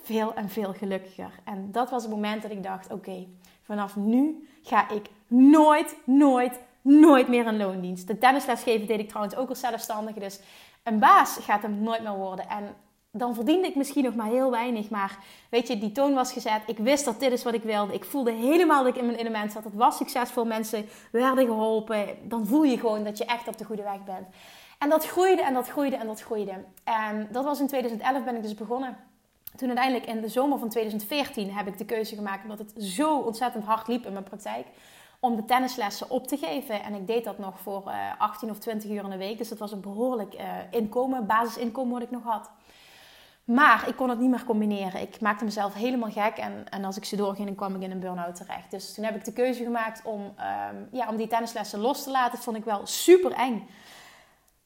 veel 0.02 0.34
en 0.34 0.48
veel 0.48 0.72
gelukkiger. 0.72 1.32
En 1.44 1.72
dat 1.72 1.90
was 1.90 2.02
het 2.02 2.12
moment 2.12 2.42
dat 2.42 2.50
ik 2.50 2.62
dacht: 2.62 2.92
oké, 2.92 3.26
vanaf 3.62 3.96
nu 3.96 4.48
ga 4.62 4.90
ik 4.90 5.10
nooit, 5.26 5.96
nooit, 6.04 6.60
nooit 6.82 7.28
meer 7.28 7.46
een 7.46 7.56
loondienst. 7.56 8.06
De 8.06 8.18
tennisles 8.18 8.62
geven 8.62 8.86
deed 8.86 8.98
ik 8.98 9.08
trouwens 9.08 9.36
ook 9.36 9.48
als 9.48 9.60
zelfstandige. 9.60 10.18
Dus 10.18 10.40
een 10.82 10.98
baas 10.98 11.38
gaat 11.40 11.62
hem 11.62 11.82
nooit 11.82 12.02
meer 12.02 12.16
worden. 12.16 12.48
En 12.48 12.76
dan 13.12 13.34
verdiende 13.34 13.68
ik 13.68 13.74
misschien 13.74 14.04
nog 14.04 14.14
maar 14.14 14.26
heel 14.26 14.50
weinig. 14.50 14.90
Maar 14.90 15.18
weet 15.50 15.68
je, 15.68 15.78
die 15.78 15.92
toon 15.92 16.14
was 16.14 16.32
gezet. 16.32 16.62
Ik 16.66 16.78
wist 16.78 17.04
dat 17.04 17.20
dit 17.20 17.32
is 17.32 17.42
wat 17.42 17.54
ik 17.54 17.62
wilde. 17.62 17.94
Ik 17.94 18.04
voelde 18.04 18.32
helemaal 18.32 18.84
dat 18.84 18.94
ik 18.94 19.00
in 19.00 19.06
mijn 19.06 19.18
element 19.18 19.52
zat. 19.52 19.64
Het 19.64 19.74
was 19.74 19.96
succesvol. 19.96 20.44
Mensen 20.44 20.88
werden 21.12 21.46
geholpen. 21.46 22.06
Dan 22.28 22.46
voel 22.46 22.62
je 22.62 22.78
gewoon 22.78 23.04
dat 23.04 23.18
je 23.18 23.24
echt 23.24 23.48
op 23.48 23.58
de 23.58 23.64
goede 23.64 23.82
weg 23.82 24.04
bent. 24.04 24.26
En 24.78 24.88
dat 24.88 25.06
groeide 25.06 25.42
en 25.42 25.54
dat 25.54 25.68
groeide 25.68 25.96
en 25.96 26.06
dat 26.06 26.20
groeide. 26.20 26.64
En 26.84 27.28
dat 27.32 27.44
was 27.44 27.60
in 27.60 27.66
2011 27.66 28.24
ben 28.24 28.36
ik 28.36 28.42
dus 28.42 28.54
begonnen. 28.54 28.96
Toen 29.56 29.68
uiteindelijk 29.68 30.06
in 30.06 30.20
de 30.20 30.28
zomer 30.28 30.58
van 30.58 30.68
2014 30.68 31.52
heb 31.52 31.66
ik 31.66 31.78
de 31.78 31.84
keuze 31.84 32.14
gemaakt, 32.14 32.42
omdat 32.42 32.58
het 32.58 32.72
zo 32.76 33.18
ontzettend 33.18 33.64
hard 33.64 33.88
liep 33.88 34.06
in 34.06 34.12
mijn 34.12 34.24
praktijk, 34.24 34.66
om 35.20 35.36
de 35.36 35.44
tennislessen 35.44 36.10
op 36.10 36.26
te 36.26 36.36
geven. 36.36 36.82
En 36.82 36.94
ik 36.94 37.06
deed 37.06 37.24
dat 37.24 37.38
nog 37.38 37.60
voor 37.60 37.84
uh, 37.86 38.08
eh, 38.08 38.20
18 38.20 38.50
of 38.50 38.58
20 38.58 38.90
uur 38.90 39.04
in 39.04 39.10
de 39.10 39.16
week. 39.16 39.38
Dus 39.38 39.48
dat 39.48 39.58
was 39.58 39.72
een 39.72 39.80
behoorlijk 39.80 40.34
uh, 40.34 40.40
inkomen, 40.70 41.26
basisinkomen 41.26 41.92
wat 41.92 42.02
ik 42.02 42.10
nog 42.10 42.22
had. 42.22 42.50
Maar 43.44 43.88
ik 43.88 43.96
kon 43.96 44.08
het 44.08 44.18
niet 44.18 44.30
meer 44.30 44.44
combineren. 44.44 45.00
Ik 45.00 45.20
maakte 45.20 45.44
mezelf 45.44 45.74
helemaal 45.74 46.10
gek. 46.10 46.36
En, 46.36 46.68
en 46.68 46.84
als 46.84 46.96
ik 46.96 47.04
ze 47.04 47.16
doorging, 47.16 47.46
dan 47.46 47.56
kwam 47.56 47.74
ik 47.74 47.82
in 47.82 47.90
een 47.90 48.00
burn-out 48.00 48.36
terecht. 48.36 48.70
Dus 48.70 48.94
toen 48.94 49.04
heb 49.04 49.16
ik 49.16 49.24
de 49.24 49.32
keuze 49.32 49.62
gemaakt 49.64 50.02
om, 50.04 50.20
um, 50.20 50.88
ja, 50.92 51.08
om 51.08 51.16
die 51.16 51.26
tennislessen 51.26 51.78
los 51.78 52.02
te 52.02 52.10
laten. 52.10 52.32
Dat 52.32 52.44
vond 52.44 52.56
ik 52.56 52.64
wel 52.64 52.86
super 52.86 53.32
eng. 53.32 53.68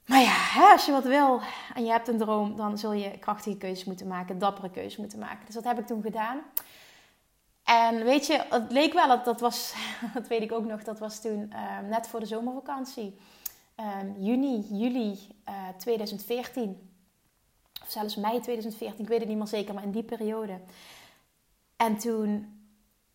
Maar 0.07 0.21
ja, 0.21 0.37
als 0.73 0.87
je 0.87 0.93
wat 0.93 1.05
wil 1.05 1.41
en 1.75 1.85
je 1.85 1.91
hebt 1.91 2.09
een 2.09 2.19
droom, 2.19 2.57
dan 2.57 2.79
zul 2.79 2.93
je 2.93 3.19
krachtige 3.19 3.57
keuzes 3.57 3.85
moeten 3.85 4.07
maken, 4.07 4.39
dappere 4.39 4.71
keuzes 4.71 4.97
moeten 4.97 5.19
maken. 5.19 5.45
Dus 5.47 5.55
dat 5.55 5.65
heb 5.65 5.79
ik 5.79 5.87
toen 5.87 6.03
gedaan. 6.03 6.39
En 7.65 8.05
weet 8.05 8.27
je, 8.27 8.45
het 8.51 8.73
leek 8.73 8.93
wel, 8.93 9.09
dat, 9.09 9.25
dat 9.25 9.41
was, 9.41 9.75
dat 10.15 10.29
weet 10.29 10.43
ik 10.43 10.53
ook 10.53 10.65
nog, 10.65 10.83
dat 10.83 10.99
was 10.99 11.21
toen 11.21 11.53
um, 11.79 11.89
net 11.89 12.07
voor 12.07 12.21
de 12.21 12.27
zomervakantie. 12.27 13.19
Um, 13.81 14.15
juni, 14.19 14.67
juli 14.71 15.19
uh, 15.49 15.69
2014 15.79 16.93
of 17.85 17.91
zelfs 17.91 18.17
mei 18.17 18.41
2014, 18.41 19.03
ik 19.05 19.09
weet 19.09 19.19
het 19.19 19.29
niet 19.29 19.39
meer 19.39 19.47
zeker, 19.47 19.75
maar 19.75 19.83
in 19.83 19.91
die 19.91 20.03
periode. 20.03 20.61
En 21.77 21.99
toen, 21.99 22.59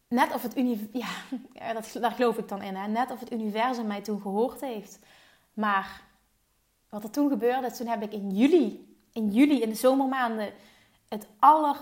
net 0.08 0.34
of 0.34 0.42
het 0.42 0.58
universum, 0.58 1.48
ja, 1.54 1.74
dat, 1.74 1.98
daar 2.00 2.12
geloof 2.12 2.38
ik 2.38 2.48
dan 2.48 2.62
in, 2.62 2.76
hè? 2.76 2.88
net 2.88 3.12
of 3.12 3.20
het 3.20 3.32
universum 3.32 3.88
mij 3.88 4.02
toen 4.02 4.22
gehoord 4.22 4.62
heeft. 4.62 5.00
Maar 5.54 6.02
wat 6.90 7.04
er 7.04 7.10
toen 7.10 7.30
gebeurde, 7.30 7.72
toen 7.72 7.88
heb 7.88 8.02
ik 8.02 8.14
in 8.14 8.32
juli, 8.32 8.96
in 9.12 9.32
juli, 9.32 9.62
in 9.62 9.70
de 9.70 9.76
zomermaanden, 9.76 10.54
het 11.08 11.28
aller, 11.40 11.78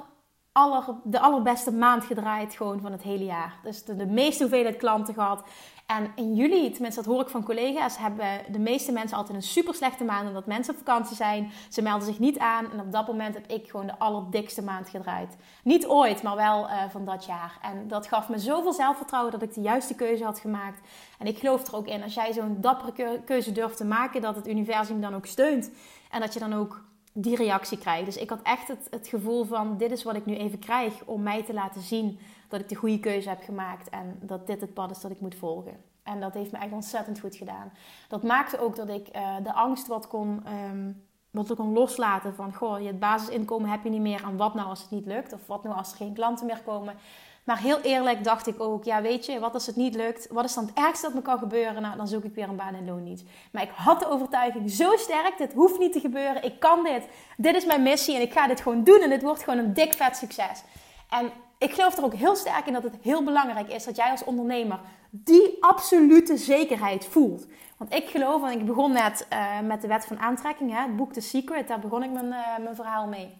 aller, 0.57 0.83
de 1.03 1.19
allerbeste 1.19 1.71
maand 1.71 2.05
gedraaid 2.05 2.55
gewoon 2.55 2.81
van 2.81 2.91
het 2.91 3.01
hele 3.01 3.25
jaar. 3.25 3.55
Dus 3.63 3.83
de, 3.83 4.05
meeste 4.05 4.43
hoeveelheid 4.43 4.77
klanten 4.77 5.13
gehad. 5.13 5.43
En 5.85 6.11
in 6.15 6.35
juli, 6.35 6.71
tenminste 6.71 7.01
dat 7.01 7.13
hoor 7.13 7.21
ik 7.21 7.29
van 7.29 7.43
collega's, 7.43 7.97
hebben 7.97 8.27
de 8.51 8.59
meeste 8.59 8.91
mensen 8.91 9.17
altijd 9.17 9.37
een 9.37 9.43
super 9.43 9.73
slechte 9.73 10.03
maand 10.03 10.27
omdat 10.27 10.45
mensen 10.45 10.73
op 10.73 10.79
vakantie 10.79 11.15
zijn. 11.15 11.51
Ze 11.69 11.81
melden 11.81 12.07
zich 12.07 12.19
niet 12.19 12.37
aan 12.37 12.71
en 12.71 12.79
op 12.79 12.91
dat 12.91 13.07
moment 13.07 13.33
heb 13.33 13.47
ik 13.47 13.69
gewoon 13.69 13.85
de 13.87 13.99
allerdikste 13.99 14.63
maand 14.63 14.89
gedraaid. 14.89 15.37
Niet 15.63 15.87
ooit, 15.87 16.23
maar 16.23 16.35
wel 16.35 16.63
uh, 16.63 16.83
van 16.89 17.05
dat 17.05 17.25
jaar. 17.25 17.57
En 17.61 17.87
dat 17.87 18.07
gaf 18.07 18.29
me 18.29 18.39
zoveel 18.39 18.73
zelfvertrouwen 18.73 19.31
dat 19.31 19.41
ik 19.41 19.53
de 19.53 19.61
juiste 19.61 19.95
keuze 19.95 20.23
had 20.23 20.39
gemaakt. 20.39 20.79
En 21.19 21.27
ik 21.27 21.37
geloof 21.37 21.67
er 21.67 21.75
ook 21.75 21.87
in, 21.87 22.03
als 22.03 22.13
jij 22.13 22.33
zo'n 22.33 22.57
dappere 22.59 23.21
keuze 23.25 23.51
durft 23.51 23.77
te 23.77 23.85
maken, 23.85 24.21
dat 24.21 24.35
het 24.35 24.47
universum 24.47 25.01
dan 25.01 25.15
ook 25.15 25.25
steunt. 25.25 25.71
En 26.11 26.19
dat 26.19 26.33
je 26.33 26.39
dan 26.39 26.53
ook 26.53 26.85
die 27.19 27.35
reactie 27.35 27.77
krijgt. 27.77 28.05
Dus 28.05 28.17
ik 28.17 28.29
had 28.29 28.41
echt 28.43 28.67
het, 28.67 28.87
het 28.89 29.07
gevoel 29.07 29.43
van, 29.43 29.77
dit 29.77 29.91
is 29.91 30.03
wat 30.03 30.15
ik 30.15 30.25
nu 30.25 30.35
even 30.35 30.59
krijg 30.59 30.93
om 31.05 31.23
mij 31.23 31.43
te 31.43 31.53
laten 31.53 31.81
zien 31.81 32.19
dat 32.47 32.59
ik 32.59 32.69
de 32.69 32.75
goede 32.75 32.99
keuze 32.99 33.29
heb 33.29 33.43
gemaakt 33.43 33.89
en 33.89 34.19
dat 34.21 34.47
dit 34.47 34.61
het 34.61 34.73
pad 34.73 34.91
is 34.91 35.01
dat 35.01 35.11
ik 35.11 35.19
moet 35.19 35.35
volgen. 35.35 35.77
En 36.03 36.19
dat 36.19 36.33
heeft 36.33 36.51
me 36.51 36.57
echt 36.57 36.71
ontzettend 36.71 37.19
goed 37.19 37.35
gedaan. 37.35 37.71
Dat 38.07 38.23
maakte 38.23 38.59
ook 38.59 38.75
dat 38.75 38.89
ik 38.89 39.07
uh, 39.15 39.35
de 39.43 39.53
angst 39.53 39.87
wat 39.87 40.07
kon, 40.07 40.43
um, 40.69 41.03
wat 41.31 41.55
kon 41.55 41.73
loslaten 41.73 42.35
van, 42.35 42.53
goh, 42.53 42.81
je 42.81 42.93
basisinkomen 42.93 43.69
heb 43.69 43.83
je 43.83 43.89
niet 43.89 44.01
meer 44.01 44.23
en 44.23 44.37
wat 44.37 44.53
nou 44.53 44.67
als 44.67 44.81
het 44.81 44.91
niet 44.91 45.05
lukt? 45.05 45.33
Of 45.33 45.47
wat 45.47 45.63
nou 45.63 45.75
als 45.75 45.91
er 45.91 45.97
geen 45.97 46.13
klanten 46.13 46.45
meer 46.45 46.61
komen? 46.65 46.95
Maar 47.47 47.59
heel 47.59 47.81
eerlijk 47.81 48.23
dacht 48.23 48.47
ik 48.47 48.59
ook, 48.59 48.83
ja 48.83 49.01
weet 49.01 49.25
je, 49.25 49.39
wat 49.39 49.53
als 49.53 49.65
het 49.65 49.75
niet 49.75 49.95
lukt? 49.95 50.27
Wat 50.31 50.45
is 50.45 50.53
dan 50.53 50.65
het 50.65 50.73
ergste 50.77 51.05
dat 51.05 51.15
me 51.15 51.21
kan 51.21 51.37
gebeuren? 51.37 51.81
Nou, 51.81 51.97
dan 51.97 52.07
zoek 52.07 52.23
ik 52.23 52.35
weer 52.35 52.49
een 52.49 52.55
baan 52.55 52.75
in 52.75 52.85
loondienst. 52.85 53.25
Maar 53.51 53.63
ik 53.63 53.71
had 53.75 53.99
de 53.99 54.09
overtuiging 54.09 54.71
zo 54.71 54.95
sterk, 54.95 55.37
dit 55.37 55.53
hoeft 55.53 55.79
niet 55.79 55.93
te 55.93 55.99
gebeuren. 55.99 56.43
Ik 56.43 56.59
kan 56.59 56.83
dit. 56.83 57.03
Dit 57.37 57.55
is 57.55 57.65
mijn 57.65 57.83
missie 57.83 58.15
en 58.15 58.21
ik 58.21 58.31
ga 58.31 58.47
dit 58.47 58.61
gewoon 58.61 58.83
doen 58.83 59.01
en 59.01 59.11
het 59.11 59.21
wordt 59.21 59.43
gewoon 59.43 59.59
een 59.59 59.73
dik 59.73 59.93
vet 59.93 60.15
succes. 60.17 60.63
En 61.09 61.31
ik 61.57 61.73
geloof 61.73 61.97
er 61.97 62.03
ook 62.03 62.13
heel 62.13 62.35
sterk 62.35 62.65
in 62.65 62.73
dat 62.73 62.83
het 62.83 62.95
heel 63.01 63.23
belangrijk 63.23 63.73
is 63.73 63.83
dat 63.85 63.95
jij 63.95 64.11
als 64.11 64.23
ondernemer 64.23 64.79
die 65.09 65.57
absolute 65.59 66.37
zekerheid 66.37 67.05
voelt. 67.05 67.47
Want 67.77 67.93
ik 67.93 68.07
geloof, 68.09 68.43
en 68.43 68.59
ik 68.59 68.65
begon 68.65 68.91
net 68.91 69.27
uh, 69.33 69.59
met 69.59 69.81
de 69.81 69.87
wet 69.87 70.05
van 70.05 70.19
aantrekking, 70.19 70.71
hè, 70.71 70.81
het 70.81 70.95
boek 70.95 71.13
The 71.13 71.21
Secret, 71.21 71.67
daar 71.67 71.79
begon 71.79 72.03
ik 72.03 72.11
mijn, 72.11 72.25
uh, 72.25 72.57
mijn 72.63 72.75
verhaal 72.75 73.07
mee. 73.07 73.35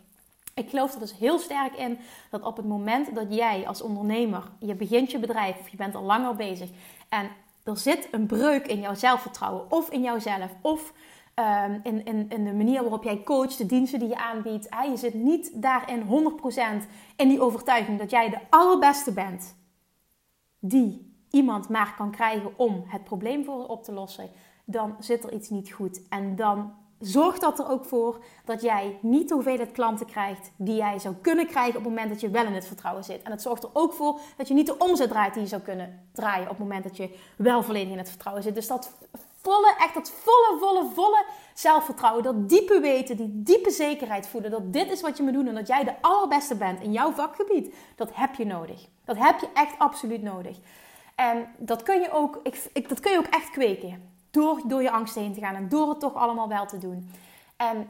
Ik 0.58 0.70
geloof 0.70 0.94
er 0.94 1.00
dus 1.00 1.18
heel 1.18 1.40
sterk 1.40 1.76
in 1.76 2.00
dat 2.30 2.44
op 2.44 2.58
het 2.58 2.66
moment 2.66 3.16
dat 3.16 3.34
jij 3.34 3.68
als 3.68 3.82
ondernemer, 3.82 4.44
je 4.60 4.76
begint 4.76 5.12
je 5.12 5.20
bedrijf 5.20 5.60
of 5.60 5.70
je 5.70 5.78
bent 5.78 5.96
al 5.96 6.04
langer 6.04 6.36
bezig 6.36 6.70
en 7.10 7.30
er 7.64 7.78
zit 7.78 8.08
een 8.12 8.26
breuk 8.26 8.68
in 8.68 8.80
jouw 8.80 8.94
zelfvertrouwen 8.94 9.72
of 9.72 9.90
in 9.90 10.02
jouzelf 10.02 10.52
of 10.62 10.94
um, 11.36 11.80
in, 11.84 12.06
in, 12.06 12.30
in 12.30 12.44
de 12.44 12.54
manier 12.54 12.82
waarop 12.82 13.04
jij 13.04 13.24
coacht, 13.24 13.58
de 13.58 13.66
diensten 13.66 14.00
die 14.00 14.08
je 14.08 14.18
aanbiedt. 14.18 14.68
Hè? 14.70 14.84
Je 14.84 14.98
zit 14.98 15.14
niet 15.14 15.62
daarin 15.62 16.04
100% 16.84 16.88
in 17.16 17.28
die 17.28 17.42
overtuiging 17.42 18.00
dat 18.00 18.12
jij 18.12 18.30
de 18.30 18.40
allerbeste 18.50 19.14
bent 19.14 19.56
die 20.60 21.16
iemand 21.32 21.70
maar 21.70 21.94
kan 21.98 22.12
krijgen 22.12 22.58
om 22.58 22.84
het 22.88 23.04
probleem 23.04 23.44
voor 23.44 23.68
op 23.68 23.84
te 23.84 23.92
lossen. 23.92 24.30
Dan 24.66 24.96
zit 25.00 25.24
er 25.24 25.34
iets 25.34 25.50
niet 25.50 25.72
goed. 25.72 26.08
En 26.10 26.36
dan 26.36 26.74
zorgt 27.00 27.42
dat 27.42 27.60
er 27.60 27.70
ook 27.70 27.86
voor 27.86 28.24
dat 28.46 28.62
jij 28.62 28.98
niet 29.02 29.28
de 29.28 29.34
hoeveelheid 29.34 29.72
klanten 29.72 30.06
krijgt 30.06 30.52
die 30.56 30.76
jij 30.76 31.00
zou 31.00 31.16
kunnen 31.22 31.48
krijgen 31.48 31.78
op 31.78 31.84
het 31.84 31.94
moment 31.94 32.10
dat 32.10 32.22
je 32.22 32.30
wel 32.30 32.46
in 32.46 32.54
het 32.54 32.68
vertrouwen 32.68 33.04
zit. 33.04 33.24
En 33.24 33.32
het 33.32 33.42
zorgt 33.42 33.64
er 33.64 33.70
ook 33.74 33.94
voor 33.94 34.20
dat 34.38 34.48
je 34.48 34.54
niet 34.54 34.66
de 34.66 34.78
omzet 34.78 35.10
draait 35.10 35.34
die 35.34 35.44
je 35.44 35.50
zou 35.50 35.62
kunnen 35.62 36.10
draaien 36.12 36.44
op 36.44 36.50
het 36.50 36.60
moment 36.60 36.84
dat 36.84 36.98
je 36.98 37.16
wel 37.38 37.64
volledig 37.64 37.92
in 37.92 37.98
het 37.98 38.10
vertrouwen 38.10 38.44
zit. 38.44 38.56
Dus 38.56 38.68
dat 38.68 38.92
volle, 39.42 39.76
echt 39.80 39.94
dat 39.94 40.12
volle, 40.12 40.58
volle, 40.60 40.90
volle 40.94 41.26
zelfvertrouwen, 41.54 42.24
dat 42.24 42.50
diepe 42.50 42.80
weten, 42.80 43.18
die 43.18 43.44
diepe 43.44 43.72
zekerheid 43.72 44.28
voelen 44.28 44.52
dat 44.52 44.74
dit 44.74 44.92
is 44.92 45.02
wat 45.02 45.18
je 45.18 45.24
moet 45.24 45.34
doen 45.34 45.48
en 45.48 45.56
dat 45.56 45.68
jij 45.68 45.84
de 45.84 46.02
allerbeste 46.02 46.56
bent 46.56 46.82
in 46.82 46.92
jouw 46.92 47.12
vakgebied, 47.12 47.76
dat 47.96 48.10
heb 48.14 48.36
je 48.36 48.46
nodig. 48.46 48.88
Dat 49.06 49.18
heb 49.18 49.40
je 49.40 49.48
echt 49.54 49.74
absoluut 49.78 50.22
nodig. 50.22 50.58
En 51.16 51.48
dat 51.58 51.84
kun 51.84 52.02
je 52.02 52.12
ook, 52.12 52.40
ik, 52.44 52.90
dat 52.90 53.00
kun 53.00 53.12
je 53.12 53.18
ook 53.18 53.26
echt 53.26 53.50
kweken. 53.50 54.17
Door, 54.32 54.62
door 54.66 54.82
je 54.82 54.92
angst 54.92 55.16
heen 55.16 55.34
te 55.34 55.40
gaan 55.40 55.56
en 55.56 55.70
door 55.70 55.90
het 55.90 56.00
toch 56.00 56.14
allemaal 56.14 56.48
wel 56.48 56.66
te 56.66 56.78
doen. 56.78 57.12
En 57.58 57.90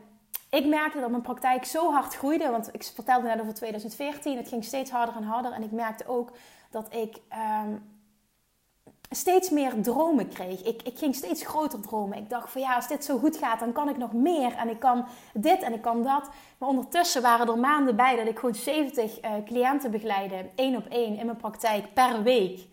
ik 0.49 0.65
merkte 0.65 0.99
dat 0.99 1.09
mijn 1.09 1.21
praktijk 1.21 1.65
zo 1.65 1.91
hard 1.91 2.15
groeide. 2.15 2.49
Want 2.49 2.73
ik 2.73 2.83
vertelde 2.83 3.27
net 3.27 3.41
over 3.41 3.53
2014. 3.53 4.37
Het 4.37 4.47
ging 4.47 4.63
steeds 4.63 4.91
harder 4.91 5.15
en 5.15 5.23
harder. 5.23 5.51
En 5.51 5.63
ik 5.63 5.71
merkte 5.71 6.07
ook 6.07 6.31
dat 6.69 6.93
ik 6.93 7.17
ehm, 7.29 7.75
steeds 9.09 9.49
meer 9.49 9.81
dromen 9.81 10.27
kreeg. 10.27 10.63
Ik, 10.63 10.81
ik 10.81 10.97
ging 10.97 11.15
steeds 11.15 11.45
groter 11.45 11.81
dromen. 11.81 12.17
Ik 12.17 12.29
dacht 12.29 12.51
van 12.51 12.61
ja, 12.61 12.75
als 12.75 12.87
dit 12.87 13.05
zo 13.05 13.17
goed 13.17 13.37
gaat, 13.37 13.59
dan 13.59 13.71
kan 13.71 13.89
ik 13.89 13.97
nog 13.97 14.13
meer. 14.13 14.55
En 14.55 14.69
ik 14.69 14.79
kan 14.79 15.05
dit 15.33 15.61
en 15.61 15.73
ik 15.73 15.81
kan 15.81 16.03
dat. 16.03 16.29
Maar 16.57 16.69
ondertussen 16.69 17.21
waren 17.21 17.47
er 17.47 17.59
maanden 17.59 17.95
bij 17.95 18.15
dat 18.15 18.27
ik 18.27 18.39
gewoon 18.39 18.55
70 18.55 19.23
uh, 19.23 19.35
eh, 19.35 19.43
cliënten 19.45 19.91
begeleide, 19.91 20.49
één 20.55 20.75
op 20.75 20.85
één 20.85 21.17
in 21.17 21.25
mijn 21.25 21.37
praktijk 21.37 21.93
per 21.93 22.23
week. 22.23 22.67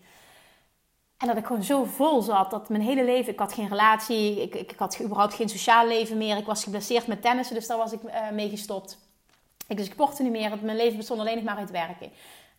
En 1.17 1.27
dat 1.27 1.37
ik 1.37 1.45
gewoon 1.45 1.63
zo 1.63 1.83
vol 1.83 2.21
zat 2.21 2.51
dat 2.51 2.69
mijn 2.69 2.81
hele 2.81 3.03
leven, 3.03 3.33
ik 3.33 3.39
had 3.39 3.53
geen 3.53 3.67
relatie, 3.67 4.41
ik, 4.41 4.55
ik, 4.55 4.71
ik 4.71 4.79
had 4.79 4.99
überhaupt 5.01 5.33
geen 5.33 5.49
sociaal 5.49 5.87
leven 5.87 6.17
meer. 6.17 6.37
Ik 6.37 6.45
was 6.45 6.63
geblesseerd 6.63 7.07
met 7.07 7.21
tennissen, 7.21 7.55
dus 7.55 7.67
daar 7.67 7.77
was 7.77 7.91
ik 7.91 8.03
uh, 8.03 8.29
mee 8.31 8.49
gestopt. 8.49 8.97
Ik, 9.67 9.77
dus 9.77 9.85
ik 9.85 9.91
sportte 9.91 10.23
niet 10.23 10.31
meer, 10.31 10.57
mijn 10.61 10.77
leven 10.77 10.97
bestond 10.97 11.19
alleen 11.19 11.35
nog 11.35 11.43
maar 11.43 11.57
uit 11.57 11.71
werken. 11.71 12.11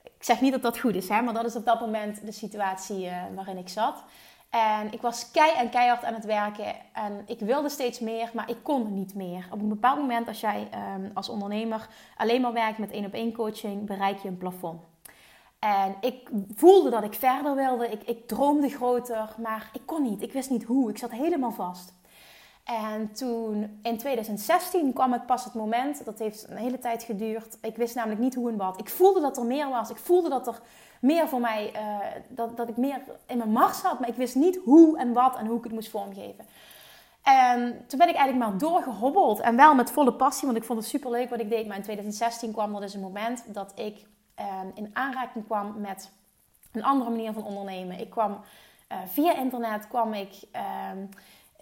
Ik 0.03 0.25
zeg 0.25 0.40
niet 0.40 0.53
dat 0.53 0.62
dat 0.62 0.79
goed 0.79 0.95
is, 0.95 1.09
hè, 1.09 1.23
maar 1.23 1.35
dat 1.35 1.45
is 1.45 1.57
op 1.57 1.64
dat 1.64 1.81
moment 1.81 2.27
de 2.27 2.33
situatie 2.33 3.05
uh, 3.05 3.23
waarin 3.35 3.59
ik 3.59 3.69
zat. 3.69 4.05
En 4.51 4.92
ik 4.92 5.01
was 5.01 5.31
kei 5.31 5.53
en 5.57 5.71
keihard 5.71 6.05
aan 6.05 6.14
het 6.14 6.25
werken. 6.25 6.75
En 6.92 7.23
ik 7.27 7.40
wilde 7.40 7.69
steeds 7.69 8.01
meer, 8.01 8.31
maar 8.35 8.51
ik 8.51 8.57
kon 8.62 8.95
niet 8.95 9.14
meer. 9.14 9.49
Op 9.51 9.61
een 9.61 9.69
bepaald 9.69 9.99
moment, 9.99 10.29
als 10.29 10.40
jij 10.40 10.69
um, 10.97 11.11
als 11.14 11.29
ondernemer 11.29 11.88
alleen 12.16 12.40
maar 12.40 12.53
werkt 12.53 12.79
met 12.79 12.90
één 12.90 13.05
op 13.05 13.12
één 13.12 13.33
coaching, 13.33 13.87
bereik 13.87 14.19
je 14.19 14.29
een 14.29 14.38
plafond. 14.38 14.83
En 15.59 15.97
ik 16.01 16.31
voelde 16.55 16.90
dat 16.90 17.03
ik 17.03 17.14
verder 17.14 17.55
wilde. 17.55 17.88
Ik, 17.88 18.03
ik 18.03 18.29
droomde 18.29 18.69
groter, 18.69 19.35
maar 19.38 19.71
ik 19.73 19.83
kon 19.85 20.03
niet. 20.03 20.23
Ik 20.23 20.33
wist 20.33 20.51
niet 20.51 20.64
hoe. 20.64 20.90
Ik 20.90 20.99
zat 20.99 21.11
helemaal 21.11 21.53
vast. 21.53 21.95
En 22.64 23.12
toen 23.12 23.81
in 23.83 23.99
2016 23.99 24.92
kwam 24.92 25.12
het 25.12 25.27
pas 25.27 25.45
het 25.45 25.55
moment, 25.55 26.05
dat 26.05 26.19
heeft 26.19 26.47
een 26.49 26.57
hele 26.57 26.79
tijd 26.79 27.03
geduurd. 27.03 27.59
Ik 27.62 27.77
wist 27.77 27.95
namelijk 27.95 28.21
niet 28.21 28.35
hoe 28.35 28.51
en 28.51 28.57
wat. 28.57 28.81
Ik 28.81 28.88
voelde 28.88 29.21
dat 29.21 29.37
er 29.37 29.45
meer 29.45 29.69
was. 29.69 29.90
Ik 29.90 29.97
voelde 29.97 30.29
dat 30.29 30.47
er 30.47 30.61
meer 31.01 31.29
voor 31.29 31.40
mij, 31.40 31.73
uh, 31.75 31.99
dat, 32.29 32.57
dat 32.57 32.69
ik 32.69 32.77
meer 32.77 33.01
in 33.27 33.38
mijn 33.38 33.53
macht 33.53 33.83
had. 33.83 34.01
Maar 34.01 34.09
ik 34.09 34.14
wist 34.14 34.35
niet 34.35 34.59
hoe 34.64 34.99
en 34.99 35.12
wat 35.12 35.37
en 35.37 35.47
hoe 35.47 35.59
ik 35.59 35.64
het 35.64 35.73
moest 35.73 35.90
vormgeven. 35.90 36.45
En 37.23 37.85
toen 37.87 37.99
ben 37.99 38.09
ik 38.09 38.14
eigenlijk 38.14 38.51
maar 38.51 38.59
doorgehobbeld. 38.59 39.40
En 39.40 39.57
wel 39.57 39.75
met 39.75 39.90
volle 39.90 40.12
passie, 40.12 40.47
want 40.47 40.59
ik 40.59 40.64
vond 40.64 40.79
het 40.79 40.88
super 40.88 41.11
leuk 41.11 41.31
wat 41.31 41.40
ik 41.40 41.51
deed. 41.51 41.66
Maar 41.66 41.77
in 41.77 41.83
2016 41.83 42.53
kwam 42.53 42.75
er 42.75 42.81
dus 42.81 42.95
een 42.95 43.01
moment 43.01 43.45
dat 43.55 43.73
ik 43.75 44.07
in 44.75 44.90
aanraking 44.92 45.46
kwam 45.46 45.81
met 45.81 46.11
een 46.72 46.85
andere 46.85 47.11
manier 47.11 47.33
van 47.33 47.44
ondernemen. 47.44 48.01
Ik 48.01 48.11
kwam 48.11 48.40
uh, 48.92 48.99
via 49.07 49.37
internet, 49.37 49.88
kwam 49.88 50.14
ik. 50.14 50.33
Ehm, 50.53 50.99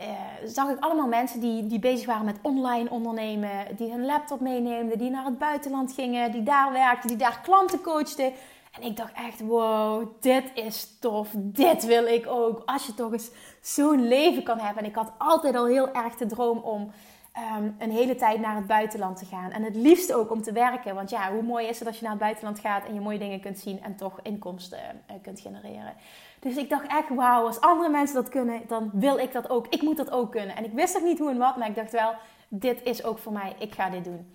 uh, 0.00 0.06
zag 0.44 0.68
ik 0.68 0.78
allemaal 0.78 1.06
mensen 1.06 1.40
die, 1.40 1.66
die 1.66 1.78
bezig 1.78 2.06
waren 2.06 2.24
met 2.24 2.38
online 2.42 2.90
ondernemen, 2.90 3.76
die 3.76 3.90
hun 3.90 4.04
laptop 4.04 4.40
meeneemden, 4.40 4.98
die 4.98 5.10
naar 5.10 5.24
het 5.24 5.38
buitenland 5.38 5.92
gingen, 5.92 6.32
die 6.32 6.42
daar 6.42 6.72
werkten, 6.72 7.08
die 7.08 7.16
daar 7.16 7.40
klanten 7.42 7.80
coachten. 7.80 8.32
En 8.72 8.82
ik 8.82 8.96
dacht 8.96 9.12
echt, 9.12 9.40
wow, 9.40 10.06
dit 10.20 10.44
is 10.54 10.98
tof, 11.00 11.28
dit 11.34 11.84
wil 11.84 12.06
ik 12.06 12.26
ook. 12.26 12.62
Als 12.64 12.86
je 12.86 12.94
toch 12.94 13.12
eens 13.12 13.30
zo'n 13.60 14.08
leven 14.08 14.42
kan 14.42 14.58
hebben. 14.58 14.82
En 14.82 14.88
ik 14.88 14.96
had 14.96 15.12
altijd 15.18 15.56
al 15.56 15.66
heel 15.66 15.92
erg 15.92 16.16
de 16.16 16.26
droom 16.26 16.58
om 16.58 16.90
um, 17.38 17.74
een 17.78 17.90
hele 17.90 18.14
tijd 18.14 18.40
naar 18.40 18.56
het 18.56 18.66
buitenland 18.66 19.16
te 19.16 19.24
gaan. 19.24 19.50
En 19.50 19.62
het 19.62 19.76
liefst 19.76 20.12
ook 20.12 20.30
om 20.30 20.42
te 20.42 20.52
werken. 20.52 20.94
Want 20.94 21.10
ja, 21.10 21.32
hoe 21.32 21.42
mooi 21.42 21.66
is 21.66 21.78
het 21.78 21.88
als 21.88 21.96
je 21.96 22.02
naar 22.02 22.12
het 22.12 22.20
buitenland 22.20 22.58
gaat 22.58 22.86
en 22.86 22.94
je 22.94 23.00
mooie 23.00 23.18
dingen 23.18 23.40
kunt 23.40 23.58
zien 23.58 23.82
en 23.82 23.96
toch 23.96 24.20
inkomsten 24.22 24.78
uh, 25.10 25.16
kunt 25.22 25.40
genereren. 25.40 25.94
Dus 26.40 26.56
ik 26.56 26.70
dacht 26.70 26.86
echt, 26.86 27.08
wauw, 27.08 27.46
als 27.46 27.60
andere 27.60 27.88
mensen 27.88 28.14
dat 28.14 28.28
kunnen, 28.28 28.62
dan 28.66 28.90
wil 28.92 29.18
ik 29.18 29.32
dat 29.32 29.50
ook. 29.50 29.66
Ik 29.66 29.82
moet 29.82 29.96
dat 29.96 30.10
ook 30.10 30.30
kunnen. 30.30 30.56
En 30.56 30.64
ik 30.64 30.72
wist 30.72 30.94
nog 30.94 31.02
niet 31.02 31.18
hoe 31.18 31.30
en 31.30 31.38
wat, 31.38 31.56
maar 31.56 31.68
ik 31.68 31.74
dacht 31.74 31.92
wel, 31.92 32.14
dit 32.48 32.82
is 32.82 33.04
ook 33.04 33.18
voor 33.18 33.32
mij. 33.32 33.54
Ik 33.58 33.74
ga 33.74 33.90
dit 33.90 34.04
doen. 34.04 34.34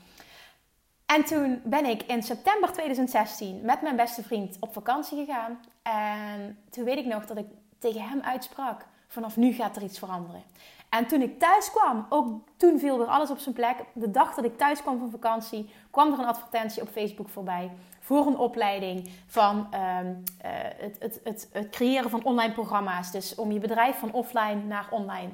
En 1.05 1.23
toen 1.23 1.61
ben 1.63 1.85
ik 1.85 2.03
in 2.03 2.23
september 2.23 2.71
2016 2.71 3.61
met 3.61 3.81
mijn 3.81 3.95
beste 3.95 4.23
vriend 4.23 4.57
op 4.59 4.73
vakantie 4.73 5.25
gegaan. 5.25 5.59
En 5.81 6.57
toen 6.69 6.83
weet 6.83 6.97
ik 6.97 7.05
nog 7.05 7.25
dat 7.25 7.37
ik 7.37 7.45
tegen 7.79 8.01
hem 8.01 8.21
uitsprak: 8.21 8.85
vanaf 9.07 9.37
nu 9.37 9.53
gaat 9.53 9.75
er 9.75 9.83
iets 9.83 9.99
veranderen. 9.99 10.43
En 10.89 11.07
toen 11.07 11.21
ik 11.21 11.39
thuis 11.39 11.71
kwam, 11.71 12.05
ook 12.09 12.27
toen 12.57 12.79
viel 12.79 12.97
weer 12.97 13.07
alles 13.07 13.29
op 13.29 13.39
zijn 13.39 13.55
plek. 13.55 13.75
De 13.93 14.11
dag 14.11 14.35
dat 14.35 14.45
ik 14.45 14.57
thuis 14.57 14.81
kwam 14.81 14.99
van 14.99 15.09
vakantie, 15.09 15.69
kwam 15.91 16.13
er 16.13 16.19
een 16.19 16.25
advertentie 16.25 16.81
op 16.81 16.89
Facebook 16.89 17.29
voorbij 17.29 17.71
voor 17.99 18.27
een 18.27 18.37
opleiding 18.37 19.09
van 19.27 19.67
ehm, 19.71 20.13
eh, 20.41 20.51
het, 20.77 20.95
het, 20.99 21.19
het, 21.23 21.49
het, 21.51 21.69
creëren 21.69 22.09
van 22.09 22.23
online 22.23 22.53
programma's. 22.53 23.11
Dus 23.11 23.35
om 23.35 23.51
je 23.51 23.59
bedrijf 23.59 23.99
van 23.99 24.11
offline 24.11 24.63
naar 24.63 24.87
online 24.89 25.29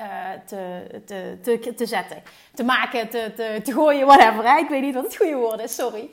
uh, 0.00 0.06
te, 0.46 0.86
te, 1.06 1.38
te, 1.42 1.74
te 1.74 1.86
zetten. 1.86 2.22
Te 2.54 2.64
maken, 2.64 3.08
te, 3.08 3.32
te, 3.36 3.60
te 3.64 3.72
gooien, 3.72 4.06
whatever. 4.06 4.58
Ik 4.58 4.68
weet 4.68 4.82
niet 4.82 4.94
wat 4.94 5.04
het 5.04 5.16
goede 5.16 5.36
woord 5.36 5.60
is, 5.60 5.74
sorry. 5.74 6.10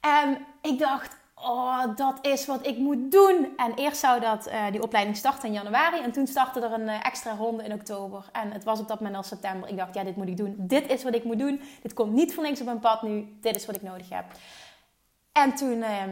En 0.00 0.46
ik 0.62 0.78
dacht, 0.78 1.17
oh, 1.42 1.96
dat 1.96 2.18
is 2.22 2.46
wat 2.46 2.66
ik 2.66 2.78
moet 2.78 3.12
doen. 3.12 3.52
En 3.56 3.74
eerst 3.74 4.00
zou 4.00 4.20
dat, 4.20 4.48
uh, 4.48 4.70
die 4.70 4.82
opleiding 4.82 5.16
starten 5.16 5.48
in 5.48 5.54
januari. 5.54 6.02
En 6.02 6.12
toen 6.12 6.26
startte 6.26 6.60
er 6.60 6.72
een 6.72 6.88
uh, 6.88 7.06
extra 7.06 7.34
ronde 7.34 7.64
in 7.64 7.72
oktober. 7.72 8.24
En 8.32 8.52
het 8.52 8.64
was 8.64 8.80
op 8.80 8.88
dat 8.88 8.98
moment 9.00 9.16
al 9.16 9.22
september. 9.22 9.68
Ik 9.68 9.76
dacht, 9.76 9.94
ja, 9.94 10.04
dit 10.04 10.16
moet 10.16 10.28
ik 10.28 10.36
doen. 10.36 10.54
Dit 10.58 10.90
is 10.90 11.02
wat 11.02 11.14
ik 11.14 11.24
moet 11.24 11.38
doen. 11.38 11.60
Dit 11.82 11.94
komt 11.94 12.12
niet 12.12 12.34
van 12.34 12.44
links 12.44 12.60
op 12.60 12.66
mijn 12.66 12.80
pad 12.80 13.02
nu. 13.02 13.36
Dit 13.40 13.56
is 13.56 13.66
wat 13.66 13.76
ik 13.76 13.82
nodig 13.82 14.08
heb. 14.08 14.24
En 15.32 15.54
toen, 15.54 15.76
uh, 15.76 16.02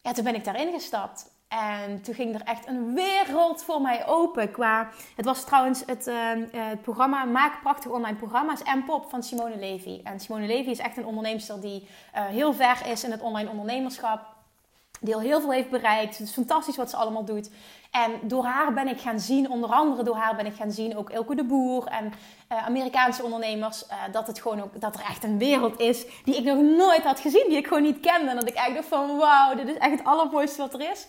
ja, 0.00 0.12
toen 0.12 0.24
ben 0.24 0.34
ik 0.34 0.44
daarin 0.44 0.72
gestapt. 0.72 1.34
En 1.48 2.02
toen 2.02 2.14
ging 2.14 2.34
er 2.34 2.42
echt 2.44 2.66
een 2.66 2.94
wereld 2.94 3.62
voor 3.62 3.80
mij 3.80 4.06
open. 4.06 4.50
Qua, 4.50 4.88
het 5.16 5.24
was 5.24 5.44
trouwens 5.44 5.82
het, 5.86 6.06
ehm, 6.06 6.44
het 6.50 6.82
programma 6.82 7.24
Maak 7.24 7.60
Prachtige 7.62 7.94
Online 7.94 8.16
Programma's 8.16 8.62
en 8.62 8.84
Pop 8.84 9.10
van 9.10 9.22
Simone 9.22 9.56
Levy. 9.56 10.00
En 10.04 10.20
Simone 10.20 10.46
Levy 10.46 10.70
is 10.70 10.78
echt 10.78 10.96
een 10.96 11.06
onderneemster 11.06 11.60
die 11.60 11.88
heel 12.12 12.52
ver 12.52 12.86
is 12.86 13.04
in 13.04 13.10
het 13.10 13.20
online 13.20 13.50
ondernemerschap 13.50 14.35
die 15.00 15.14
al 15.14 15.20
heel 15.20 15.40
veel 15.40 15.52
heeft 15.52 15.70
bereikt. 15.70 16.18
Het 16.18 16.26
is 16.26 16.32
fantastisch 16.32 16.76
wat 16.76 16.90
ze 16.90 16.96
allemaal 16.96 17.24
doet. 17.24 17.50
En 17.90 18.12
door 18.22 18.44
haar 18.44 18.72
ben 18.72 18.88
ik 18.88 19.00
gaan 19.00 19.20
zien, 19.20 19.50
onder 19.50 19.70
andere 19.70 20.02
door 20.02 20.16
haar 20.16 20.36
ben 20.36 20.46
ik 20.46 20.54
gaan 20.54 20.70
zien, 20.70 20.96
ook 20.96 21.10
Elke 21.10 21.34
de 21.34 21.44
Boer 21.44 21.86
en 21.86 22.12
uh, 22.52 22.66
Amerikaanse 22.66 23.22
ondernemers, 23.22 23.84
uh, 23.84 23.94
dat, 24.12 24.26
het 24.26 24.40
gewoon 24.40 24.62
ook, 24.62 24.80
dat 24.80 24.94
er 24.94 25.04
echt 25.08 25.24
een 25.24 25.38
wereld 25.38 25.80
is 25.80 26.06
die 26.24 26.36
ik 26.36 26.44
nog 26.44 26.60
nooit 26.60 27.02
had 27.02 27.20
gezien, 27.20 27.44
die 27.48 27.58
ik 27.58 27.66
gewoon 27.66 27.82
niet 27.82 28.00
kende. 28.00 28.30
En 28.30 28.36
dat 28.36 28.48
ik 28.48 28.54
echt 28.54 28.74
dacht 28.74 28.88
van 28.88 29.16
wauw, 29.16 29.54
dit 29.54 29.68
is 29.68 29.78
echt 29.78 29.90
het 29.90 30.04
allermooiste 30.04 30.60
wat 30.60 30.74
er 30.74 30.90
is. 30.90 31.06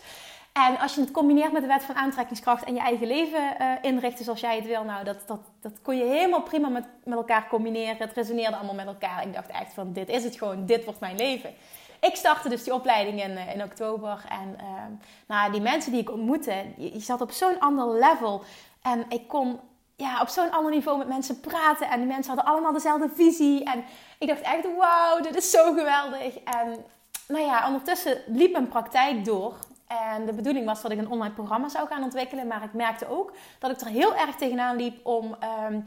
En 0.54 0.80
als 0.80 0.96
je 0.96 1.02
het 1.02 1.12
combineert 1.12 1.52
met 1.52 1.62
de 1.62 1.68
wet 1.68 1.84
van 1.84 1.96
aantrekkingskracht 1.96 2.64
en 2.64 2.74
je 2.74 2.80
eigen 2.80 3.08
leven 3.08 3.56
uh, 3.62 3.72
inrichten 3.82 4.26
zoals 4.26 4.40
jij 4.40 4.56
het 4.56 4.66
wil, 4.66 4.84
nou, 4.84 5.04
dat, 5.04 5.18
dat, 5.26 5.40
dat 5.62 5.72
kon 5.82 5.98
je 5.98 6.04
helemaal 6.04 6.42
prima 6.42 6.68
met, 6.68 6.86
met 7.04 7.18
elkaar 7.18 7.48
combineren. 7.48 7.98
Het 7.98 8.14
resoneerde 8.14 8.56
allemaal 8.56 8.76
met 8.76 8.86
elkaar. 8.86 9.28
Ik 9.28 9.34
dacht 9.34 9.50
echt 9.50 9.74
van, 9.74 9.94
dit 9.94 10.10
is 10.10 10.24
het 10.24 10.36
gewoon, 10.36 10.66
dit 10.66 10.84
wordt 10.84 11.00
mijn 11.00 11.16
leven 11.16 11.54
ik 12.00 12.16
startte 12.16 12.50
dus 12.50 12.64
die 12.64 12.74
opleiding 12.74 13.24
in, 13.24 13.38
eh, 13.38 13.56
in 13.56 13.64
oktober. 13.64 14.26
En 14.30 14.56
ehm, 14.60 14.92
nou, 15.28 15.52
die 15.52 15.62
mensen 15.62 15.92
die 15.92 16.02
ik 16.02 16.12
ontmoette, 16.12 16.66
je, 16.78 17.00
zat 17.00 17.22
op 17.22 17.32
zo'n 17.32 17.60
ander 17.60 18.00
level. 18.00 18.44
En 18.82 19.06
ik 19.10 19.28
kon 19.28 19.60
ja, 19.96 20.22
op 20.22 20.28
zo'n 20.28 20.52
ander 20.52 20.72
niveau 20.72 20.98
met 20.98 21.08
mensen 21.08 21.40
praten. 21.40 21.90
En 21.90 22.00
die 22.00 22.08
mensen 22.08 22.34
hadden 22.34 22.54
allemaal 22.54 22.74
dezelfde 22.74 23.10
visie. 23.16 23.64
En 23.64 23.84
ik 24.20 24.28
dacht 24.28 24.42
echt, 24.42 24.68
wauw, 24.78 25.22
dit 25.22 25.36
is 25.36 25.52
zo 25.52 25.74
geweldig. 25.74 26.38
En 26.38 26.86
nou 27.28 27.46
ja, 27.46 27.68
ondertussen 27.68 28.22
liep 28.28 28.52
mijn 28.52 28.68
praktijk 28.68 29.26
door. 29.26 29.54
En 29.88 30.26
de 30.26 30.34
bedoeling 30.34 30.66
was 30.66 30.82
dat 30.82 30.92
ik 30.92 30.98
een 30.98 31.10
online 31.10 31.34
programma 31.34 31.70
zou 31.70 31.88
gaan 31.88 32.04
ontwikkelen. 32.04 32.48
Maar 32.48 32.64
ik 32.64 32.74
merkte 32.74 33.10
ook 33.10 33.34
dat 33.60 33.72
ik 33.72 33.82
er 33.82 33.88
heel 33.88 34.16
erg 34.16 34.36
tegenaan 34.36 34.76
liep 34.76 35.06
om... 35.06 35.36
Um, 35.70 35.84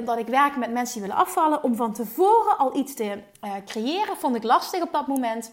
uh, 0.00 0.06
dat 0.06 0.18
ik 0.18 0.26
werk 0.26 0.56
met 0.56 0.70
mensen 0.70 1.00
die 1.00 1.08
willen 1.08 1.24
afvallen, 1.24 1.62
om 1.62 1.76
van 1.76 1.92
tevoren 1.92 2.58
al 2.58 2.76
iets 2.76 2.94
te 2.94 3.22
uh, 3.44 3.52
creëren, 3.64 4.16
vond 4.16 4.36
ik 4.36 4.42
lastig 4.42 4.82
op 4.82 4.92
dat 4.92 5.06
moment. 5.06 5.52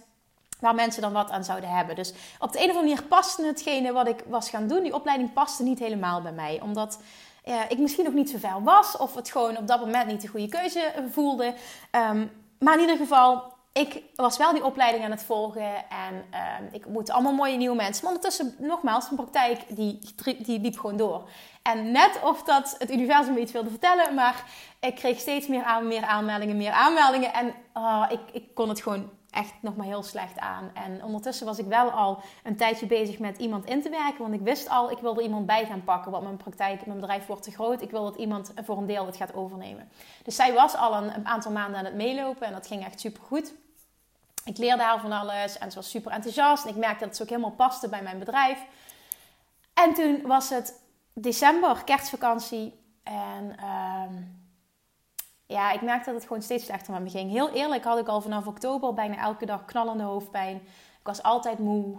Waar 0.59 0.75
mensen 0.75 1.01
dan 1.01 1.13
wat 1.13 1.31
aan 1.31 1.43
zouden 1.43 1.69
hebben. 1.69 1.95
Dus 1.95 2.13
op 2.39 2.51
de 2.51 2.57
een 2.57 2.69
of 2.69 2.75
andere 2.75 2.95
manier 2.95 3.03
paste 3.03 3.45
hetgene 3.45 3.91
wat 3.91 4.07
ik 4.07 4.23
was 4.27 4.49
gaan 4.49 4.67
doen. 4.67 4.83
Die 4.83 4.93
opleiding 4.93 5.33
paste 5.33 5.63
niet 5.63 5.79
helemaal 5.79 6.21
bij 6.21 6.31
mij. 6.31 6.59
Omdat 6.61 6.99
uh, 7.45 7.61
ik 7.67 7.77
misschien 7.77 8.03
nog 8.03 8.13
niet 8.13 8.29
zo 8.29 8.37
ver 8.37 8.63
was. 8.63 8.97
Of 8.97 9.15
het 9.15 9.29
gewoon 9.29 9.57
op 9.57 9.67
dat 9.67 9.79
moment 9.79 10.07
niet 10.07 10.21
de 10.21 10.27
goede 10.27 10.47
keuze 10.47 10.93
voelde. 11.11 11.53
Um, 11.91 12.31
maar 12.59 12.73
in 12.73 12.79
ieder 12.79 12.97
geval, 12.97 13.52
ik 13.73 14.03
was 14.15 14.37
wel 14.37 14.53
die 14.53 14.65
opleiding 14.65 15.03
aan 15.03 15.11
het 15.11 15.23
volgen 15.23 15.89
en 15.89 16.25
uh, 16.31 16.39
ik 16.71 16.85
ontmoette 16.85 17.13
allemaal 17.13 17.33
mooie 17.33 17.57
nieuwe 17.57 17.75
mensen. 17.75 18.03
Maar 18.03 18.13
ondertussen, 18.13 18.55
nogmaals, 18.57 19.03
mijn 19.09 19.15
praktijk 19.15 19.75
die, 19.75 19.99
die 20.37 20.59
liep 20.59 20.79
gewoon 20.79 20.97
door. 20.97 21.29
En 21.61 21.91
net 21.91 22.19
of 22.23 22.43
dat 22.43 22.75
het 22.79 22.91
universum 22.91 23.33
me 23.33 23.39
iets 23.39 23.51
wilde 23.51 23.69
vertellen, 23.69 24.13
maar 24.13 24.43
ik 24.79 24.95
kreeg 24.95 25.19
steeds 25.19 25.47
meer, 25.47 25.63
aan, 25.63 25.87
meer 25.87 26.03
aanmeldingen, 26.03 26.57
meer 26.57 26.71
aanmeldingen. 26.71 27.33
En 27.33 27.53
uh, 27.77 28.05
ik, 28.09 28.19
ik 28.31 28.55
kon 28.55 28.69
het 28.69 28.81
gewoon 28.81 29.09
echt 29.29 29.53
nog 29.59 29.75
maar 29.75 29.85
heel 29.85 30.03
slecht 30.03 30.39
aan. 30.39 30.71
En 30.73 31.03
ondertussen 31.03 31.45
was 31.45 31.57
ik 31.57 31.65
wel 31.65 31.89
al 31.89 32.21
een 32.43 32.55
tijdje 32.55 32.85
bezig 32.85 33.19
met 33.19 33.37
iemand 33.37 33.65
in 33.65 33.81
te 33.81 33.89
werken. 33.89 34.21
Want 34.21 34.33
ik 34.33 34.41
wist 34.41 34.69
al, 34.69 34.91
ik 34.91 34.97
wilde 34.97 35.21
iemand 35.23 35.45
bij 35.45 35.65
gaan 35.65 35.83
pakken. 35.83 36.11
Want 36.11 36.23
mijn 36.23 36.37
praktijk, 36.37 36.85
mijn 36.85 36.99
bedrijf 36.99 37.25
wordt 37.25 37.43
te 37.43 37.51
groot. 37.51 37.81
Ik 37.81 37.91
wil 37.91 38.03
dat 38.03 38.15
iemand 38.15 38.53
voor 38.63 38.77
een 38.77 38.85
deel 38.85 39.05
het 39.05 39.17
gaat 39.17 39.33
overnemen. 39.33 39.89
Dus 40.23 40.35
zij 40.35 40.53
was 40.53 40.75
al 40.75 40.93
een, 40.93 41.15
een 41.15 41.27
aantal 41.27 41.51
maanden 41.51 41.79
aan 41.79 41.85
het 41.85 41.95
meelopen. 41.95 42.47
En 42.47 42.53
dat 42.53 42.67
ging 42.67 42.85
echt 42.85 42.99
super 42.99 43.23
goed. 43.23 43.53
Ik 44.45 44.57
leerde 44.57 44.83
haar 44.83 44.99
van 44.99 45.11
alles 45.11 45.57
en 45.57 45.71
ze 45.71 45.77
was 45.77 45.89
super 45.89 46.11
enthousiast. 46.11 46.63
En 46.63 46.69
ik 46.69 46.75
merkte 46.75 47.05
dat 47.05 47.15
ze 47.15 47.23
ook 47.23 47.29
helemaal 47.29 47.51
paste 47.51 47.89
bij 47.89 48.01
mijn 48.01 48.19
bedrijf. 48.19 48.65
En 49.73 49.93
toen 49.93 50.21
was 50.21 50.49
het 50.49 50.81
december, 51.13 51.83
kerstvakantie. 51.83 52.81
En 53.03 53.55
uh, 53.59 54.17
ja, 55.45 55.71
ik 55.71 55.81
merkte 55.81 56.05
dat 56.05 56.15
het 56.15 56.27
gewoon 56.27 56.41
steeds 56.41 56.65
slechter 56.65 56.93
met 56.93 57.01
me 57.01 57.09
ging. 57.09 57.31
Heel 57.31 57.49
eerlijk 57.49 57.83
had 57.83 57.99
ik 57.99 58.07
al 58.07 58.21
vanaf 58.21 58.47
oktober 58.47 58.93
bijna 58.93 59.17
elke 59.17 59.45
dag 59.45 59.65
knallende 59.65 60.03
hoofdpijn. 60.03 60.55
Ik 60.99 61.09
was 61.09 61.23
altijd 61.23 61.59
moe. 61.59 61.97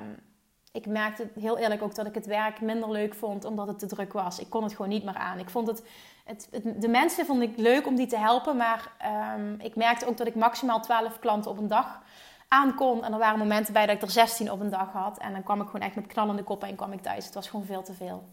Um, 0.00 0.28
ik 0.72 0.86
merkte 0.86 1.28
heel 1.40 1.58
eerlijk 1.58 1.82
ook 1.82 1.94
dat 1.94 2.06
ik 2.06 2.14
het 2.14 2.26
werk 2.26 2.60
minder 2.60 2.90
leuk 2.90 3.14
vond 3.14 3.44
omdat 3.44 3.66
het 3.66 3.78
te 3.78 3.86
druk 3.86 4.12
was. 4.12 4.38
Ik 4.38 4.50
kon 4.50 4.62
het 4.62 4.72
gewoon 4.72 4.90
niet 4.90 5.04
meer 5.04 5.14
aan. 5.14 5.38
Ik 5.38 5.50
vond 5.50 5.66
het, 5.66 5.82
het, 6.24 6.48
de 6.76 6.88
mensen 6.88 7.26
vond 7.26 7.42
ik 7.42 7.56
leuk 7.56 7.86
om 7.86 7.96
die 7.96 8.06
te 8.06 8.18
helpen, 8.18 8.56
maar 8.56 8.92
ehm, 8.98 9.54
ik 9.58 9.76
merkte 9.76 10.06
ook 10.06 10.16
dat 10.16 10.26
ik 10.26 10.34
maximaal 10.34 10.80
12 10.80 11.18
klanten 11.18 11.50
op 11.50 11.58
een 11.58 11.68
dag 11.68 12.02
aankon. 12.48 13.04
En 13.04 13.12
er 13.12 13.18
waren 13.18 13.38
momenten 13.38 13.72
bij 13.72 13.86
dat 13.86 13.94
ik 13.94 14.02
er 14.02 14.10
16 14.10 14.50
op 14.50 14.60
een 14.60 14.70
dag 14.70 14.92
had. 14.92 15.18
En 15.18 15.32
dan 15.32 15.42
kwam 15.42 15.60
ik 15.60 15.66
gewoon 15.66 15.86
echt 15.86 15.94
met 15.94 16.06
knallende 16.06 16.42
koppen 16.42 16.68
en 16.68 16.76
kwam 16.76 16.92
ik 16.92 17.02
thuis. 17.02 17.24
Het 17.24 17.34
was 17.34 17.48
gewoon 17.48 17.66
veel 17.66 17.82
te 17.82 17.92
veel. 17.92 18.28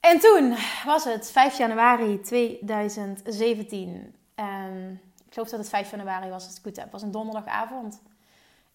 En 0.00 0.18
toen 0.18 0.56
was 0.84 1.04
het 1.04 1.30
5 1.30 1.58
januari 1.58 2.20
2017. 2.20 4.14
En 4.34 5.00
ik 5.26 5.32
geloof 5.32 5.48
dat 5.48 5.58
het 5.58 5.68
5 5.68 5.90
januari 5.90 6.30
was 6.30 6.44
als 6.44 6.44
ik 6.44 6.50
het 6.50 6.62
goed 6.62 6.76
heb. 6.76 6.84
Het 6.84 6.92
was 6.92 7.02
een 7.02 7.10
donderdagavond. 7.10 8.00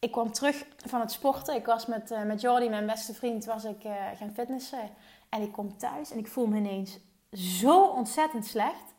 Ik 0.01 0.11
kwam 0.11 0.31
terug 0.31 0.65
van 0.85 0.99
het 0.99 1.11
sporten. 1.11 1.55
Ik 1.55 1.65
was 1.65 1.85
met, 1.85 2.11
uh, 2.11 2.23
met 2.23 2.41
Jordi, 2.41 2.69
mijn 2.69 2.85
beste 2.85 3.13
vriend, 3.13 3.45
was 3.45 3.63
ik 3.63 3.83
uh, 3.83 3.93
gaan 4.17 4.33
fitnessen. 4.33 4.89
En 5.29 5.41
ik 5.41 5.51
kom 5.51 5.77
thuis 5.77 6.11
en 6.11 6.17
ik 6.17 6.27
voel 6.27 6.47
me 6.47 6.57
ineens 6.57 6.99
zo 7.31 7.83
ontzettend 7.83 8.45
slecht. 8.45 8.93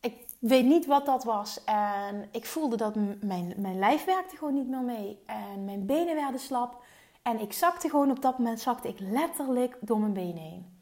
Ik 0.00 0.14
weet 0.38 0.64
niet 0.64 0.86
wat 0.86 1.06
dat 1.06 1.24
was. 1.24 1.64
En 1.64 2.28
ik 2.30 2.46
voelde 2.46 2.76
dat 2.76 2.94
mijn, 3.20 3.54
mijn 3.56 3.78
lijf 3.78 4.04
werkte 4.04 4.36
gewoon 4.36 4.54
niet 4.54 4.68
meer 4.68 4.82
mee. 4.82 5.22
En 5.26 5.64
mijn 5.64 5.86
benen 5.86 6.14
werden 6.14 6.40
slap. 6.40 6.82
En 7.22 7.40
ik 7.40 7.52
zakte 7.52 7.88
gewoon 7.88 8.10
op 8.10 8.22
dat 8.22 8.38
moment, 8.38 8.60
zakte 8.60 8.88
ik 8.88 8.98
letterlijk 9.00 9.76
door 9.80 9.98
mijn 10.00 10.12
benen 10.12 10.42
heen. 10.42 10.78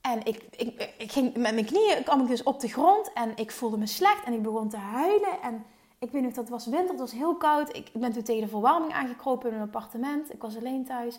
En 0.00 0.24
ik, 0.24 0.42
ik, 0.50 0.94
ik 0.98 1.12
ging 1.12 1.36
met 1.36 1.54
mijn 1.54 1.66
knieën 1.66 2.02
kwam 2.02 2.20
ik 2.20 2.28
dus 2.28 2.42
op 2.42 2.60
de 2.60 2.68
grond 2.68 3.12
en 3.12 3.36
ik 3.36 3.50
voelde 3.50 3.78
me 3.78 3.86
slecht 3.86 4.24
en 4.24 4.32
ik 4.32 4.42
begon 4.42 4.68
te 4.68 4.76
huilen. 4.76 5.40
En 5.42 5.64
ik 6.02 6.10
weet 6.10 6.22
nog, 6.22 6.32
dat 6.32 6.48
was 6.48 6.66
winter, 6.66 6.88
het 6.90 6.98
was 6.98 7.12
heel 7.12 7.36
koud. 7.36 7.76
Ik 7.76 7.90
ben 7.92 8.12
toen 8.12 8.22
tegen 8.22 8.42
de 8.42 8.48
verwarming 8.48 8.92
aangekropen 8.92 9.50
in 9.50 9.56
een 9.56 9.62
appartement. 9.62 10.32
Ik 10.32 10.42
was 10.42 10.56
alleen 10.56 10.84
thuis. 10.84 11.18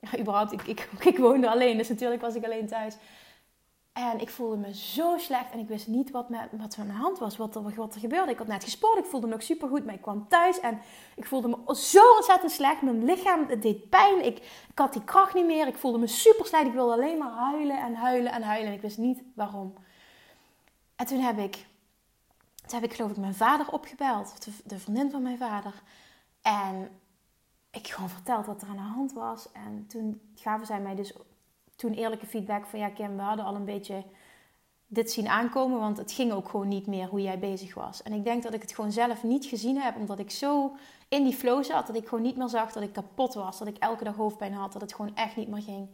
Ja, 0.00 0.18
überhaupt, 0.18 0.52
ik, 0.52 0.62
ik, 0.62 0.88
ik 1.12 1.18
woonde 1.18 1.50
alleen, 1.50 1.76
dus 1.76 1.88
natuurlijk 1.88 2.20
was 2.20 2.34
ik 2.34 2.44
alleen 2.44 2.66
thuis. 2.66 2.96
En 3.92 4.20
ik 4.20 4.30
voelde 4.30 4.56
me 4.56 4.74
zo 4.74 5.18
slecht 5.18 5.52
en 5.52 5.58
ik 5.58 5.68
wist 5.68 5.86
niet 5.86 6.10
wat, 6.10 6.26
wat 6.50 6.74
er 6.74 6.80
aan 6.80 6.86
de 6.86 6.92
hand 6.92 7.18
was, 7.18 7.36
wat 7.36 7.54
er, 7.54 7.74
wat 7.74 7.94
er 7.94 8.00
gebeurde. 8.00 8.32
Ik 8.32 8.38
had 8.38 8.46
net 8.46 8.64
gesport, 8.64 8.98
ik 8.98 9.04
voelde 9.04 9.26
me 9.26 9.32
nog 9.32 9.42
super 9.42 9.68
goed, 9.68 9.84
maar 9.84 9.94
ik 9.94 10.02
kwam 10.02 10.28
thuis 10.28 10.60
en 10.60 10.80
ik 11.16 11.26
voelde 11.26 11.48
me 11.48 11.76
zo 11.76 12.14
ontzettend 12.16 12.52
slecht. 12.52 12.82
Mijn 12.82 13.04
lichaam 13.04 13.60
deed 13.60 13.88
pijn, 13.88 14.24
ik, 14.24 14.36
ik 14.68 14.78
had 14.78 14.92
die 14.92 15.04
kracht 15.04 15.34
niet 15.34 15.46
meer, 15.46 15.66
ik 15.66 15.76
voelde 15.76 15.98
me 15.98 16.06
super 16.06 16.46
slecht. 16.46 16.66
Ik 16.66 16.72
wilde 16.72 16.92
alleen 16.92 17.18
maar 17.18 17.30
huilen 17.30 17.78
en 17.78 17.94
huilen 17.94 18.32
en 18.32 18.42
huilen 18.42 18.68
en 18.68 18.74
ik 18.74 18.82
wist 18.82 18.98
niet 18.98 19.22
waarom. 19.34 19.74
En 20.96 21.06
toen 21.06 21.20
heb 21.20 21.38
ik, 21.38 21.66
toen 22.66 22.80
heb 22.80 22.90
ik 22.90 22.96
geloof 22.96 23.10
ik 23.10 23.16
mijn 23.16 23.34
vader 23.34 23.68
opgebeld, 23.70 24.44
de, 24.44 24.50
de 24.64 24.78
vriendin 24.78 25.10
van 25.10 25.22
mijn 25.22 25.38
vader. 25.38 25.82
En 26.42 26.90
ik 27.70 27.88
gewoon 27.88 28.08
verteld 28.08 28.46
wat 28.46 28.62
er 28.62 28.68
aan 28.68 28.76
de 28.76 28.82
hand 28.82 29.12
was. 29.12 29.52
En 29.52 29.86
toen 29.86 30.20
gaven 30.34 30.66
zij 30.66 30.80
mij 30.80 30.94
dus 30.94 31.12
toen 31.76 31.92
eerlijke 31.92 32.26
feedback 32.26 32.66
van 32.66 32.78
ja 32.78 32.88
Kim, 32.88 33.16
we 33.16 33.22
hadden 33.22 33.44
al 33.44 33.54
een 33.54 33.64
beetje 33.64 34.04
dit 34.86 35.10
zien 35.10 35.28
aankomen, 35.28 35.78
want 35.78 35.96
het 35.96 36.12
ging 36.12 36.32
ook 36.32 36.48
gewoon 36.48 36.68
niet 36.68 36.86
meer 36.86 37.06
hoe 37.06 37.22
jij 37.22 37.38
bezig 37.38 37.74
was. 37.74 38.02
En 38.02 38.12
ik 38.12 38.24
denk 38.24 38.42
dat 38.42 38.54
ik 38.54 38.62
het 38.62 38.74
gewoon 38.74 38.92
zelf 38.92 39.22
niet 39.22 39.44
gezien 39.44 39.80
heb, 39.80 39.96
omdat 39.96 40.18
ik 40.18 40.30
zo 40.30 40.76
in 41.08 41.24
die 41.24 41.34
flow 41.34 41.64
zat, 41.64 41.86
dat 41.86 41.96
ik 41.96 42.08
gewoon 42.08 42.24
niet 42.24 42.36
meer 42.36 42.48
zag 42.48 42.72
dat 42.72 42.82
ik 42.82 42.92
kapot 42.92 43.34
was, 43.34 43.58
dat 43.58 43.68
ik 43.68 43.76
elke 43.78 44.04
dag 44.04 44.16
hoofdpijn 44.16 44.52
had, 44.52 44.72
dat 44.72 44.82
het 44.82 44.94
gewoon 44.94 45.16
echt 45.16 45.36
niet 45.36 45.48
meer 45.48 45.62
ging. 45.62 45.88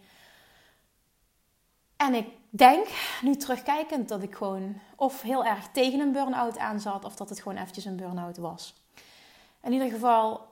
En 2.00 2.14
ik 2.14 2.26
denk, 2.50 2.86
nu 3.22 3.36
terugkijkend, 3.36 4.08
dat 4.08 4.22
ik 4.22 4.34
gewoon 4.34 4.80
of 4.96 5.22
heel 5.22 5.44
erg 5.44 5.68
tegen 5.72 6.00
een 6.00 6.12
burn-out 6.12 6.58
aan 6.58 6.80
zat, 6.80 7.04
of 7.04 7.16
dat 7.16 7.28
het 7.28 7.40
gewoon 7.40 7.58
eventjes 7.58 7.84
een 7.84 7.96
burn-out 7.96 8.36
was. 8.36 8.74
In 9.62 9.72
ieder 9.72 9.90
geval 9.90 10.46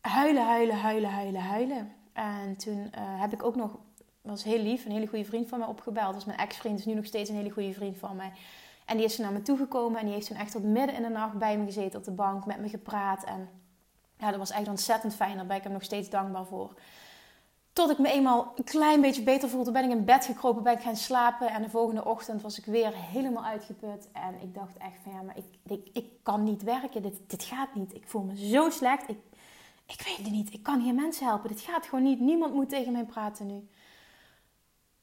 huilen, 0.00 0.46
huilen, 0.46 0.76
huilen, 0.76 1.10
huilen, 1.10 1.40
huilen. 1.40 1.92
En 2.12 2.56
toen 2.56 2.78
uh, 2.78 3.20
heb 3.20 3.32
ik 3.32 3.42
ook 3.42 3.56
nog 3.56 3.78
was 4.20 4.44
heel 4.44 4.62
lief, 4.62 4.84
een 4.84 4.92
hele 4.92 5.06
goede 5.06 5.24
vriend 5.24 5.48
van 5.48 5.58
mij 5.58 5.68
opgebeld. 5.68 6.12
Dat 6.12 6.20
is 6.20 6.24
mijn 6.24 6.38
ex-vriend, 6.38 6.78
is 6.78 6.84
nu 6.84 6.94
nog 6.94 7.04
steeds 7.04 7.30
een 7.30 7.36
hele 7.36 7.50
goede 7.50 7.72
vriend 7.72 7.96
van 7.98 8.16
mij. 8.16 8.32
En 8.84 8.96
die 8.96 9.06
is 9.06 9.18
naar 9.18 9.32
me 9.32 9.42
toegekomen 9.42 9.98
en 9.98 10.04
die 10.04 10.14
heeft 10.14 10.26
toen 10.26 10.36
echt 10.36 10.52
tot 10.52 10.62
midden 10.62 10.96
in 10.96 11.02
de 11.02 11.08
nacht 11.08 11.38
bij 11.38 11.58
me 11.58 11.64
gezeten 11.64 11.98
op 11.98 12.04
de 12.04 12.10
bank, 12.10 12.46
met 12.46 12.58
me 12.58 12.68
gepraat. 12.68 13.24
En 13.24 13.48
ja, 14.18 14.30
dat 14.30 14.38
was 14.38 14.50
echt 14.50 14.68
ontzettend 14.68 15.14
fijn. 15.14 15.36
Daar 15.36 15.46
ben 15.46 15.56
ik 15.56 15.62
hem 15.62 15.72
nog 15.72 15.82
steeds 15.82 16.10
dankbaar 16.10 16.46
voor. 16.46 16.74
Tot 17.74 17.90
ik 17.90 17.98
me 17.98 18.10
eenmaal 18.10 18.52
een 18.56 18.64
klein 18.64 19.00
beetje 19.00 19.22
beter 19.22 19.48
voelde, 19.48 19.70
ben 19.70 19.84
ik 19.84 19.90
in 19.90 20.04
bed 20.04 20.24
gekropen, 20.24 20.62
ben 20.62 20.72
ik 20.72 20.82
gaan 20.82 20.96
slapen. 20.96 21.48
En 21.48 21.62
de 21.62 21.70
volgende 21.70 22.04
ochtend 22.04 22.42
was 22.42 22.58
ik 22.58 22.64
weer 22.64 22.94
helemaal 22.94 23.44
uitgeput. 23.44 24.08
En 24.12 24.34
ik 24.42 24.54
dacht 24.54 24.76
echt 24.76 24.96
van 25.02 25.12
ja, 25.12 25.22
maar 25.22 25.36
ik, 25.36 25.44
ik, 25.66 25.88
ik 25.92 26.04
kan 26.22 26.42
niet 26.42 26.62
werken. 26.62 27.02
Dit, 27.02 27.16
dit 27.26 27.42
gaat 27.42 27.74
niet. 27.74 27.94
Ik 27.94 28.02
voel 28.06 28.22
me 28.22 28.48
zo 28.48 28.70
slecht. 28.70 29.08
Ik, 29.08 29.18
ik 29.86 30.02
weet 30.04 30.16
het 30.16 30.30
niet. 30.30 30.52
Ik 30.52 30.62
kan 30.62 30.80
hier 30.80 30.94
mensen 30.94 31.26
helpen. 31.26 31.48
Dit 31.48 31.60
gaat 31.60 31.86
gewoon 31.86 32.04
niet. 32.04 32.20
Niemand 32.20 32.54
moet 32.54 32.68
tegen 32.68 32.92
mij 32.92 33.04
praten 33.04 33.46
nu. 33.46 33.68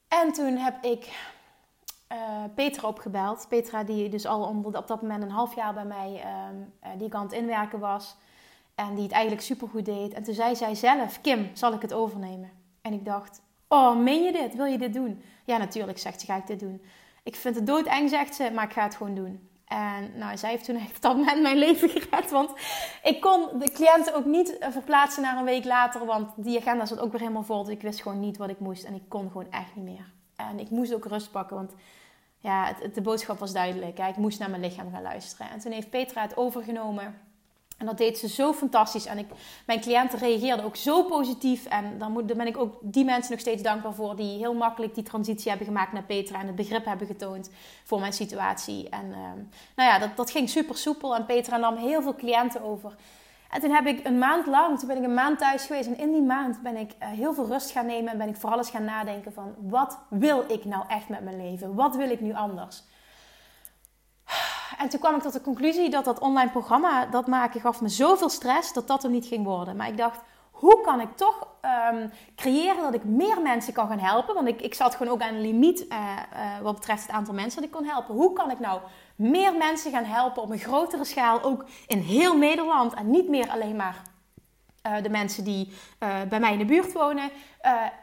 En 0.08 0.34
toen 0.34 0.56
heb 0.58 0.84
ik 0.84 1.30
uh, 2.12 2.44
Petra 2.56 2.88
opgebeld. 2.88 3.46
Petra 3.50 3.84
die 3.84 4.10
dus 4.10 4.26
al 4.26 4.44
op 4.64 4.88
dat 4.88 5.02
moment 5.02 5.24
een 5.24 5.32
half 5.32 5.56
jaar 5.56 5.74
bij 5.74 5.86
mij, 5.86 6.24
um, 6.50 6.74
die 6.98 7.10
het 7.18 7.32
inwerken 7.32 7.80
was. 7.80 8.16
En 8.76 8.94
die 8.94 9.04
het 9.04 9.12
eigenlijk 9.12 9.44
supergoed 9.44 9.86
deed. 9.86 10.14
En 10.14 10.24
toen 10.24 10.34
zei 10.34 10.56
zij 10.56 10.76
zelf, 10.76 11.22
Kim, 11.22 11.50
zal 11.54 11.74
ik 11.74 11.82
het 11.82 11.94
overnemen? 11.94 12.61
En 12.82 12.94
ik 12.94 13.06
dacht, 13.06 13.42
oh, 13.68 13.98
meen 13.98 14.24
je 14.24 14.32
dit? 14.32 14.56
Wil 14.56 14.66
je 14.66 14.78
dit 14.78 14.94
doen? 14.94 15.22
Ja, 15.46 15.58
natuurlijk, 15.58 16.00
zegt 16.00 16.20
ze, 16.20 16.26
ga 16.26 16.36
ik 16.36 16.48
dit 16.48 16.60
doen. 16.60 16.82
Ik 17.24 17.36
vind 17.36 17.56
het 17.56 17.68
doodeng, 17.68 18.10
zegt 18.10 18.36
ze, 18.36 18.52
maar 18.54 18.64
ik 18.64 18.74
ga 18.74 18.84
het 18.84 18.96
gewoon 18.96 19.16
doen. 19.16 19.50
En 19.72 20.12
nou, 20.16 20.38
zij 20.38 20.50
heeft 20.50 20.66
toen 20.66 20.76
echt 20.76 21.02
dat 21.02 21.16
moment 21.16 21.42
mijn 21.42 21.58
leven 21.58 21.90
gered. 22.00 22.32
Want 22.32 22.52
ik 23.04 23.22
kon 23.22 23.60
de 23.60 23.72
cliënten 23.72 24.16
ook 24.16 24.26
niet 24.26 24.58
verplaatsen 24.60 25.22
naar 25.22 25.38
een 25.38 25.44
week 25.44 25.66
later. 25.66 26.06
Want 26.06 26.32
die 26.36 26.60
agenda 26.60 26.86
zat 26.86 27.00
ook 27.00 27.12
weer 27.12 27.20
helemaal 27.20 27.44
vol. 27.44 27.64
Dus 27.64 27.74
ik 27.74 27.82
wist 27.82 28.02
gewoon 28.02 28.20
niet 28.20 28.38
wat 28.38 28.50
ik 28.50 28.60
moest. 28.60 28.84
En 28.84 28.94
ik 28.94 29.04
kon 29.08 29.28
gewoon 29.28 29.52
echt 29.52 29.76
niet 29.76 29.86
meer. 29.86 30.12
En 30.36 30.60
ik 30.60 30.70
moest 30.70 30.94
ook 30.94 31.06
rust 31.06 31.32
pakken. 31.32 31.56
Want 31.56 31.74
ja, 32.38 32.74
het, 32.82 32.96
de 32.96 33.02
boodschap 33.02 33.40
was 33.40 33.54
duidelijk. 33.54 34.00
Ik 34.00 34.18
moest 34.18 34.40
naar 34.40 34.50
mijn 34.50 34.62
lichaam 34.62 34.92
gaan 34.92 35.02
luisteren. 35.02 35.50
En 35.50 35.60
toen 35.60 35.72
heeft 35.72 35.90
Petra 35.90 36.22
het 36.22 36.38
overgenomen. 36.38 37.22
En 37.82 37.88
dat 37.88 37.98
deed 37.98 38.18
ze 38.18 38.28
zo 38.28 38.54
fantastisch. 38.54 39.06
En 39.06 39.18
ik, 39.18 39.26
mijn 39.66 39.82
cliënten 39.82 40.20
reageerden 40.20 40.66
ook 40.66 40.76
zo 40.76 41.04
positief. 41.04 41.66
En 41.66 41.98
dan, 41.98 42.12
moet, 42.12 42.26
ben 42.26 42.48
ik 42.48 42.58
ook 42.58 42.78
die 42.82 43.06
mensen 43.06 43.32
nog 43.32 43.40
steeds 43.40 43.62
dankbaar 43.62 43.94
voor. 43.94 44.16
Die 44.16 44.38
heel 44.38 44.54
makkelijk 44.54 44.96
die 44.96 45.04
transitie 45.04 45.50
hebben 45.50 45.68
gemaakt 45.68 45.92
naar 45.92 46.04
Petra. 46.04 46.40
En 46.40 46.48
het 46.48 46.56
begrip 46.56 46.86
hebben 46.86 47.08
getoond 47.08 47.50
voor 47.84 48.00
mijn 48.00 48.14
situatie. 48.14 48.90
En 48.90 49.14
ehm, 49.14 49.38
nou 49.76 49.90
ja, 49.90 50.00
dat, 50.00 50.10
dat 50.16 50.32
ging 50.32 50.50
super 50.50 50.78
soepel. 50.78 51.16
En 51.16 51.26
Petra 51.26 51.58
nam 51.58 51.76
heel 51.76 52.02
veel 52.02 52.16
cliënten 52.16 52.62
over. 52.62 52.96
En 53.50 53.62
toen 53.62 53.72
heb 53.72 53.86
ik 53.86 54.06
een 54.06 54.18
maand 54.18 54.46
lang, 54.46 54.80
toen 54.80 54.88
ben 54.88 54.98
ik 54.98 55.04
een 55.04 55.14
maand 55.14 55.40
thuis 55.40 55.66
geweest. 55.66 55.88
En 55.88 55.98
in 55.98 56.12
die 56.12 56.22
maand 56.22 56.62
ben 56.62 56.78
ik 56.78 56.92
eh, 56.98 57.10
heel 57.10 57.34
veel 57.34 57.48
rust 57.48 57.72
gaan 57.72 57.86
nemen. 57.86 58.12
En 58.12 58.18
ben 58.18 58.30
ik 58.30 58.36
vooral 58.36 58.58
eens 58.58 58.70
gaan 58.70 58.86
nadenken 58.86 59.34
van... 59.34 59.56
Wat 59.60 60.00
wil 60.10 60.44
ik 60.48 60.66
nou 60.66 60.84
echt 60.88 61.10
met 61.10 61.24
mijn 61.24 61.38
leven? 61.38 61.76
Wat 61.76 61.96
wil 61.96 62.10
ik 62.10 62.22
nu 62.22 62.34
anders? 62.34 62.84
En 64.78 64.90
toen 64.90 65.00
kwam 65.00 65.16
ik 65.16 65.22
tot 65.22 65.34
de 65.34 65.42
conclusie 65.42 65.90
dat 65.90 66.06
dat 66.06 66.20
online 66.20 66.50
programma, 66.50 67.06
dat 67.06 67.28
maken, 67.28 67.62
gaf 67.62 67.82
me 67.82 67.90
zoveel 67.90 68.30
stress 68.30 68.74
dat 68.74 68.88
dat 68.88 69.04
er 69.04 69.10
niet 69.10 69.26
ging 69.26 69.46
worden. 69.46 69.76
Maar 69.76 69.88
ik 69.88 69.98
dacht, 69.98 70.20
hoe 70.52 70.82
kan 70.82 71.00
ik 71.00 71.16
toch 71.16 71.48
um, 71.94 72.12
creëren 72.36 72.82
dat 72.82 72.94
ik 72.94 73.04
meer 73.04 73.42
mensen 73.42 73.74
kan 73.74 73.88
gaan 73.88 74.00
helpen? 74.00 74.36
Want 74.36 74.48
ik, 74.48 74.62
ik 74.62 74.74
zat 74.74 74.96
gewoon 74.96 75.14
ook 75.14 75.22
aan 75.22 75.34
een 75.34 75.42
limiet 75.42 75.86
uh, 75.90 75.98
uh, 75.98 76.60
wat 76.62 76.76
betreft 76.76 77.02
het 77.02 77.12
aantal 77.12 77.34
mensen 77.34 77.62
dat 77.62 77.70
ik 77.70 77.76
kon 77.76 77.86
helpen. 77.86 78.16
Hoe 78.16 78.34
kan 78.34 78.52
ik 78.52 78.60
nou 78.60 78.82
meer 79.16 79.56
mensen 79.56 79.92
gaan 79.92 80.04
helpen 80.04 80.42
op 80.42 80.50
een 80.50 80.60
grotere 80.60 81.06
schaal, 81.06 81.42
ook 81.42 81.66
in 81.88 82.00
heel 82.00 82.38
Nederland 82.38 82.94
en 82.94 83.10
niet 83.10 83.30
meer 83.30 83.50
alleen 83.50 83.76
maar 83.76 84.02
uh, 84.88 85.04
de 85.04 85.10
mensen 85.10 85.44
die 85.44 85.74
bij 86.30 86.40
mij 86.40 86.52
in 86.52 86.58
de 86.58 86.66
buurt 86.66 86.94
wonen? 86.94 87.30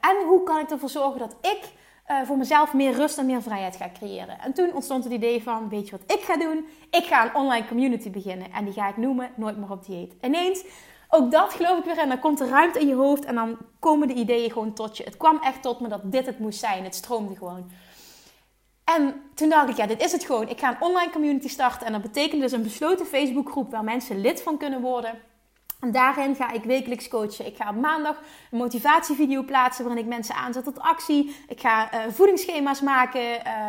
en 0.01 0.27
hoe 0.27 0.43
kan 0.43 0.59
ik 0.59 0.71
ervoor 0.71 0.89
zorgen 0.89 1.19
dat 1.19 1.37
ik 1.41 1.73
uh, 2.09 2.21
voor 2.25 2.37
mezelf 2.37 2.75
meer 2.75 2.93
rust 2.93 3.19
en 3.19 3.27
meer 3.27 3.43
vrijheid 3.43 3.77
ga 3.77 3.91
creëren. 3.99 4.39
En 4.41 4.53
toen 4.53 4.75
ontstond 4.75 5.05
het 5.05 5.13
idee 5.13 5.43
van, 5.43 5.69
weet 5.69 5.89
je 5.89 5.99
wat 5.99 6.19
ik 6.19 6.25
ga 6.25 6.37
doen? 6.37 6.67
Ik 6.91 7.05
ga 7.05 7.25
een 7.25 7.35
online 7.35 7.67
community 7.67 8.11
beginnen. 8.11 8.53
En 8.53 8.65
die 8.65 8.73
ga 8.73 8.89
ik 8.89 8.97
noemen 8.97 9.31
Nooit 9.37 9.57
meer 9.57 9.71
op 9.71 9.87
dieet. 9.87 10.15
Ineens, 10.21 10.65
ook 11.09 11.31
dat 11.31 11.53
geloof 11.53 11.79
ik 11.79 11.85
weer. 11.85 11.99
En 11.99 12.09
dan 12.09 12.19
komt 12.19 12.41
er 12.41 12.49
ruimte 12.49 12.81
in 12.81 12.89
je 12.89 12.95
hoofd 12.95 13.25
en 13.25 13.35
dan 13.35 13.57
komen 13.79 14.09
de 14.09 14.15
ideeën 14.15 14.51
gewoon 14.51 14.73
tot 14.73 14.97
je. 14.97 15.05
Het 15.05 15.17
kwam 15.17 15.39
echt 15.43 15.63
tot 15.63 15.81
me 15.81 15.89
dat 15.89 16.13
dit 16.13 16.27
het 16.27 16.39
moest 16.39 16.59
zijn. 16.59 16.85
Het 16.85 16.95
stroomde 16.95 17.37
gewoon. 17.37 17.71
En 18.85 19.23
toen 19.35 19.49
dacht 19.49 19.69
ik, 19.69 19.77
ja, 19.77 19.87
dit 19.87 20.03
is 20.03 20.13
het 20.13 20.25
gewoon. 20.25 20.49
Ik 20.49 20.61
ga 20.61 20.71
een 20.71 20.83
online 20.83 21.13
community 21.13 21.49
starten. 21.49 21.87
En 21.87 21.93
dat 21.93 22.03
betekent 22.03 22.41
dus 22.41 22.53
een 22.53 22.63
besloten 22.63 23.07
Facebookgroep 23.07 23.71
waar 23.71 23.85
mensen 23.85 24.21
lid 24.21 24.43
van 24.43 24.59
kunnen 24.59 24.81
worden. 24.81 25.21
En 25.81 25.93
daarin 25.93 26.35
ga 26.35 26.51
ik 26.51 26.65
wekelijks 26.65 27.09
coachen. 27.09 27.47
Ik 27.47 27.57
ga 27.57 27.71
op 27.71 27.77
maandag 27.77 28.21
een 28.51 28.59
motivatievideo 28.59 29.43
plaatsen 29.43 29.85
waarin 29.85 30.05
ik 30.05 30.11
mensen 30.11 30.35
aanzet 30.35 30.65
tot 30.65 30.81
actie. 30.81 31.37
Ik 31.49 31.61
ga 31.61 31.95
uh, 31.95 32.01
voedingsschema's 32.13 32.81
maken 32.81 33.21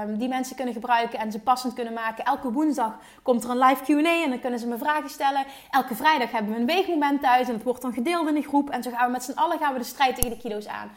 um, 0.02 0.18
die 0.18 0.28
mensen 0.28 0.56
kunnen 0.56 0.74
gebruiken 0.74 1.20
en 1.20 1.32
ze 1.32 1.40
passend 1.40 1.74
kunnen 1.74 1.94
maken. 1.94 2.26
Elke 2.26 2.52
woensdag 2.52 2.98
komt 3.24 3.44
er 3.44 3.50
een 3.50 3.58
live 3.58 3.84
Q&A 3.84 4.24
en 4.24 4.30
dan 4.30 4.40
kunnen 4.40 4.60
ze 4.60 4.68
me 4.68 4.78
vragen 4.78 5.10
stellen. 5.10 5.46
Elke 5.70 5.96
vrijdag 5.96 6.32
hebben 6.32 6.54
we 6.54 6.60
een 6.60 6.66
weegmoment 6.66 7.22
thuis 7.22 7.48
en 7.48 7.54
het 7.54 7.64
wordt 7.64 7.82
dan 7.82 7.94
gedeeld 7.94 8.28
in 8.28 8.36
een 8.36 8.44
groep. 8.44 8.70
En 8.70 8.84
zo 8.84 8.92
gaan 8.92 9.06
we 9.06 9.12
met 9.12 9.24
z'n 9.24 9.38
allen 9.38 9.58
gaan 9.58 9.74
we 9.74 9.80
de 9.80 9.86
strijd 9.86 10.16
tegen 10.16 10.30
de 10.30 10.38
kilo's 10.38 10.68
aan. 10.68 10.92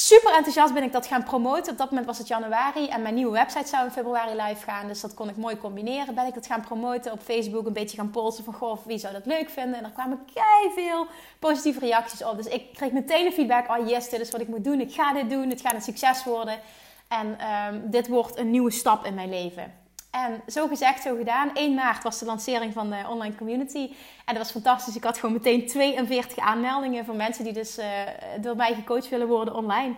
Super 0.00 0.32
enthousiast 0.32 0.74
ben 0.74 0.82
ik 0.82 0.92
dat 0.92 1.06
gaan 1.06 1.22
promoten. 1.22 1.72
Op 1.72 1.78
dat 1.78 1.88
moment 1.88 2.06
was 2.06 2.18
het 2.18 2.28
januari 2.28 2.88
en 2.88 3.02
mijn 3.02 3.14
nieuwe 3.14 3.32
website 3.32 3.68
zou 3.68 3.84
in 3.84 3.90
februari 3.90 4.42
live 4.42 4.64
gaan. 4.64 4.86
Dus 4.86 5.00
dat 5.00 5.14
kon 5.14 5.28
ik 5.28 5.36
mooi 5.36 5.58
combineren. 5.58 6.14
Ben 6.14 6.26
ik 6.26 6.34
dat 6.34 6.46
gaan 6.46 6.60
promoten 6.60 7.12
op 7.12 7.20
Facebook, 7.20 7.66
een 7.66 7.72
beetje 7.72 7.96
gaan 7.96 8.10
polsen 8.10 8.44
van 8.44 8.54
goh, 8.54 8.86
wie 8.86 8.98
zou 8.98 9.12
dat 9.12 9.26
leuk 9.26 9.50
vinden. 9.50 9.78
En 9.78 9.84
er 9.84 9.90
kwamen 9.90 10.24
kei 10.34 10.72
veel 10.74 11.06
positieve 11.38 11.78
reacties 11.78 12.24
op. 12.24 12.36
Dus 12.36 12.46
ik 12.46 12.72
kreeg 12.72 12.92
meteen 12.92 13.24
de 13.24 13.32
feedback, 13.32 13.78
oh 13.78 13.88
yes, 13.88 14.08
dit 14.08 14.20
is 14.20 14.30
wat 14.30 14.40
ik 14.40 14.48
moet 14.48 14.64
doen. 14.64 14.80
Ik 14.80 14.94
ga 14.94 15.12
dit 15.12 15.30
doen, 15.30 15.50
het 15.50 15.60
gaat 15.60 15.74
een 15.74 15.82
succes 15.82 16.24
worden. 16.24 16.60
En 17.08 17.38
um, 17.72 17.90
dit 17.90 18.08
wordt 18.08 18.38
een 18.38 18.50
nieuwe 18.50 18.70
stap 18.70 19.04
in 19.04 19.14
mijn 19.14 19.28
leven. 19.28 19.87
En 20.10 20.42
zo 20.46 20.66
gezegd, 20.66 21.02
zo 21.02 21.16
gedaan. 21.16 21.54
1 21.54 21.74
maart 21.74 22.02
was 22.02 22.18
de 22.18 22.24
lancering 22.24 22.72
van 22.72 22.90
de 22.90 23.04
online 23.08 23.34
community. 23.34 23.94
En 24.24 24.34
dat 24.34 24.36
was 24.36 24.50
fantastisch. 24.50 24.96
Ik 24.96 25.04
had 25.04 25.18
gewoon 25.18 25.34
meteen 25.34 25.66
42 25.66 26.38
aanmeldingen 26.38 27.04
van 27.04 27.16
mensen 27.16 27.44
die 27.44 27.52
dus 27.52 27.78
uh, 27.78 27.84
door 28.40 28.56
mij 28.56 28.74
gecoacht 28.74 29.08
willen 29.08 29.26
worden 29.26 29.54
online. 29.54 29.94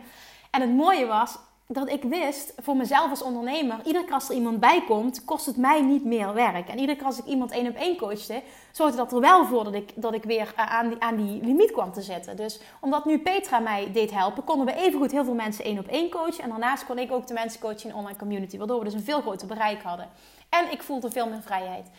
En 0.50 0.60
het 0.60 0.70
mooie 0.70 1.06
was, 1.06 1.38
dat 1.72 1.90
ik 1.90 2.02
wist 2.02 2.52
voor 2.56 2.76
mezelf 2.76 3.10
als 3.10 3.22
ondernemer, 3.22 3.80
iedere 3.84 4.04
keer 4.04 4.14
als 4.14 4.28
er 4.28 4.34
iemand 4.34 4.60
bij 4.60 4.82
komt, 4.86 5.24
kost 5.24 5.46
het 5.46 5.56
mij 5.56 5.82
niet 5.82 6.04
meer 6.04 6.34
werk. 6.34 6.68
En 6.68 6.78
iedere 6.78 6.98
keer 6.98 7.06
als 7.06 7.18
ik 7.18 7.24
iemand 7.24 7.50
één 7.50 7.68
op 7.68 7.74
één 7.74 7.96
coachte, 7.96 8.42
zorgde 8.72 8.96
dat 8.96 9.12
er 9.12 9.20
wel 9.20 9.46
voor 9.46 9.64
dat 9.64 9.74
ik, 9.74 9.92
dat 9.94 10.14
ik 10.14 10.24
weer 10.24 10.52
eh, 10.56 10.66
aan 10.66 10.88
die, 10.88 11.00
aan 11.00 11.16
die 11.16 11.44
limiet 11.44 11.70
kwam 11.72 11.92
te 11.92 12.02
zitten. 12.02 12.36
Dus 12.36 12.60
omdat 12.80 13.04
nu 13.04 13.18
Petra 13.18 13.58
mij 13.58 13.92
deed 13.92 14.10
helpen, 14.10 14.44
konden 14.44 14.66
we 14.66 14.74
evengoed 14.74 15.10
heel 15.10 15.24
veel 15.24 15.34
mensen 15.34 15.64
één 15.64 15.78
op 15.78 15.86
één 15.86 16.10
coachen. 16.10 16.42
En 16.42 16.48
daarnaast 16.48 16.86
kon 16.86 16.98
ik 16.98 17.12
ook 17.12 17.26
de 17.26 17.34
mensen 17.34 17.60
coachen 17.60 17.82
in 17.82 17.88
de 17.88 17.96
online 17.96 18.18
community, 18.18 18.58
waardoor 18.58 18.78
we 18.78 18.84
dus 18.84 18.94
een 18.94 19.02
veel 19.02 19.20
groter 19.20 19.46
bereik 19.46 19.82
hadden. 19.82 20.08
En 20.48 20.72
ik 20.72 20.82
voelde 20.82 21.10
veel 21.10 21.28
meer 21.28 21.42
vrijheid. 21.42 21.90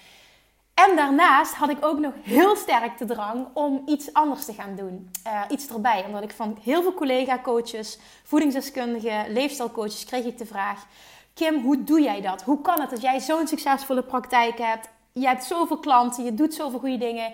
En 0.87 0.95
daarnaast 0.95 1.53
had 1.53 1.69
ik 1.69 1.85
ook 1.85 1.99
nog 1.99 2.13
heel 2.23 2.55
sterk 2.55 2.97
de 2.97 3.05
drang 3.05 3.47
om 3.53 3.81
iets 3.85 4.13
anders 4.13 4.45
te 4.45 4.53
gaan 4.53 4.75
doen. 4.75 5.11
Uh, 5.27 5.41
iets 5.49 5.67
erbij. 5.67 6.03
Omdat 6.05 6.23
ik 6.23 6.31
van 6.31 6.57
heel 6.61 6.81
veel 6.81 6.93
collega-coaches, 6.93 7.99
voedingsdeskundigen, 8.23 9.31
leefstijlcoaches 9.33 10.05
kreeg 10.05 10.25
ik 10.25 10.37
de 10.37 10.45
vraag... 10.45 10.85
Kim, 11.33 11.61
hoe 11.61 11.83
doe 11.83 12.01
jij 12.01 12.21
dat? 12.21 12.41
Hoe 12.41 12.61
kan 12.61 12.81
het 12.81 12.89
dat 12.89 13.01
jij 13.01 13.19
zo'n 13.19 13.47
succesvolle 13.47 14.03
praktijk 14.03 14.57
hebt? 14.57 14.89
Je 15.11 15.27
hebt 15.27 15.43
zoveel 15.43 15.77
klanten, 15.77 16.23
je 16.23 16.33
doet 16.33 16.53
zoveel 16.53 16.79
goede 16.79 16.97
dingen. 16.97 17.33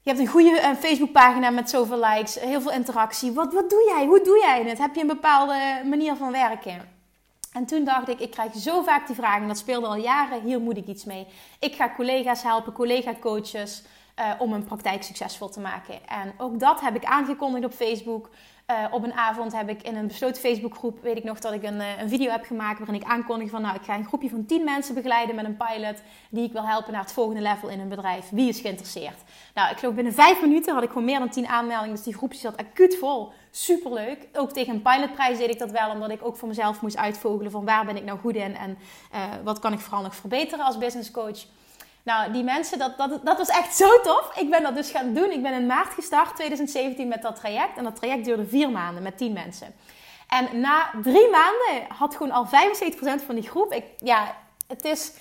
Je 0.00 0.10
hebt 0.10 0.18
een 0.18 0.26
goede 0.26 0.60
uh, 0.60 0.74
Facebookpagina 0.78 1.50
met 1.50 1.70
zoveel 1.70 2.00
likes, 2.00 2.40
heel 2.40 2.60
veel 2.60 2.72
interactie. 2.72 3.32
Wat, 3.32 3.52
wat 3.52 3.70
doe 3.70 3.92
jij? 3.94 4.06
Hoe 4.06 4.24
doe 4.24 4.38
jij 4.38 4.62
het? 4.64 4.78
Heb 4.78 4.94
je 4.94 5.00
een 5.00 5.06
bepaalde 5.06 5.82
manier 5.84 6.16
van 6.16 6.32
werken? 6.32 6.95
En 7.56 7.66
toen 7.66 7.84
dacht 7.84 8.08
ik, 8.08 8.20
ik 8.20 8.30
krijg 8.30 8.54
zo 8.54 8.82
vaak 8.82 9.06
die 9.06 9.16
vragen, 9.16 9.48
dat 9.48 9.58
speelde 9.58 9.86
al 9.86 9.96
jaren, 9.96 10.42
hier 10.42 10.60
moet 10.60 10.76
ik 10.76 10.86
iets 10.86 11.04
mee. 11.04 11.26
Ik 11.58 11.74
ga 11.74 11.94
collega's 11.94 12.42
helpen, 12.42 12.72
collega-coaches, 12.72 13.82
uh, 14.18 14.30
om 14.38 14.52
een 14.52 14.64
praktijk 14.64 15.02
succesvol 15.02 15.48
te 15.48 15.60
maken. 15.60 16.08
En 16.08 16.34
ook 16.38 16.60
dat 16.60 16.80
heb 16.80 16.94
ik 16.94 17.04
aangekondigd 17.04 17.64
op 17.64 17.72
Facebook. 17.72 18.30
Uh, 18.70 18.84
op 18.90 19.04
een 19.04 19.12
avond 19.12 19.52
heb 19.52 19.68
ik 19.68 19.82
in 19.82 19.96
een 19.96 20.06
besloten 20.06 20.42
Facebookgroep, 20.42 21.02
weet 21.02 21.16
ik 21.16 21.24
nog, 21.24 21.38
dat 21.38 21.52
ik 21.52 21.62
een, 21.62 21.76
uh, 21.76 22.00
een 22.00 22.08
video 22.08 22.30
heb 22.30 22.44
gemaakt 22.44 22.78
waarin 22.78 23.00
ik 23.00 23.06
aankondig 23.06 23.50
van, 23.50 23.62
nou, 23.62 23.74
ik 23.74 23.82
ga 23.82 23.94
een 23.94 24.04
groepje 24.04 24.28
van 24.28 24.46
10 24.46 24.64
mensen 24.64 24.94
begeleiden 24.94 25.34
met 25.34 25.44
een 25.44 25.56
pilot 25.56 26.02
die 26.30 26.44
ik 26.44 26.52
wil 26.52 26.66
helpen 26.66 26.92
naar 26.92 27.00
het 27.00 27.12
volgende 27.12 27.40
level 27.40 27.68
in 27.68 27.80
een 27.80 27.88
bedrijf. 27.88 28.28
Wie 28.30 28.48
is 28.48 28.60
geïnteresseerd? 28.60 29.22
Nou, 29.54 29.70
ik 29.70 29.78
geloof 29.78 29.94
binnen 29.94 30.12
5 30.12 30.40
minuten 30.40 30.74
had 30.74 30.82
ik 30.82 30.88
gewoon 30.88 31.04
meer 31.04 31.18
dan 31.18 31.28
10 31.28 31.46
aanmeldingen, 31.46 31.94
dus 31.94 32.04
die 32.04 32.14
groepje 32.14 32.38
zat 32.38 32.56
acuut 32.56 32.96
vol. 32.96 33.32
Superleuk. 33.50 34.28
Ook 34.32 34.52
tegen 34.52 34.74
een 34.74 34.82
pilotprijs 34.82 35.38
deed 35.38 35.50
ik 35.50 35.58
dat 35.58 35.70
wel, 35.70 35.90
omdat 35.90 36.10
ik 36.10 36.24
ook 36.24 36.36
voor 36.36 36.48
mezelf 36.48 36.80
moest 36.80 36.96
uitvogelen 36.96 37.50
van 37.50 37.64
waar 37.64 37.84
ben 37.84 37.96
ik 37.96 38.04
nou 38.04 38.18
goed 38.18 38.34
in 38.34 38.56
en 38.56 38.78
uh, 39.14 39.20
wat 39.44 39.58
kan 39.58 39.72
ik 39.72 39.78
vooral 39.78 40.02
nog 40.02 40.16
verbeteren 40.16 40.64
als 40.64 40.78
business 40.78 41.10
coach. 41.10 41.46
Nou, 42.06 42.32
die 42.32 42.42
mensen, 42.42 42.78
dat, 42.78 42.98
dat, 42.98 43.20
dat 43.24 43.38
was 43.38 43.48
echt 43.48 43.76
zo 43.76 44.00
tof. 44.00 44.36
Ik 44.36 44.50
ben 44.50 44.62
dat 44.62 44.74
dus 44.74 44.90
gaan 44.90 45.14
doen. 45.14 45.30
Ik 45.30 45.42
ben 45.42 45.52
in 45.52 45.66
maart 45.66 45.94
gestart, 45.94 46.34
2017, 46.34 47.08
met 47.08 47.22
dat 47.22 47.36
traject. 47.36 47.76
En 47.76 47.84
dat 47.84 47.96
traject 47.96 48.24
duurde 48.24 48.46
vier 48.46 48.70
maanden 48.70 49.02
met 49.02 49.18
tien 49.18 49.32
mensen. 49.32 49.74
En 50.28 50.60
na 50.60 50.90
drie 51.02 51.30
maanden 51.30 51.86
had 51.88 52.16
gewoon 52.16 52.32
al 52.32 52.46
75% 52.46 52.48
van 53.26 53.34
die 53.34 53.48
groep. 53.48 53.72
Ik, 53.72 53.84
ja, 53.96 54.36
het 54.66 54.84
is, 54.84 55.12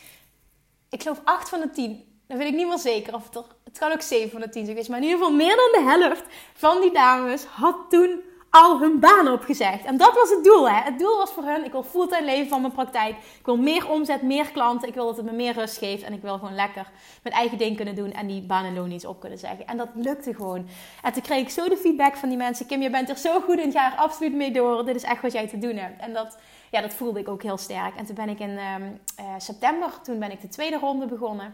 ik 0.89 1.01
geloof 1.01 1.21
8 1.23 1.49
van 1.49 1.59
de 1.59 1.69
10. 1.69 2.19
Dan 2.27 2.37
weet 2.37 2.47
ik 2.47 2.55
niet 2.55 2.67
meer 2.67 2.77
zeker. 2.77 3.13
Of 3.13 3.23
het, 3.23 3.35
er, 3.35 3.45
het 3.63 3.77
kan 3.77 3.91
ook 3.91 4.01
7 4.01 4.31
van 4.31 4.41
de 4.41 4.49
10 4.49 4.65
zijn 4.65 4.77
Maar 4.87 4.97
in 4.97 5.03
ieder 5.03 5.17
geval 5.17 5.33
meer 5.33 5.55
dan 5.55 5.83
de 5.83 5.89
helft 5.89 6.23
van 6.53 6.81
die 6.81 6.91
dames 6.91 7.45
had 7.45 7.75
toen 7.89 8.21
al 8.55 8.79
hun 8.79 8.99
baan 8.99 9.27
opgezegd. 9.27 9.85
En 9.85 9.97
dat 9.97 10.13
was 10.13 10.29
het 10.29 10.43
doel. 10.43 10.69
Hè? 10.69 10.81
Het 10.81 10.99
doel 10.99 11.17
was 11.17 11.31
voor 11.31 11.43
hun, 11.43 11.65
ik 11.65 11.71
wil 11.71 11.83
fulltime 11.83 12.25
leven 12.25 12.47
van 12.47 12.61
mijn 12.61 12.73
praktijk. 12.73 13.15
Ik 13.39 13.45
wil 13.45 13.57
meer 13.57 13.89
omzet, 13.89 14.21
meer 14.21 14.51
klanten. 14.51 14.87
Ik 14.87 14.93
wil 14.93 15.05
dat 15.05 15.17
het 15.17 15.25
me 15.25 15.31
meer 15.31 15.53
rust 15.53 15.77
geeft. 15.77 16.03
En 16.03 16.13
ik 16.13 16.21
wil 16.21 16.37
gewoon 16.37 16.55
lekker 16.55 16.91
mijn 17.23 17.35
eigen 17.35 17.57
ding 17.57 17.75
kunnen 17.75 17.95
doen. 17.95 18.11
En 18.11 18.27
die 18.27 18.41
baan 18.41 18.65
en 18.65 18.73
loon 18.73 18.91
iets 18.91 19.05
op 19.05 19.19
kunnen 19.19 19.39
zeggen. 19.39 19.67
En 19.67 19.77
dat 19.77 19.89
lukte 19.95 20.33
gewoon. 20.33 20.67
En 21.01 21.13
toen 21.13 21.21
kreeg 21.21 21.41
ik 21.41 21.49
zo 21.49 21.69
de 21.69 21.77
feedback 21.77 22.15
van 22.15 22.29
die 22.29 22.37
mensen. 22.37 22.65
Kim, 22.65 22.81
je 22.81 22.89
bent 22.89 23.09
er 23.09 23.17
zo 23.17 23.39
goed 23.41 23.59
in. 23.59 23.71
Ga 23.71 23.91
er 23.91 23.97
absoluut 23.97 24.33
mee 24.33 24.51
door. 24.51 24.85
Dit 24.85 24.95
is 24.95 25.03
echt 25.03 25.21
wat 25.21 25.31
jij 25.31 25.47
te 25.47 25.57
doen 25.57 25.75
hebt. 25.75 26.01
En 26.01 26.13
dat, 26.13 26.37
ja, 26.71 26.81
dat 26.81 26.93
voelde 26.93 27.19
ik 27.19 27.27
ook 27.27 27.43
heel 27.43 27.57
sterk. 27.57 27.95
En 27.95 28.05
toen 28.05 28.15
ben 28.15 28.29
ik 28.29 28.39
in 28.39 28.49
um, 28.49 28.99
uh, 29.19 29.25
september, 29.37 30.01
toen 30.03 30.19
ben 30.19 30.31
ik 30.31 30.41
de 30.41 30.47
tweede 30.47 30.77
ronde 30.77 31.05
begonnen. 31.05 31.53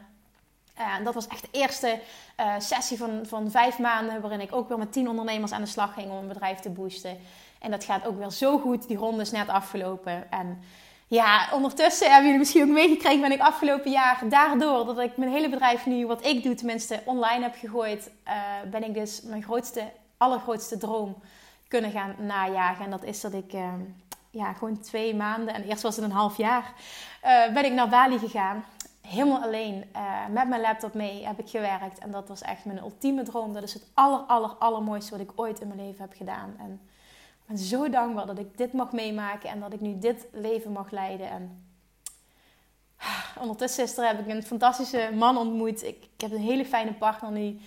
Uh, 0.80 1.06
dat 1.06 1.14
was 1.14 1.28
echt 1.28 1.42
de 1.42 1.60
eerste 1.60 2.00
uh, 2.40 2.54
sessie 2.58 2.98
van, 2.98 3.20
van 3.24 3.52
vijf 3.52 3.80
maanden, 3.80 4.22
waarin 4.22 4.42
ik 4.42 4.56
ook 4.56 4.68
weer 4.68 4.78
met 4.78 4.94
tien 4.94 5.10
ondernemers 5.10 5.52
aan 5.52 5.62
de 5.62 5.68
slag 5.68 5.94
ging 5.94 6.12
om 6.12 6.18
een 6.18 6.28
bedrijf 6.28 6.60
te 6.60 6.70
boosten. 6.70 7.18
En 7.60 7.72
dat 7.72 7.84
gaat 7.84 8.06
ook 8.06 8.18
weer 8.18 8.32
zo 8.32 8.60
goed. 8.60 8.88
Die 8.88 8.98
ronde 8.98 9.22
is 9.22 9.32
net 9.32 9.48
afgelopen. 9.48 10.32
En 10.32 10.64
ja, 11.08 11.48
ondertussen 11.54 12.08
hebben 12.08 12.24
jullie 12.24 12.40
misschien 12.40 12.64
ook 12.64 12.70
meegekregen, 12.70 13.22
ben 13.22 13.32
ik 13.32 13.40
afgelopen 13.40 13.92
jaar 13.92 14.22
daardoor 14.30 14.86
dat 14.86 15.00
ik 15.00 15.18
mijn 15.18 15.32
hele 15.32 15.50
bedrijf 15.50 15.86
nu, 15.86 16.08
wat 16.08 16.26
ik 16.26 16.44
doe, 16.44 16.56
tenminste 16.56 17.02
online 17.06 17.44
heb 17.44 17.56
gegooid, 17.56 18.12
uh, 18.28 18.34
ben 18.72 18.84
ik 18.84 18.94
dus 18.94 19.22
mijn 19.22 19.44
grootste, 19.44 19.84
allergrootste 20.18 20.78
droom 20.78 21.16
kunnen 21.68 21.92
gaan 21.92 22.16
najagen. 22.20 22.86
En 22.86 22.92
dat 22.92 23.04
is 23.04 23.22
dat 23.22 23.34
ik 23.34 23.52
ja, 24.30 24.54
gewoon 24.54 24.80
twee 24.80 25.16
maanden, 25.16 25.54
en 25.54 25.64
eerst 25.64 25.82
was 25.84 25.96
het 25.96 26.06
een 26.06 26.12
half 26.12 26.38
jaar, 26.38 26.74
ben 27.54 27.66
ik 27.66 27.72
naar 27.72 27.90
Bali 27.90 28.20
gegaan 28.20 28.64
helemaal 29.12 29.42
alleen 29.42 29.86
uh, 29.96 30.28
met 30.30 30.48
mijn 30.48 30.62
laptop 30.62 30.94
mee 30.94 31.26
heb 31.26 31.40
ik 31.40 31.50
gewerkt. 31.50 32.00
En 32.00 32.12
dat 32.12 32.28
was 32.28 32.42
echt 32.42 32.66
mijn 32.66 32.78
ultieme 32.78 33.24
droom. 33.24 33.54
Dat 33.54 33.64
is 33.64 33.74
het 33.74 33.88
aller, 33.94 34.20
aller, 34.20 34.50
allermooiste 34.50 35.12
wat 35.12 35.20
ik 35.20 35.32
ooit 35.36 35.60
in 35.60 35.68
mijn 35.68 35.86
leven 35.86 36.02
heb 36.02 36.14
gedaan. 36.18 36.56
En 36.58 36.82
ik 37.42 37.48
ben 37.48 37.58
zo 37.58 37.90
dankbaar 37.90 38.26
dat 38.26 38.40
ik 38.40 38.58
dit 38.58 38.74
mag 38.74 38.92
meemaken 38.92 39.50
en 39.50 39.60
dat 39.60 39.74
ik 39.74 39.82
nu 39.82 40.00
dit 40.00 40.28
leven 40.32 40.72
mag 40.72 40.92
leiden. 40.92 41.30
En 41.30 41.64
ondertussen 43.42 43.84
is 43.84 43.98
er, 43.98 44.08
heb 44.08 44.20
ik 44.20 44.28
een 44.28 44.44
fantastische 44.44 45.10
man 45.14 45.38
ontmoet. 45.38 45.84
Ik, 45.84 46.08
ik 46.16 46.22
heb 46.22 46.32
een 46.32 46.38
hele 46.38 46.66
fijne 46.66 46.94
partner 46.94 47.32
nu. 47.32 47.60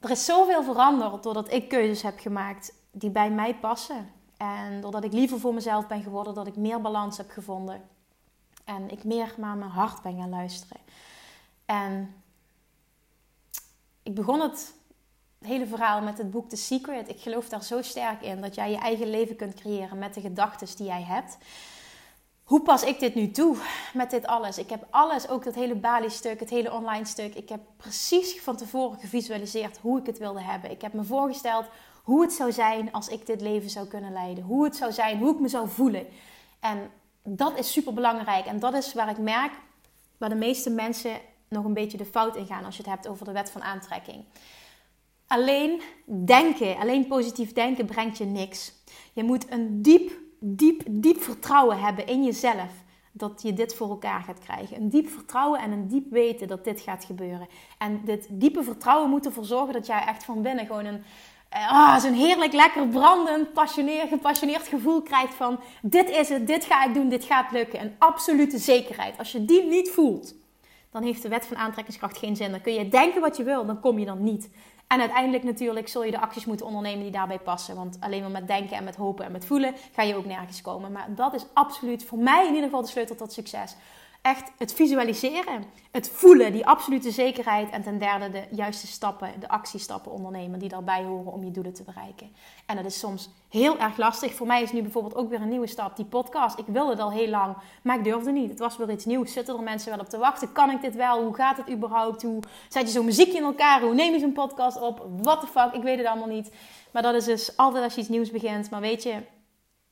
Er 0.00 0.10
is 0.10 0.24
zoveel 0.24 0.62
veranderd 0.62 1.22
doordat 1.22 1.52
ik 1.52 1.68
keuzes 1.68 2.02
heb 2.02 2.18
gemaakt 2.18 2.72
die 2.90 3.10
bij 3.10 3.30
mij 3.30 3.54
passen. 3.54 4.10
En 4.36 4.80
doordat 4.80 5.04
ik 5.04 5.12
liever 5.12 5.40
voor 5.40 5.54
mezelf 5.54 5.86
ben 5.86 6.02
geworden, 6.02 6.34
dat 6.34 6.46
ik 6.46 6.56
meer 6.56 6.80
balans 6.80 7.16
heb 7.16 7.30
gevonden. 7.30 7.82
En 8.64 8.90
ik 8.90 9.04
meer 9.04 9.34
naar 9.36 9.56
mijn 9.56 9.70
hart 9.70 10.02
ben 10.02 10.16
gaan 10.16 10.30
luisteren. 10.30 10.76
En 11.64 12.14
ik 14.02 14.14
begon 14.14 14.40
het 14.40 14.74
hele 15.40 15.66
verhaal 15.66 16.02
met 16.02 16.18
het 16.18 16.30
boek 16.30 16.48
The 16.48 16.56
Secret. 16.56 17.08
Ik 17.08 17.20
geloof 17.20 17.48
daar 17.48 17.64
zo 17.64 17.82
sterk 17.82 18.22
in 18.22 18.40
dat 18.40 18.54
jij 18.54 18.70
je 18.70 18.76
eigen 18.76 19.10
leven 19.10 19.36
kunt 19.36 19.54
creëren 19.54 19.98
met 19.98 20.14
de 20.14 20.20
gedachten 20.20 20.76
die 20.76 20.86
jij 20.86 21.02
hebt. 21.02 21.36
Hoe 22.44 22.60
pas 22.60 22.82
ik 22.82 23.00
dit 23.00 23.14
nu 23.14 23.30
toe 23.30 23.56
met 23.94 24.10
dit 24.10 24.26
alles? 24.26 24.58
Ik 24.58 24.70
heb 24.70 24.86
alles, 24.90 25.28
ook 25.28 25.44
dat 25.44 25.54
hele 25.54 25.74
Bali-stuk, 25.74 26.40
het 26.40 26.50
hele 26.50 26.72
online 26.72 27.04
stuk. 27.04 27.34
Ik 27.34 27.48
heb 27.48 27.60
precies 27.76 28.40
van 28.40 28.56
tevoren 28.56 28.98
gevisualiseerd 28.98 29.78
hoe 29.78 29.98
ik 29.98 30.06
het 30.06 30.18
wilde 30.18 30.42
hebben. 30.42 30.70
Ik 30.70 30.82
heb 30.82 30.92
me 30.92 31.04
voorgesteld 31.04 31.66
hoe 32.02 32.22
het 32.22 32.32
zou 32.32 32.52
zijn 32.52 32.92
als 32.92 33.08
ik 33.08 33.26
dit 33.26 33.40
leven 33.40 33.70
zou 33.70 33.86
kunnen 33.86 34.12
leiden. 34.12 34.44
Hoe 34.44 34.64
het 34.64 34.76
zou 34.76 34.92
zijn, 34.92 35.18
hoe 35.18 35.32
ik 35.34 35.40
me 35.40 35.48
zou 35.48 35.68
voelen. 35.68 36.06
En 36.60 36.90
dat 37.24 37.58
is 37.58 37.72
super 37.72 37.92
belangrijk. 37.92 38.46
En 38.46 38.58
dat 38.58 38.74
is 38.74 38.94
waar 38.94 39.10
ik 39.10 39.18
merk 39.18 39.52
waar 40.18 40.28
de 40.28 40.34
meeste 40.34 40.70
mensen 40.70 41.20
nog 41.48 41.64
een 41.64 41.74
beetje 41.74 41.98
de 41.98 42.04
fout 42.04 42.36
in 42.36 42.46
gaan 42.46 42.64
als 42.64 42.76
je 42.76 42.82
het 42.82 42.90
hebt 42.90 43.08
over 43.08 43.24
de 43.24 43.32
wet 43.32 43.50
van 43.50 43.62
aantrekking. 43.62 44.24
Alleen 45.26 45.82
denken, 46.04 46.76
alleen 46.76 47.06
positief 47.06 47.52
denken 47.52 47.86
brengt 47.86 48.18
je 48.18 48.24
niks. 48.24 48.72
Je 49.12 49.24
moet 49.24 49.50
een 49.50 49.82
diep, 49.82 50.12
diep, 50.40 50.82
diep 50.90 51.22
vertrouwen 51.22 51.80
hebben 51.80 52.06
in 52.06 52.24
jezelf 52.24 52.70
dat 53.12 53.42
je 53.42 53.52
dit 53.52 53.74
voor 53.74 53.88
elkaar 53.88 54.20
gaat 54.20 54.38
krijgen. 54.38 54.76
Een 54.76 54.88
diep 54.88 55.08
vertrouwen 55.08 55.60
en 55.60 55.72
een 55.72 55.88
diep 55.88 56.10
weten 56.10 56.48
dat 56.48 56.64
dit 56.64 56.80
gaat 56.80 57.04
gebeuren. 57.04 57.48
En 57.78 58.00
dit 58.04 58.26
diepe 58.30 58.62
vertrouwen 58.62 59.10
moet 59.10 59.26
ervoor 59.26 59.44
zorgen 59.44 59.72
dat 59.72 59.86
jij 59.86 60.04
echt 60.06 60.24
van 60.24 60.42
binnen 60.42 60.66
gewoon 60.66 60.84
een, 60.84 61.04
uh, 61.54 61.98
zo'n 61.98 62.12
heerlijk, 62.12 62.52
lekker 62.52 62.88
brandend, 62.88 63.52
passioneerd, 63.52 64.08
gepassioneerd 64.08 64.68
gevoel 64.68 65.02
krijgt 65.02 65.34
van 65.34 65.60
dit 65.82 66.10
is 66.10 66.28
het, 66.28 66.46
dit 66.46 66.64
ga 66.64 66.84
ik 66.84 66.94
doen, 66.94 67.08
dit 67.08 67.24
gaat 67.24 67.50
lukken. 67.50 67.80
Een 67.80 67.94
absolute 67.98 68.58
zekerheid. 68.58 69.18
Als 69.18 69.32
je 69.32 69.44
die 69.44 69.64
niet 69.64 69.90
voelt, 69.90 70.34
dan 70.90 71.02
heeft 71.02 71.22
de 71.22 71.28
wet 71.28 71.46
van 71.46 71.56
aantrekkingskracht 71.56 72.18
geen 72.18 72.36
zin. 72.36 72.50
Dan 72.50 72.60
kun 72.60 72.74
je 72.74 72.88
denken 72.88 73.20
wat 73.20 73.36
je 73.36 73.42
wil, 73.42 73.66
dan 73.66 73.80
kom 73.80 73.98
je 73.98 74.04
dan 74.04 74.22
niet. 74.22 74.50
En 74.86 75.00
uiteindelijk 75.00 75.44
natuurlijk 75.44 75.88
zul 75.88 76.04
je 76.04 76.10
de 76.10 76.20
acties 76.20 76.44
moeten 76.44 76.66
ondernemen 76.66 77.02
die 77.02 77.12
daarbij 77.12 77.38
passen. 77.38 77.76
Want 77.76 77.96
alleen 78.00 78.20
maar 78.20 78.30
met 78.30 78.46
denken 78.46 78.76
en 78.76 78.84
met 78.84 78.96
hopen 78.96 79.24
en 79.24 79.32
met 79.32 79.44
voelen 79.44 79.74
ga 79.92 80.02
je 80.02 80.16
ook 80.16 80.24
nergens 80.24 80.60
komen. 80.60 80.92
Maar 80.92 81.06
dat 81.08 81.34
is 81.34 81.46
absoluut 81.52 82.04
voor 82.04 82.18
mij 82.18 82.40
in 82.40 82.48
ieder 82.48 82.64
geval 82.64 82.82
de 82.82 82.88
sleutel 82.88 83.16
tot 83.16 83.32
succes. 83.32 83.76
Echt 84.24 84.50
het 84.58 84.74
visualiseren, 84.74 85.64
het 85.90 86.10
voelen, 86.10 86.52
die 86.52 86.66
absolute 86.66 87.10
zekerheid. 87.10 87.70
En 87.70 87.82
ten 87.82 87.98
derde 87.98 88.30
de 88.30 88.44
juiste 88.50 88.86
stappen, 88.86 89.40
de 89.40 89.48
actiestappen 89.48 90.12
ondernemen 90.12 90.58
die 90.58 90.68
daarbij 90.68 91.04
horen 91.04 91.32
om 91.32 91.44
je 91.44 91.50
doelen 91.50 91.72
te 91.72 91.82
bereiken. 91.82 92.36
En 92.66 92.76
dat 92.76 92.84
is 92.84 92.98
soms 92.98 93.30
heel 93.48 93.78
erg 93.78 93.96
lastig. 93.96 94.34
Voor 94.34 94.46
mij 94.46 94.62
is 94.62 94.72
nu 94.72 94.82
bijvoorbeeld 94.82 95.14
ook 95.14 95.28
weer 95.28 95.40
een 95.40 95.48
nieuwe 95.48 95.66
stap, 95.66 95.96
die 95.96 96.04
podcast. 96.04 96.58
Ik 96.58 96.66
wilde 96.66 96.90
het 96.90 97.00
al 97.00 97.12
heel 97.12 97.28
lang, 97.28 97.56
maar 97.82 97.96
ik 97.98 98.04
durfde 98.04 98.32
niet. 98.32 98.50
Het 98.50 98.58
was 98.58 98.76
weer 98.76 98.90
iets 98.90 99.04
nieuws. 99.04 99.32
Zitten 99.32 99.56
er 99.56 99.62
mensen 99.62 99.90
wel 99.90 100.00
op 100.00 100.08
te 100.08 100.18
wachten? 100.18 100.52
Kan 100.52 100.70
ik 100.70 100.80
dit 100.80 100.94
wel? 100.94 101.22
Hoe 101.22 101.34
gaat 101.34 101.56
het 101.56 101.70
überhaupt? 101.70 102.22
Hoe 102.22 102.42
zet 102.68 102.86
je 102.86 102.92
zo'n 102.92 103.04
muziekje 103.04 103.38
in 103.38 103.44
elkaar? 103.44 103.80
Hoe 103.80 103.94
neem 103.94 104.12
je 104.12 104.18
zo'n 104.18 104.32
podcast 104.32 104.80
op? 104.80 105.06
What 105.22 105.40
the 105.40 105.46
fuck? 105.46 105.72
Ik 105.72 105.82
weet 105.82 105.98
het 105.98 106.06
allemaal 106.06 106.28
niet. 106.28 106.50
Maar 106.90 107.02
dat 107.02 107.14
is 107.14 107.24
dus 107.24 107.56
altijd 107.56 107.84
als 107.84 107.94
je 107.94 108.00
iets 108.00 108.10
nieuws 108.10 108.30
begint. 108.30 108.70
Maar 108.70 108.80
weet 108.80 109.02
je, 109.02 109.14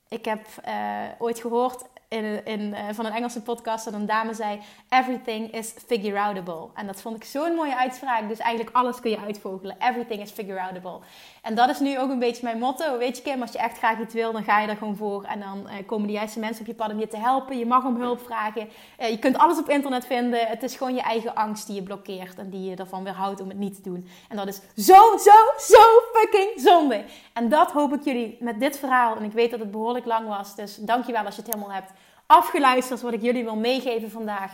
ik 0.08 0.24
heb 0.24 0.46
uh, 0.68 1.02
ooit 1.18 1.38
gehoord 1.38 1.82
uh, 2.12 2.78
van 2.90 3.06
een 3.06 3.12
Engelse 3.12 3.42
podcast 3.42 3.84
dat 3.84 3.94
een 3.94 4.06
dame 4.06 4.34
zei: 4.34 4.60
Everything 4.88 5.52
is 5.52 5.74
figure 5.86 6.20
outable. 6.20 6.68
En 6.74 6.86
dat 6.86 7.00
vond 7.00 7.16
ik 7.16 7.24
zo'n 7.24 7.54
mooie 7.54 7.78
uitspraak. 7.78 8.28
Dus 8.28 8.38
eigenlijk 8.38 8.76
alles 8.76 9.00
kun 9.00 9.10
je 9.10 9.18
uitvogelen. 9.18 9.76
Everything 9.78 10.20
is 10.20 10.30
figure 10.30 10.60
outable. 10.60 10.98
En 11.42 11.54
dat 11.54 11.68
is 11.68 11.78
nu 11.78 11.98
ook 11.98 12.10
een 12.10 12.18
beetje 12.18 12.42
mijn 12.42 12.58
motto. 12.58 12.98
Weet 12.98 13.16
je, 13.16 13.22
Kim, 13.22 13.40
als 13.40 13.52
je 13.52 13.58
echt 13.58 13.78
graag 13.78 14.00
iets 14.00 14.14
wil, 14.14 14.32
dan 14.32 14.44
ga 14.44 14.60
je 14.60 14.68
er 14.68 14.76
gewoon 14.76 14.96
voor. 14.96 15.24
En 15.24 15.40
dan 15.40 15.66
uh, 15.66 15.86
komen 15.86 16.06
de 16.06 16.12
juiste 16.12 16.38
mensen 16.38 16.60
op 16.60 16.66
je 16.66 16.74
pad 16.74 16.90
om 16.90 16.98
je 16.98 17.08
te 17.08 17.16
helpen. 17.16 17.58
Je 17.58 17.66
mag 17.66 17.84
om 17.84 18.00
hulp 18.00 18.24
vragen. 18.24 18.68
Uh, 19.00 19.10
je 19.10 19.18
kunt 19.18 19.38
alles 19.38 19.58
op 19.58 19.68
internet 19.68 20.06
vinden. 20.06 20.46
Het 20.46 20.62
is 20.62 20.76
gewoon 20.76 20.94
je 20.94 21.00
eigen 21.00 21.34
angst 21.34 21.66
die 21.66 21.74
je 21.74 21.82
blokkeert 21.82 22.38
en 22.38 22.50
die 22.50 22.70
je 22.70 22.76
ervan 22.76 23.04
weerhoudt 23.04 23.40
om 23.40 23.48
het 23.48 23.58
niet 23.58 23.74
te 23.74 23.82
doen. 23.82 24.08
En 24.28 24.36
dat 24.36 24.48
is 24.48 24.60
zo, 24.86 25.16
zo, 25.18 25.32
zo 25.58 25.82
fucking 26.12 26.50
zonde. 26.56 27.04
En 27.32 27.48
dat 27.48 27.70
hoop 27.70 27.92
ik 27.92 28.04
jullie 28.04 28.36
met 28.40 28.60
dit 28.60 28.78
verhaal. 28.78 29.16
En 29.16 29.24
ik 29.24 29.32
weet 29.32 29.50
dat 29.50 29.60
het 29.60 29.70
behoorlijk 29.70 30.06
lang 30.06 30.28
was. 30.28 30.54
Dus 30.54 30.76
dankjewel 30.76 31.24
als 31.24 31.36
je 31.36 31.42
het 31.42 31.54
helemaal 31.54 31.74
hebt 31.74 31.90
afgeluisterd. 32.26 33.00
Wat 33.00 33.12
ik 33.12 33.22
jullie 33.22 33.44
wil 33.44 33.56
meegeven 33.56 34.10
vandaag 34.10 34.52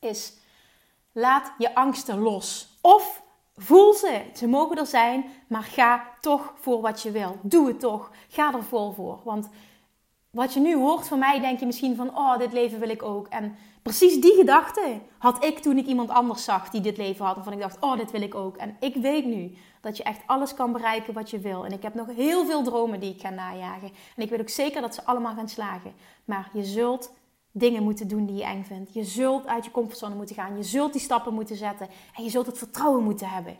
is: 0.00 0.32
laat 1.12 1.52
je 1.58 1.74
angsten 1.74 2.18
los. 2.18 2.68
Of 2.80 3.22
voel 3.62 3.94
ze. 3.94 4.22
Ze 4.34 4.46
mogen 4.48 4.76
er 4.76 4.86
zijn, 4.86 5.24
maar 5.46 5.62
ga 5.62 6.04
toch 6.20 6.54
voor 6.60 6.80
wat 6.80 7.02
je 7.02 7.10
wil. 7.10 7.36
Doe 7.42 7.66
het 7.66 7.80
toch. 7.80 8.10
Ga 8.28 8.54
er 8.54 8.64
vol 8.64 8.92
voor. 8.92 9.20
Want 9.24 9.48
wat 10.30 10.54
je 10.54 10.60
nu 10.60 10.76
hoort 10.76 11.08
van 11.08 11.18
mij, 11.18 11.40
denk 11.40 11.60
je 11.60 11.66
misschien 11.66 11.96
van: 11.96 12.16
oh, 12.16 12.38
dit 12.38 12.52
leven 12.52 12.78
wil 12.78 12.88
ik 12.88 13.02
ook. 13.02 13.28
En 13.28 13.56
precies 13.82 14.20
die 14.20 14.34
gedachte 14.34 15.00
had 15.18 15.44
ik 15.44 15.58
toen 15.58 15.78
ik 15.78 15.86
iemand 15.86 16.10
anders 16.10 16.44
zag 16.44 16.70
die 16.70 16.80
dit 16.80 16.96
leven 16.96 17.24
had. 17.24 17.34
Waarvan 17.34 17.52
ik 17.52 17.60
dacht: 17.60 17.80
oh, 17.80 17.96
dit 17.96 18.10
wil 18.10 18.22
ik 18.22 18.34
ook. 18.34 18.56
En 18.56 18.76
ik 18.80 18.94
weet 18.94 19.24
nu 19.24 19.56
dat 19.80 19.96
je 19.96 20.02
echt 20.02 20.22
alles 20.26 20.54
kan 20.54 20.72
bereiken 20.72 21.14
wat 21.14 21.30
je 21.30 21.38
wil. 21.38 21.64
En 21.64 21.72
ik 21.72 21.82
heb 21.82 21.94
nog 21.94 22.06
heel 22.14 22.46
veel 22.46 22.62
dromen 22.62 23.00
die 23.00 23.14
ik 23.14 23.20
ga 23.20 23.30
najagen. 23.30 23.90
En 24.16 24.22
ik 24.22 24.30
weet 24.30 24.40
ook 24.40 24.48
zeker 24.48 24.80
dat 24.80 24.94
ze 24.94 25.04
allemaal 25.04 25.34
gaan 25.34 25.48
slagen. 25.48 25.92
Maar 26.24 26.50
je 26.52 26.64
zult 26.64 27.12
dingen 27.52 27.82
moeten 27.82 28.08
doen 28.08 28.26
die 28.26 28.36
je 28.36 28.44
eng 28.44 28.64
vindt. 28.64 28.94
Je 28.94 29.04
zult 29.04 29.46
uit 29.46 29.64
je 29.64 29.70
comfortzone 29.70 30.14
moeten 30.14 30.34
gaan. 30.34 30.56
Je 30.56 30.62
zult 30.62 30.92
die 30.92 31.00
stappen 31.00 31.34
moeten 31.34 31.56
zetten. 31.56 31.88
En 32.16 32.24
je 32.24 32.30
zult 32.30 32.46
het 32.46 32.58
vertrouwen 32.58 33.04
moeten 33.04 33.28
hebben. 33.28 33.56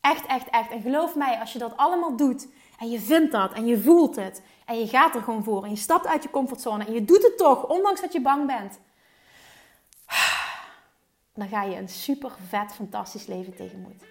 Echt, 0.00 0.26
echt, 0.26 0.48
echt. 0.50 0.70
En 0.70 0.80
geloof 0.80 1.14
mij, 1.14 1.38
als 1.38 1.52
je 1.52 1.58
dat 1.58 1.76
allemaal 1.76 2.16
doet 2.16 2.48
en 2.78 2.90
je 2.90 3.00
vindt 3.00 3.32
dat 3.32 3.52
en 3.52 3.66
je 3.66 3.80
voelt 3.80 4.16
het 4.16 4.42
en 4.64 4.78
je 4.78 4.88
gaat 4.88 5.14
er 5.14 5.22
gewoon 5.22 5.44
voor 5.44 5.64
en 5.64 5.70
je 5.70 5.76
stapt 5.76 6.06
uit 6.06 6.22
je 6.22 6.30
comfortzone 6.30 6.84
en 6.84 6.92
je 6.92 7.04
doet 7.04 7.22
het 7.22 7.36
toch, 7.36 7.66
ondanks 7.66 8.00
dat 8.00 8.12
je 8.12 8.20
bang 8.20 8.46
bent, 8.46 8.80
dan 11.34 11.48
ga 11.48 11.62
je 11.62 11.76
een 11.76 11.88
super 11.88 12.32
vet, 12.48 12.72
fantastisch 12.72 13.26
leven 13.26 13.54
tegemoet. 13.54 14.04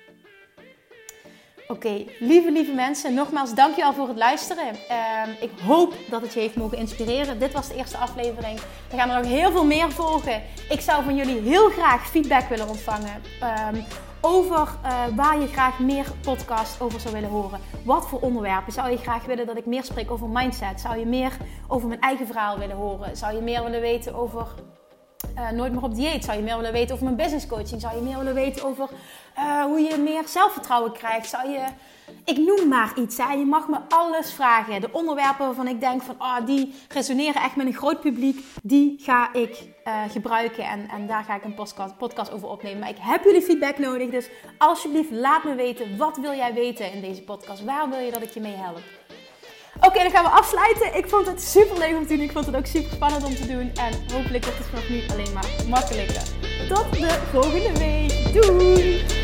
Oké, 1.72 2.06
lieve, 2.20 2.52
lieve 2.52 2.72
mensen, 2.72 3.14
nogmaals 3.14 3.54
dankjewel 3.54 3.94
voor 3.94 4.08
het 4.08 4.18
luisteren. 4.18 4.66
Uh, 4.66 5.42
ik 5.42 5.50
hoop 5.66 5.94
dat 6.10 6.22
het 6.22 6.34
je 6.34 6.40
heeft 6.40 6.56
mogen 6.56 6.78
inspireren. 6.78 7.40
Dit 7.40 7.54
was 7.54 7.68
de 7.68 7.76
eerste 7.76 7.98
aflevering. 7.98 8.60
Er 8.92 8.98
gaan 8.98 9.10
er 9.10 9.22
nog 9.22 9.32
heel 9.32 9.52
veel 9.52 9.66
meer 9.66 9.92
volgen. 9.92 10.42
Ik 10.70 10.80
zou 10.80 11.04
van 11.04 11.16
jullie 11.16 11.40
heel 11.40 11.70
graag 11.70 12.10
feedback 12.10 12.50
willen 12.50 12.68
ontvangen. 12.68 13.22
Um, 13.74 13.86
over 14.22 14.68
uh, 14.84 15.04
waar 15.16 15.40
je 15.40 15.48
graag 15.48 15.80
meer 15.80 16.06
podcast 16.22 16.82
over 16.82 17.00
zou 17.00 17.14
willen 17.14 17.30
horen. 17.30 17.60
Wat 17.84 18.08
voor 18.08 18.20
onderwerpen 18.20 18.74
zou 18.74 18.90
je 18.92 18.98
graag 18.98 19.26
willen 19.26 19.46
dat 19.46 19.58
ik 19.58 19.66
meer 19.66 19.84
spreek 19.84 20.12
over 20.12 20.28
mindset? 20.28 20.82
Zou 20.82 20.98
je 20.98 21.06
meer 21.06 21.38
over 21.68 21.88
mijn 21.88 22.02
eigen 22.02 22.26
verhaal 22.26 22.58
willen 22.58 22.76
horen? 22.76 23.18
Zou 23.18 23.36
je 23.36 23.42
meer 23.42 23.64
willen 23.64 23.82
weten 23.82 24.16
over 24.16 24.48
uh, 25.36 25.50
nooit 25.50 25.74
meer 25.74 25.84
op 25.84 25.96
dieet? 25.96 26.24
Zou 26.24 26.38
je 26.38 26.44
meer 26.44 26.56
willen 26.56 26.72
weten 26.72 26.94
over 26.94 27.06
mijn 27.06 27.18
business 27.18 27.48
coaching? 27.48 27.82
Zou 27.82 27.96
je 27.96 28.02
meer 28.02 28.18
willen 28.18 28.34
weten 28.34 28.66
over 28.66 28.90
uh, 29.38 29.64
hoe 29.64 29.80
je 29.80 29.98
meer 29.98 30.24
zelfvertrouwen 30.28 30.92
krijgt? 30.92 31.30
Zou 31.30 31.50
je, 31.50 31.66
ik 32.26 32.38
noem 32.38 32.68
maar 32.68 32.94
iets. 32.96 33.18
Hè? 33.18 33.34
Je 33.34 33.46
mag 33.46 33.68
me 33.68 33.78
alles 33.90 34.34
vragen. 34.34 34.82
De 34.82 34.90
onderwerpen 34.92 35.46
waarvan 35.46 35.68
ik 35.68 35.80
denk 35.80 36.02
van, 36.02 36.16
oh, 36.20 36.46
die 36.46 36.74
resoneren 36.88 37.42
echt 37.42 37.56
met 37.56 37.66
een 37.66 37.74
groot 37.74 38.02
publiek, 38.02 38.46
die 38.64 38.96
ga 39.00 39.34
ik 39.34 39.64
uh, 39.88 40.04
gebruiken 40.10 40.64
en, 40.64 40.90
en 40.90 41.08
daar 41.08 41.24
ga 41.24 41.36
ik 41.36 41.44
een 41.44 41.54
podcast, 41.54 41.98
podcast 41.98 42.32
over 42.32 42.50
opnemen. 42.50 42.80
Maar 42.80 42.90
ik 42.90 43.00
heb 43.00 43.24
jullie 43.24 43.42
feedback 43.42 43.78
nodig, 43.78 44.10
dus 44.10 44.30
alsjeblieft 44.58 45.12
laat 45.12 45.44
me 45.44 45.56
weten, 45.56 45.98
wat 45.98 46.18
wil 46.18 46.34
jij 46.34 46.54
weten 46.54 46.92
in 46.94 47.02
deze 47.02 47.24
podcast? 47.24 47.64
Waar 47.64 47.90
wil 47.90 48.00
je 48.00 48.12
dat 48.12 48.22
ik 48.22 48.30
je 48.30 48.40
mee 48.40 48.56
help? 48.56 48.99
Oké, 49.82 50.00
dan 50.00 50.12
gaan 50.12 50.24
we 50.24 50.30
afsluiten. 50.30 50.98
Ik 50.98 51.08
vond 51.08 51.26
het 51.26 51.42
super 51.42 51.78
leuk 51.78 51.98
om 51.98 52.08
te 52.08 52.16
doen. 52.16 52.24
Ik 52.24 52.32
vond 52.32 52.46
het 52.46 52.56
ook 52.56 52.66
super 52.66 52.92
spannend 52.94 53.24
om 53.24 53.36
te 53.36 53.48
doen. 53.48 53.72
En 53.76 54.14
hopelijk 54.14 54.44
wordt 54.44 54.60
het 54.60 54.68
vanaf 54.68 54.90
nu 54.90 55.02
alleen 55.12 55.34
maar 55.34 55.50
makkelijker. 55.68 56.22
Tot 56.68 56.92
de 56.92 57.20
volgende 57.32 57.80
week. 57.80 58.34
Doei! 58.34 59.19